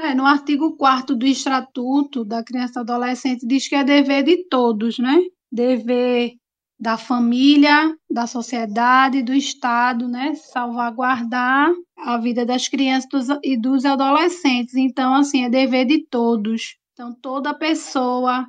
É, 0.03 0.13
no 0.13 0.25
artigo 0.25 0.75
4 0.75 1.15
do 1.15 1.25
Estatuto 1.25 2.25
da 2.25 2.43
Criança 2.43 2.79
e 2.79 2.81
Adolescente 2.81 3.47
diz 3.47 3.69
que 3.69 3.75
é 3.75 3.85
dever 3.85 4.21
de 4.23 4.49
todos, 4.49 4.99
né? 4.99 5.17
Dever 5.49 6.33
da 6.77 6.97
família, 6.97 7.95
da 8.11 8.27
sociedade, 8.27 9.23
do 9.23 9.33
Estado, 9.33 10.09
né? 10.09 10.35
Salvaguardar 10.35 11.71
a 11.97 12.17
vida 12.17 12.45
das 12.45 12.67
crianças 12.67 13.29
e 13.41 13.55
dos 13.57 13.85
adolescentes. 13.85 14.75
Então, 14.75 15.13
assim, 15.13 15.45
é 15.45 15.49
dever 15.49 15.85
de 15.85 16.05
todos. 16.05 16.75
Então, 16.91 17.15
toda 17.21 17.57
pessoa 17.57 18.45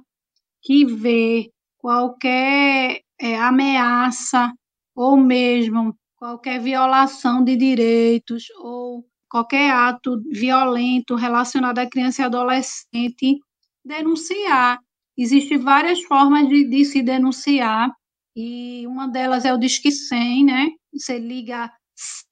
que 0.60 0.84
vê 0.84 1.52
qualquer 1.78 3.00
é, 3.20 3.38
ameaça 3.38 4.52
ou 4.92 5.16
mesmo 5.16 5.94
qualquer 6.16 6.58
violação 6.58 7.44
de 7.44 7.54
direitos 7.54 8.46
ou 8.58 8.83
qualquer 9.34 9.68
ato 9.72 10.22
violento 10.30 11.16
relacionado 11.16 11.80
à 11.80 11.90
criança 11.90 12.22
e 12.22 12.24
adolescente, 12.24 13.40
denunciar. 13.84 14.78
Existem 15.18 15.58
várias 15.58 16.00
formas 16.02 16.48
de, 16.48 16.62
de 16.68 16.84
se 16.84 17.02
denunciar, 17.02 17.90
e 18.36 18.86
uma 18.86 19.08
delas 19.08 19.44
é 19.44 19.52
o 19.52 19.58
Disque 19.58 19.90
100, 19.90 20.44
né? 20.44 20.68
Você 20.92 21.18
liga 21.18 21.68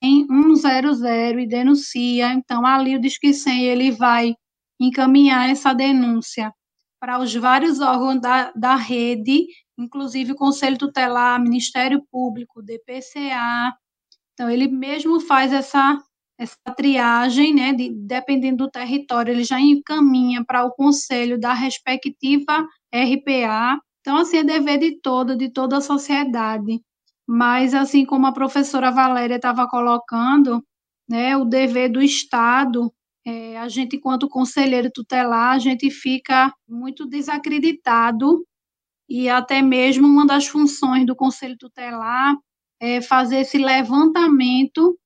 100 0.01 0.29
100 0.55 1.41
e 1.41 1.47
denuncia. 1.49 2.33
Então, 2.35 2.65
ali 2.65 2.95
o 2.95 3.01
Disque 3.01 3.35
100 3.35 3.65
ele 3.65 3.91
vai 3.91 4.37
encaminhar 4.81 5.51
essa 5.51 5.73
denúncia 5.73 6.53
para 7.01 7.19
os 7.19 7.35
vários 7.35 7.81
órgãos 7.81 8.21
da, 8.21 8.53
da 8.53 8.77
rede, 8.77 9.47
inclusive 9.77 10.33
o 10.33 10.37
Conselho 10.37 10.79
Tutelar, 10.79 11.43
Ministério 11.43 12.01
Público, 12.13 12.63
DPCA. 12.63 13.75
Então, 14.35 14.49
ele 14.49 14.69
mesmo 14.69 15.19
faz 15.19 15.53
essa 15.53 16.01
essa 16.43 16.75
triagem, 16.77 17.55
né, 17.55 17.73
de, 17.73 17.91
dependendo 17.93 18.65
do 18.65 18.71
território, 18.71 19.33
ele 19.33 19.45
já 19.45 19.61
encaminha 19.61 20.45
para 20.45 20.65
o 20.65 20.73
conselho 20.73 21.39
da 21.39 21.53
respectiva 21.53 22.67
RPA. 22.93 23.81
Então, 24.01 24.17
assim, 24.17 24.39
é 24.39 24.45
dever 24.45 24.79
de 24.79 25.01
toda, 25.01 25.37
de 25.37 25.51
toda 25.51 25.79
a 25.79 25.81
sociedade. 25.81 26.81
Mas, 27.27 27.75
assim 27.75 28.05
como 28.05 28.27
a 28.27 28.33
professora 28.33 28.91
Valéria 28.91 29.37
estava 29.37 29.67
colocando, 29.69 30.63
né, 31.09 31.37
o 31.37 31.45
dever 31.45 31.91
do 31.91 32.03
Estado, 32.03 32.93
é, 33.25 33.57
a 33.59 33.69
gente, 33.69 33.97
enquanto 33.97 34.29
conselheiro 34.29 34.91
tutelar, 34.93 35.55
a 35.55 35.59
gente 35.59 35.91
fica 35.91 36.53
muito 36.69 37.07
desacreditado 37.07 38.45
e 39.09 39.29
até 39.29 39.63
mesmo 39.63 40.09
uma 40.09 40.27
das 40.27 40.47
funções 40.47 41.07
do 41.07 41.15
conselho 41.15 41.57
tutelar 41.59 42.35
é 42.81 43.01
fazer 43.01 43.41
esse 43.41 43.59
levantamento 43.59 44.99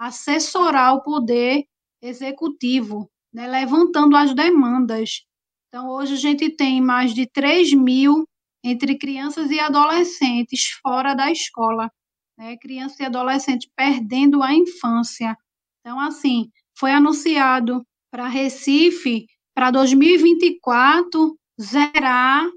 assessorar 0.00 0.94
o 0.94 1.02
poder 1.02 1.66
executivo, 2.00 3.10
né, 3.30 3.46
levantando 3.46 4.16
as 4.16 4.34
demandas. 4.34 5.26
Então, 5.68 5.90
hoje 5.90 6.14
a 6.14 6.16
gente 6.16 6.48
tem 6.56 6.80
mais 6.80 7.12
de 7.12 7.26
3 7.26 7.74
mil 7.74 8.26
entre 8.64 8.96
crianças 8.96 9.50
e 9.50 9.60
adolescentes 9.60 10.78
fora 10.82 11.12
da 11.12 11.30
escola, 11.30 11.90
né, 12.38 12.56
crianças 12.56 12.98
e 12.98 13.04
adolescentes 13.04 13.70
perdendo 13.76 14.42
a 14.42 14.54
infância. 14.54 15.36
Então, 15.80 16.00
assim, 16.00 16.50
foi 16.74 16.92
anunciado 16.92 17.84
para 18.10 18.26
Recife, 18.26 19.26
para 19.54 19.70
2024, 19.70 21.38
zerar 21.60 22.48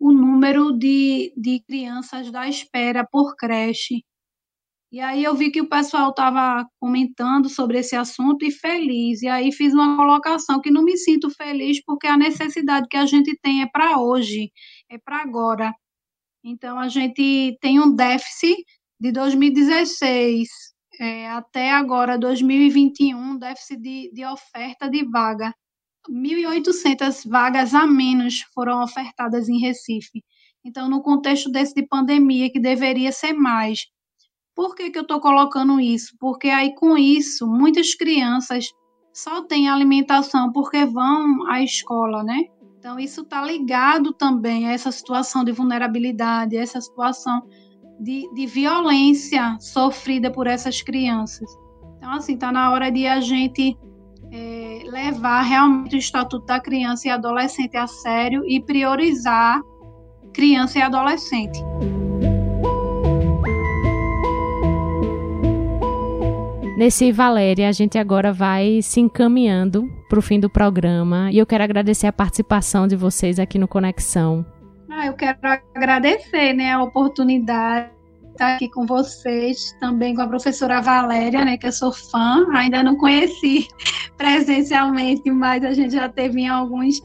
o 0.00 0.12
número 0.12 0.72
de, 0.72 1.32
de 1.36 1.60
crianças 1.60 2.32
da 2.32 2.48
espera 2.48 3.06
por 3.08 3.36
creche. 3.36 4.04
E 4.94 5.00
aí 5.00 5.24
eu 5.24 5.34
vi 5.34 5.50
que 5.50 5.60
o 5.60 5.68
pessoal 5.68 6.10
estava 6.10 6.64
comentando 6.78 7.48
sobre 7.48 7.80
esse 7.80 7.96
assunto 7.96 8.44
e 8.44 8.52
feliz. 8.52 9.22
E 9.22 9.26
aí 9.26 9.50
fiz 9.50 9.74
uma 9.74 9.96
colocação 9.96 10.60
que 10.60 10.70
não 10.70 10.84
me 10.84 10.96
sinto 10.96 11.28
feliz 11.30 11.82
porque 11.84 12.06
a 12.06 12.16
necessidade 12.16 12.86
que 12.88 12.96
a 12.96 13.04
gente 13.04 13.36
tem 13.42 13.60
é 13.60 13.66
para 13.66 13.98
hoje, 13.98 14.52
é 14.88 14.96
para 14.96 15.20
agora. 15.20 15.74
Então 16.44 16.78
a 16.78 16.86
gente 16.86 17.58
tem 17.60 17.80
um 17.80 17.92
déficit 17.92 18.54
de 19.00 19.10
2016 19.10 20.48
é, 21.00 21.28
até 21.28 21.72
agora 21.72 22.16
2021, 22.16 23.36
déficit 23.36 23.80
de, 23.80 24.12
de 24.14 24.24
oferta 24.24 24.88
de 24.88 25.04
vaga. 25.10 25.52
1.800 26.08 27.28
vagas 27.28 27.74
a 27.74 27.84
menos 27.84 28.42
foram 28.54 28.80
ofertadas 28.80 29.48
em 29.48 29.58
Recife. 29.58 30.22
Então, 30.64 30.88
no 30.88 31.02
contexto 31.02 31.50
desse 31.50 31.74
de 31.74 31.84
pandemia, 31.84 32.48
que 32.50 32.60
deveria 32.60 33.10
ser 33.10 33.32
mais, 33.32 33.80
por 34.54 34.74
que, 34.74 34.90
que 34.90 34.98
eu 34.98 35.02
estou 35.02 35.20
colocando 35.20 35.80
isso? 35.80 36.14
Porque 36.18 36.48
aí 36.48 36.74
com 36.74 36.96
isso, 36.96 37.46
muitas 37.46 37.94
crianças 37.94 38.72
só 39.12 39.42
têm 39.42 39.68
alimentação 39.68 40.52
porque 40.52 40.84
vão 40.84 41.46
à 41.48 41.62
escola, 41.62 42.22
né? 42.22 42.44
Então, 42.78 42.98
isso 42.98 43.22
está 43.22 43.42
ligado 43.42 44.12
também 44.12 44.68
a 44.68 44.72
essa 44.72 44.92
situação 44.92 45.42
de 45.42 45.52
vulnerabilidade, 45.52 46.56
a 46.56 46.60
essa 46.60 46.80
situação 46.80 47.42
de, 47.98 48.28
de 48.34 48.46
violência 48.46 49.56
sofrida 49.58 50.30
por 50.30 50.46
essas 50.46 50.82
crianças. 50.82 51.48
Então, 51.96 52.12
assim, 52.12 52.34
está 52.34 52.52
na 52.52 52.70
hora 52.70 52.90
de 52.90 53.06
a 53.06 53.20
gente 53.20 53.78
é, 54.30 54.82
levar 54.84 55.40
realmente 55.42 55.96
o 55.96 55.98
Estatuto 55.98 56.44
da 56.44 56.60
Criança 56.60 57.08
e 57.08 57.10
Adolescente 57.10 57.76
a 57.76 57.86
sério 57.86 58.42
e 58.46 58.60
priorizar 58.60 59.62
criança 60.34 60.78
e 60.78 60.82
adolescente. 60.82 61.60
Nesse 66.76 67.12
Valéria, 67.12 67.68
a 67.68 67.72
gente 67.72 67.96
agora 67.98 68.32
vai 68.32 68.82
se 68.82 68.98
encaminhando 68.98 69.88
para 70.08 70.18
o 70.18 70.22
fim 70.22 70.40
do 70.40 70.50
programa 70.50 71.30
e 71.30 71.38
eu 71.38 71.46
quero 71.46 71.62
agradecer 71.62 72.08
a 72.08 72.12
participação 72.12 72.88
de 72.88 72.96
vocês 72.96 73.38
aqui 73.38 73.60
no 73.60 73.68
Conexão. 73.68 74.44
Ah, 74.90 75.06
eu 75.06 75.14
quero 75.14 75.38
agradecer 75.72 76.52
né, 76.52 76.72
a 76.72 76.82
oportunidade 76.82 77.90
de 78.24 78.30
estar 78.32 78.56
aqui 78.56 78.68
com 78.68 78.86
vocês, 78.86 79.72
também 79.78 80.16
com 80.16 80.22
a 80.22 80.26
professora 80.26 80.80
Valéria, 80.80 81.44
né, 81.44 81.56
que 81.56 81.68
eu 81.68 81.72
sou 81.72 81.92
fã, 81.92 82.44
ainda 82.52 82.82
não 82.82 82.96
conheci 82.96 83.68
presencialmente, 84.18 85.30
mas 85.30 85.64
a 85.64 85.72
gente 85.72 85.94
já 85.94 86.08
teve 86.08 86.40
em 86.40 86.48
alguns 86.48 87.00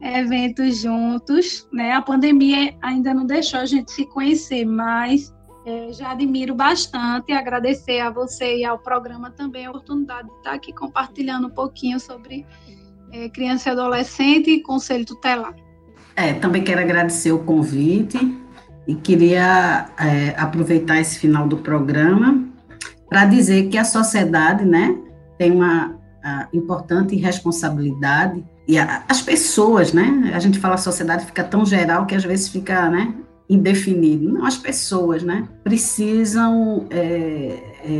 eventos 0.00 0.78
juntos, 0.78 1.68
né? 1.70 1.92
A 1.92 2.00
pandemia 2.00 2.74
ainda 2.80 3.12
não 3.12 3.26
deixou 3.26 3.60
a 3.60 3.66
gente 3.66 3.92
se 3.92 4.06
conhecer, 4.06 4.64
mas 4.64 5.30
é, 5.64 5.92
já 5.92 6.12
admiro 6.12 6.54
bastante 6.54 7.30
e 7.30 7.32
agradecer 7.32 8.00
a 8.00 8.10
você 8.10 8.58
e 8.58 8.64
ao 8.64 8.78
programa 8.78 9.30
também 9.30 9.66
a 9.66 9.70
oportunidade 9.70 10.28
de 10.28 10.34
estar 10.36 10.52
aqui 10.52 10.72
compartilhando 10.72 11.48
um 11.48 11.50
pouquinho 11.50 12.00
sobre 12.00 12.46
é, 13.12 13.28
criança 13.28 13.68
e 13.68 13.72
adolescente 13.72 14.50
e 14.50 14.62
conselho 14.62 15.04
tutelar. 15.04 15.54
É, 16.16 16.32
também 16.34 16.64
quero 16.64 16.80
agradecer 16.80 17.32
o 17.32 17.40
convite 17.40 18.18
e 18.86 18.94
queria 18.94 19.90
é, 19.98 20.34
aproveitar 20.36 20.98
esse 20.98 21.18
final 21.18 21.46
do 21.46 21.58
programa 21.58 22.42
para 23.08 23.26
dizer 23.26 23.68
que 23.68 23.76
a 23.76 23.84
sociedade, 23.84 24.64
né, 24.64 24.96
tem 25.36 25.52
uma 25.52 25.98
importante 26.52 27.16
responsabilidade 27.16 28.44
e 28.68 28.78
a, 28.78 29.04
as 29.08 29.22
pessoas, 29.22 29.92
né, 29.92 30.30
a 30.34 30.38
gente 30.38 30.58
fala 30.58 30.76
sociedade 30.76 31.24
fica 31.24 31.42
tão 31.42 31.64
geral 31.64 32.04
que 32.04 32.14
às 32.14 32.22
vezes 32.22 32.48
fica, 32.48 32.90
né, 32.90 33.14
indefinido. 33.50 34.32
Não, 34.32 34.46
as 34.46 34.56
pessoas 34.56 35.24
né, 35.24 35.48
precisam 35.64 36.86
é, 36.88 37.58
é, 37.84 37.90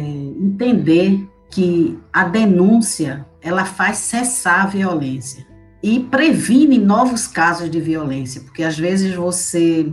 entender 0.40 1.28
que 1.50 1.98
a 2.12 2.24
denúncia 2.24 3.26
ela 3.42 3.64
faz 3.64 3.98
cessar 3.98 4.62
a 4.62 4.66
violência 4.68 5.44
e 5.82 5.98
previne 5.98 6.78
novos 6.78 7.26
casos 7.26 7.68
de 7.68 7.80
violência, 7.80 8.42
porque 8.42 8.62
às 8.62 8.78
vezes 8.78 9.14
você 9.14 9.92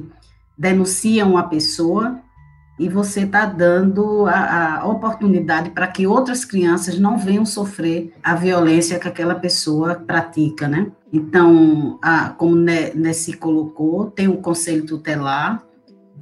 denuncia 0.55 1.25
uma 1.25 1.47
pessoa 1.49 2.19
e 2.79 2.87
você 2.87 3.21
está 3.21 3.45
dando 3.45 4.27
a, 4.27 4.81
a 4.81 4.87
oportunidade 4.87 5.71
para 5.71 5.87
que 5.87 6.05
outras 6.05 6.45
crianças 6.45 6.99
não 6.99 7.17
venham 7.17 7.45
sofrer 7.45 8.13
a 8.21 8.35
violência 8.35 8.99
que 8.99 9.07
aquela 9.07 9.33
pessoa 9.33 9.95
pratica, 9.95 10.67
né? 10.67 10.91
Então, 11.11 11.97
a, 12.01 12.29
como 12.29 12.55
Nessi 12.55 13.33
colocou, 13.33 14.11
tem 14.11 14.27
o 14.27 14.37
conselho 14.37 14.85
tutelar, 14.85 15.63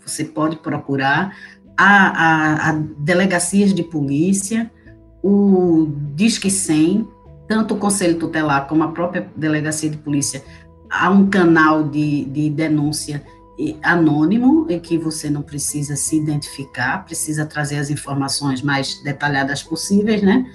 você 0.06 0.24
pode 0.24 0.58
procurar, 0.58 1.36
a, 1.78 2.70
a 2.70 2.72
delegacias 2.98 3.74
de 3.74 3.84
polícia, 3.84 4.72
o 5.24 5.88
Disque 6.14 6.50
100, 6.50 7.08
tanto 7.48 7.74
o 7.74 7.78
conselho 7.78 8.18
tutelar 8.18 8.68
como 8.68 8.84
a 8.84 8.92
própria 8.92 9.30
delegacia 9.36 9.90
de 9.90 9.98
polícia, 9.98 10.44
há 10.90 11.10
um 11.10 11.30
canal 11.30 11.84
de, 11.84 12.26
de 12.26 12.50
denúncia 12.50 13.24
anônimo, 13.82 14.68
em 14.70 14.80
que 14.80 14.98
você 14.98 15.30
não 15.30 15.42
precisa 15.42 15.96
se 15.96 16.18
identificar, 16.18 17.06
precisa 17.06 17.46
trazer 17.46 17.78
as 17.78 17.90
informações 17.90 18.62
mais 18.62 19.02
detalhadas 19.04 19.64
possíveis, 19.64 20.22
né? 20.22 20.46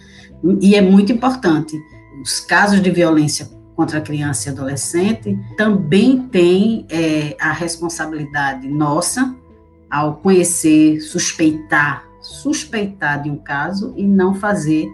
E 0.60 0.74
é 0.74 0.82
muito 0.82 1.10
importante. 1.10 1.78
Os 2.22 2.40
casos 2.40 2.82
de 2.82 2.90
violência 2.90 3.48
contra 3.80 3.96
a 3.96 4.02
criança 4.02 4.50
e 4.50 4.52
adolescente 4.52 5.38
também 5.56 6.28
tem 6.28 6.86
é, 6.90 7.34
a 7.40 7.50
responsabilidade 7.50 8.68
nossa 8.68 9.34
ao 9.90 10.16
conhecer, 10.16 11.00
suspeitar 11.00 12.10
suspeitar 12.20 13.22
de 13.22 13.30
um 13.30 13.36
caso 13.36 13.94
e 13.96 14.06
não 14.06 14.34
fazer 14.34 14.86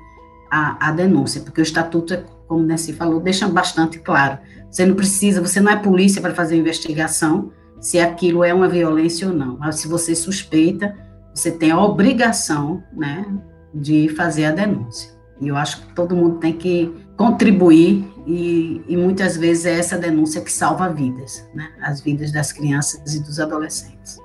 a, 0.49 0.89
a 0.89 0.93
denúncia, 0.93 1.41
porque 1.41 1.61
o 1.61 1.63
estatuto, 1.63 2.25
como 2.47 2.63
Nancy 2.63 2.93
falou, 2.93 3.21
deixa 3.21 3.49
bastante 3.49 3.99
claro. 3.99 4.39
Você 4.71 4.87
não 4.87 4.95
precisa, 4.95 5.41
você 5.41 5.61
não 5.61 5.73
é 5.73 5.77
polícia 5.77 6.23
para 6.23 6.33
fazer 6.33 6.57
investigação 6.57 7.51
se 7.81 7.99
aquilo 7.99 8.45
é 8.45 8.55
uma 8.55 8.69
violência 8.69 9.27
ou 9.27 9.35
não. 9.35 9.59
Mas 9.59 9.81
se 9.81 9.89
você 9.89 10.15
suspeita, 10.15 10.97
você 11.35 11.51
tem 11.51 11.73
a 11.73 11.81
obrigação, 11.81 12.81
né, 12.97 13.27
de 13.75 14.09
fazer 14.11 14.45
a 14.45 14.53
denúncia. 14.53 15.11
E 15.41 15.49
eu 15.49 15.57
acho 15.57 15.83
que 15.83 15.95
todo 15.95 16.15
mundo 16.15 16.39
tem 16.39 16.53
que 16.53 16.95
contribuir 17.17 18.05
e, 18.27 18.83
e, 18.89 18.97
muitas 18.97 19.37
vezes 19.37 19.67
é 19.67 19.79
essa 19.79 19.97
denúncia 19.97 20.41
que 20.41 20.53
salva 20.53 20.89
vidas, 20.89 21.49
né? 21.55 21.71
As 21.81 22.01
vidas 22.01 22.33
das 22.33 22.53
crianças 22.53 23.15
e 23.15 23.23
dos 23.23 23.39
adolescentes. 23.39 24.19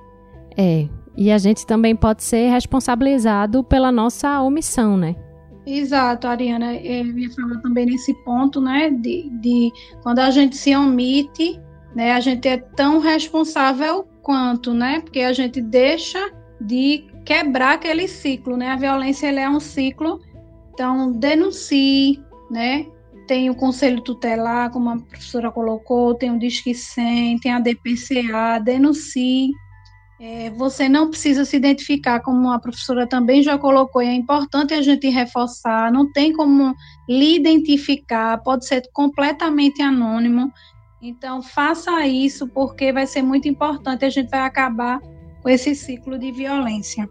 É, 0.56 0.88
e 1.16 1.30
a 1.30 1.38
gente 1.38 1.66
também 1.66 1.94
pode 1.94 2.22
ser 2.22 2.50
responsabilizado 2.50 3.62
pela 3.62 3.92
nossa 3.92 4.40
omissão, 4.42 4.96
né? 4.96 5.14
Exato, 5.64 6.26
Ariana. 6.26 6.74
Eu 6.74 7.06
ia 7.16 7.30
falar 7.30 7.60
também 7.60 7.86
nesse 7.86 8.12
ponto, 8.24 8.60
né? 8.60 8.90
De, 8.90 9.30
de 9.40 9.70
quando 10.02 10.18
a 10.18 10.30
gente 10.30 10.56
se 10.56 10.74
omite, 10.74 11.60
né? 11.94 12.12
A 12.12 12.20
gente 12.20 12.48
é 12.48 12.56
tão 12.56 12.98
responsável 12.98 14.04
quanto, 14.20 14.74
né? 14.74 15.00
Porque 15.00 15.20
a 15.20 15.32
gente 15.32 15.60
deixa 15.60 16.32
de 16.60 17.04
quebrar 17.24 17.74
aquele 17.74 18.08
ciclo, 18.08 18.56
né? 18.56 18.70
A 18.70 18.76
violência 18.76 19.28
é 19.28 19.48
um 19.48 19.60
ciclo. 19.60 20.20
Então, 20.74 21.12
denuncie, 21.12 22.20
né? 22.52 22.86
Tem 23.26 23.48
o 23.48 23.54
conselho 23.54 24.02
tutelar, 24.02 24.70
como 24.70 24.90
a 24.90 24.98
professora 24.98 25.50
colocou, 25.50 26.14
tem 26.14 26.30
o 26.30 26.38
Disque 26.38 26.74
100, 26.74 27.38
tem 27.38 27.52
a 27.52 27.58
DPCA, 27.58 28.60
denuncie. 28.62 29.50
É, 30.20 30.50
você 30.50 30.88
não 30.88 31.08
precisa 31.08 31.44
se 31.44 31.56
identificar, 31.56 32.20
como 32.20 32.50
a 32.50 32.60
professora 32.60 33.08
também 33.08 33.42
já 33.42 33.58
colocou, 33.58 34.02
é 34.02 34.14
importante 34.14 34.74
a 34.74 34.82
gente 34.82 35.08
reforçar, 35.08 35.90
não 35.90 36.12
tem 36.12 36.32
como 36.32 36.74
lhe 37.08 37.36
identificar, 37.36 38.38
pode 38.42 38.66
ser 38.66 38.82
completamente 38.92 39.82
anônimo. 39.82 40.52
Então, 41.00 41.42
faça 41.42 42.06
isso, 42.06 42.46
porque 42.46 42.92
vai 42.92 43.06
ser 43.06 43.22
muito 43.22 43.48
importante, 43.48 44.04
a 44.04 44.10
gente 44.10 44.28
vai 44.28 44.40
acabar 44.40 45.00
com 45.42 45.48
esse 45.48 45.74
ciclo 45.74 46.16
de 46.16 46.30
violência. 46.30 47.08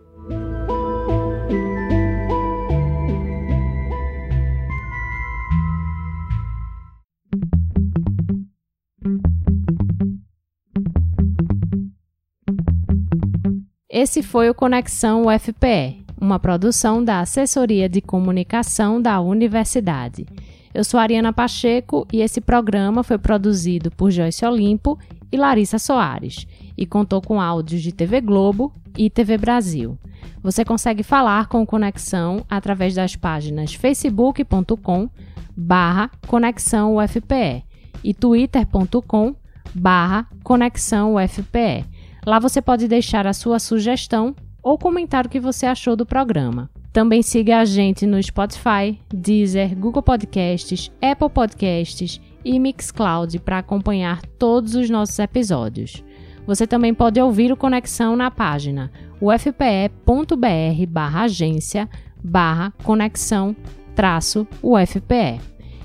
Esse 14.02 14.24
foi 14.24 14.50
o 14.50 14.56
Conexão 14.56 15.28
UFPE, 15.28 16.04
uma 16.20 16.40
produção 16.40 17.06
da 17.06 17.20
Assessoria 17.20 17.88
de 17.88 18.02
Comunicação 18.02 19.00
da 19.00 19.22
Universidade. 19.22 20.26
Eu 20.74 20.84
sou 20.84 21.00
Ariana 21.00 21.32
Pacheco 21.32 22.08
e 22.12 22.20
esse 22.20 22.42
programa 22.42 23.04
foi 23.04 23.20
produzido 23.20 23.92
por 23.92 24.10
Joyce 24.10 24.44
Olimpo 24.44 24.98
e 25.32 25.38
Larissa 25.38 25.78
Soares 25.78 26.48
e 26.76 26.84
contou 26.84 27.22
com 27.22 27.40
áudios 27.40 27.84
de 27.84 27.92
TV 27.92 28.22
Globo 28.22 28.74
e 28.98 29.08
TV 29.08 29.38
Brasil. 29.38 29.96
Você 30.42 30.66
consegue 30.66 31.04
falar 31.04 31.46
com 31.46 31.64
Conexão 31.64 32.44
através 32.50 32.96
das 32.96 33.16
páginas 33.16 33.76
facebook.com 33.76 35.12
barra 35.56 36.10
Conexão 36.26 36.96
UFPE 36.96 37.64
e 38.04 38.16
twitter.com 38.16 39.36
barra 39.76 40.28
Conexão 40.44 41.18
UFPE. 41.18 42.01
Lá 42.26 42.40
você 42.40 42.62
pode 42.62 42.88
deixar 42.88 43.26
a 43.26 43.34
sua 43.34 43.60
sugestão 43.60 44.36
ou 44.62 44.78
comentar 44.78 45.26
o 45.26 45.30
que 45.30 45.40
você 45.40 45.66
achou 45.66 45.96
do 45.96 46.06
programa. 46.06 46.70
Também 46.94 47.22
siga 47.22 47.60
a 47.60 47.66
gente 47.66 48.06
no 48.06 48.22
Spotify, 48.22 49.00
Deezer, 49.14 49.76
Google 49.78 50.04
Podcasts, 50.04 50.92
Apple 51.02 51.30
Podcasts 51.30 52.20
e 52.44 52.60
Mixcloud 52.60 53.40
para 53.40 53.60
acompanhar 53.60 54.22
todos 54.38 54.76
os 54.76 54.90
nossos 54.90 55.18
episódios. 55.18 56.04
Você 56.46 56.68
também 56.68 56.94
pode 56.94 57.20
ouvir 57.22 57.52
o 57.52 57.58
Conexão 57.58 58.16
na 58.16 58.30
página 58.30 58.92
ufpe.br 59.22 60.86
barra 60.90 61.22
agência 61.24 61.88
barra 62.24 62.74
conexão 62.84 63.56
traço 63.96 64.48
UFPE. 64.62 65.40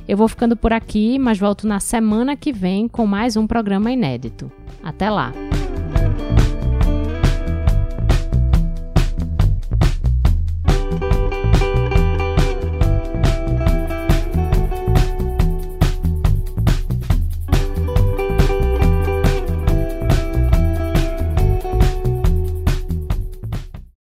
Eu 0.08 0.16
vou 0.16 0.28
ficando 0.28 0.56
por 0.56 0.72
aqui, 0.72 1.18
mas 1.18 1.38
volto 1.38 1.66
na 1.66 1.80
semana 1.80 2.36
que 2.36 2.52
vem 2.52 2.88
com 2.88 3.06
mais 3.06 3.36
um 3.36 3.46
programa 3.46 3.90
inédito. 3.90 4.50
Até 4.82 5.10
lá! 5.10 5.32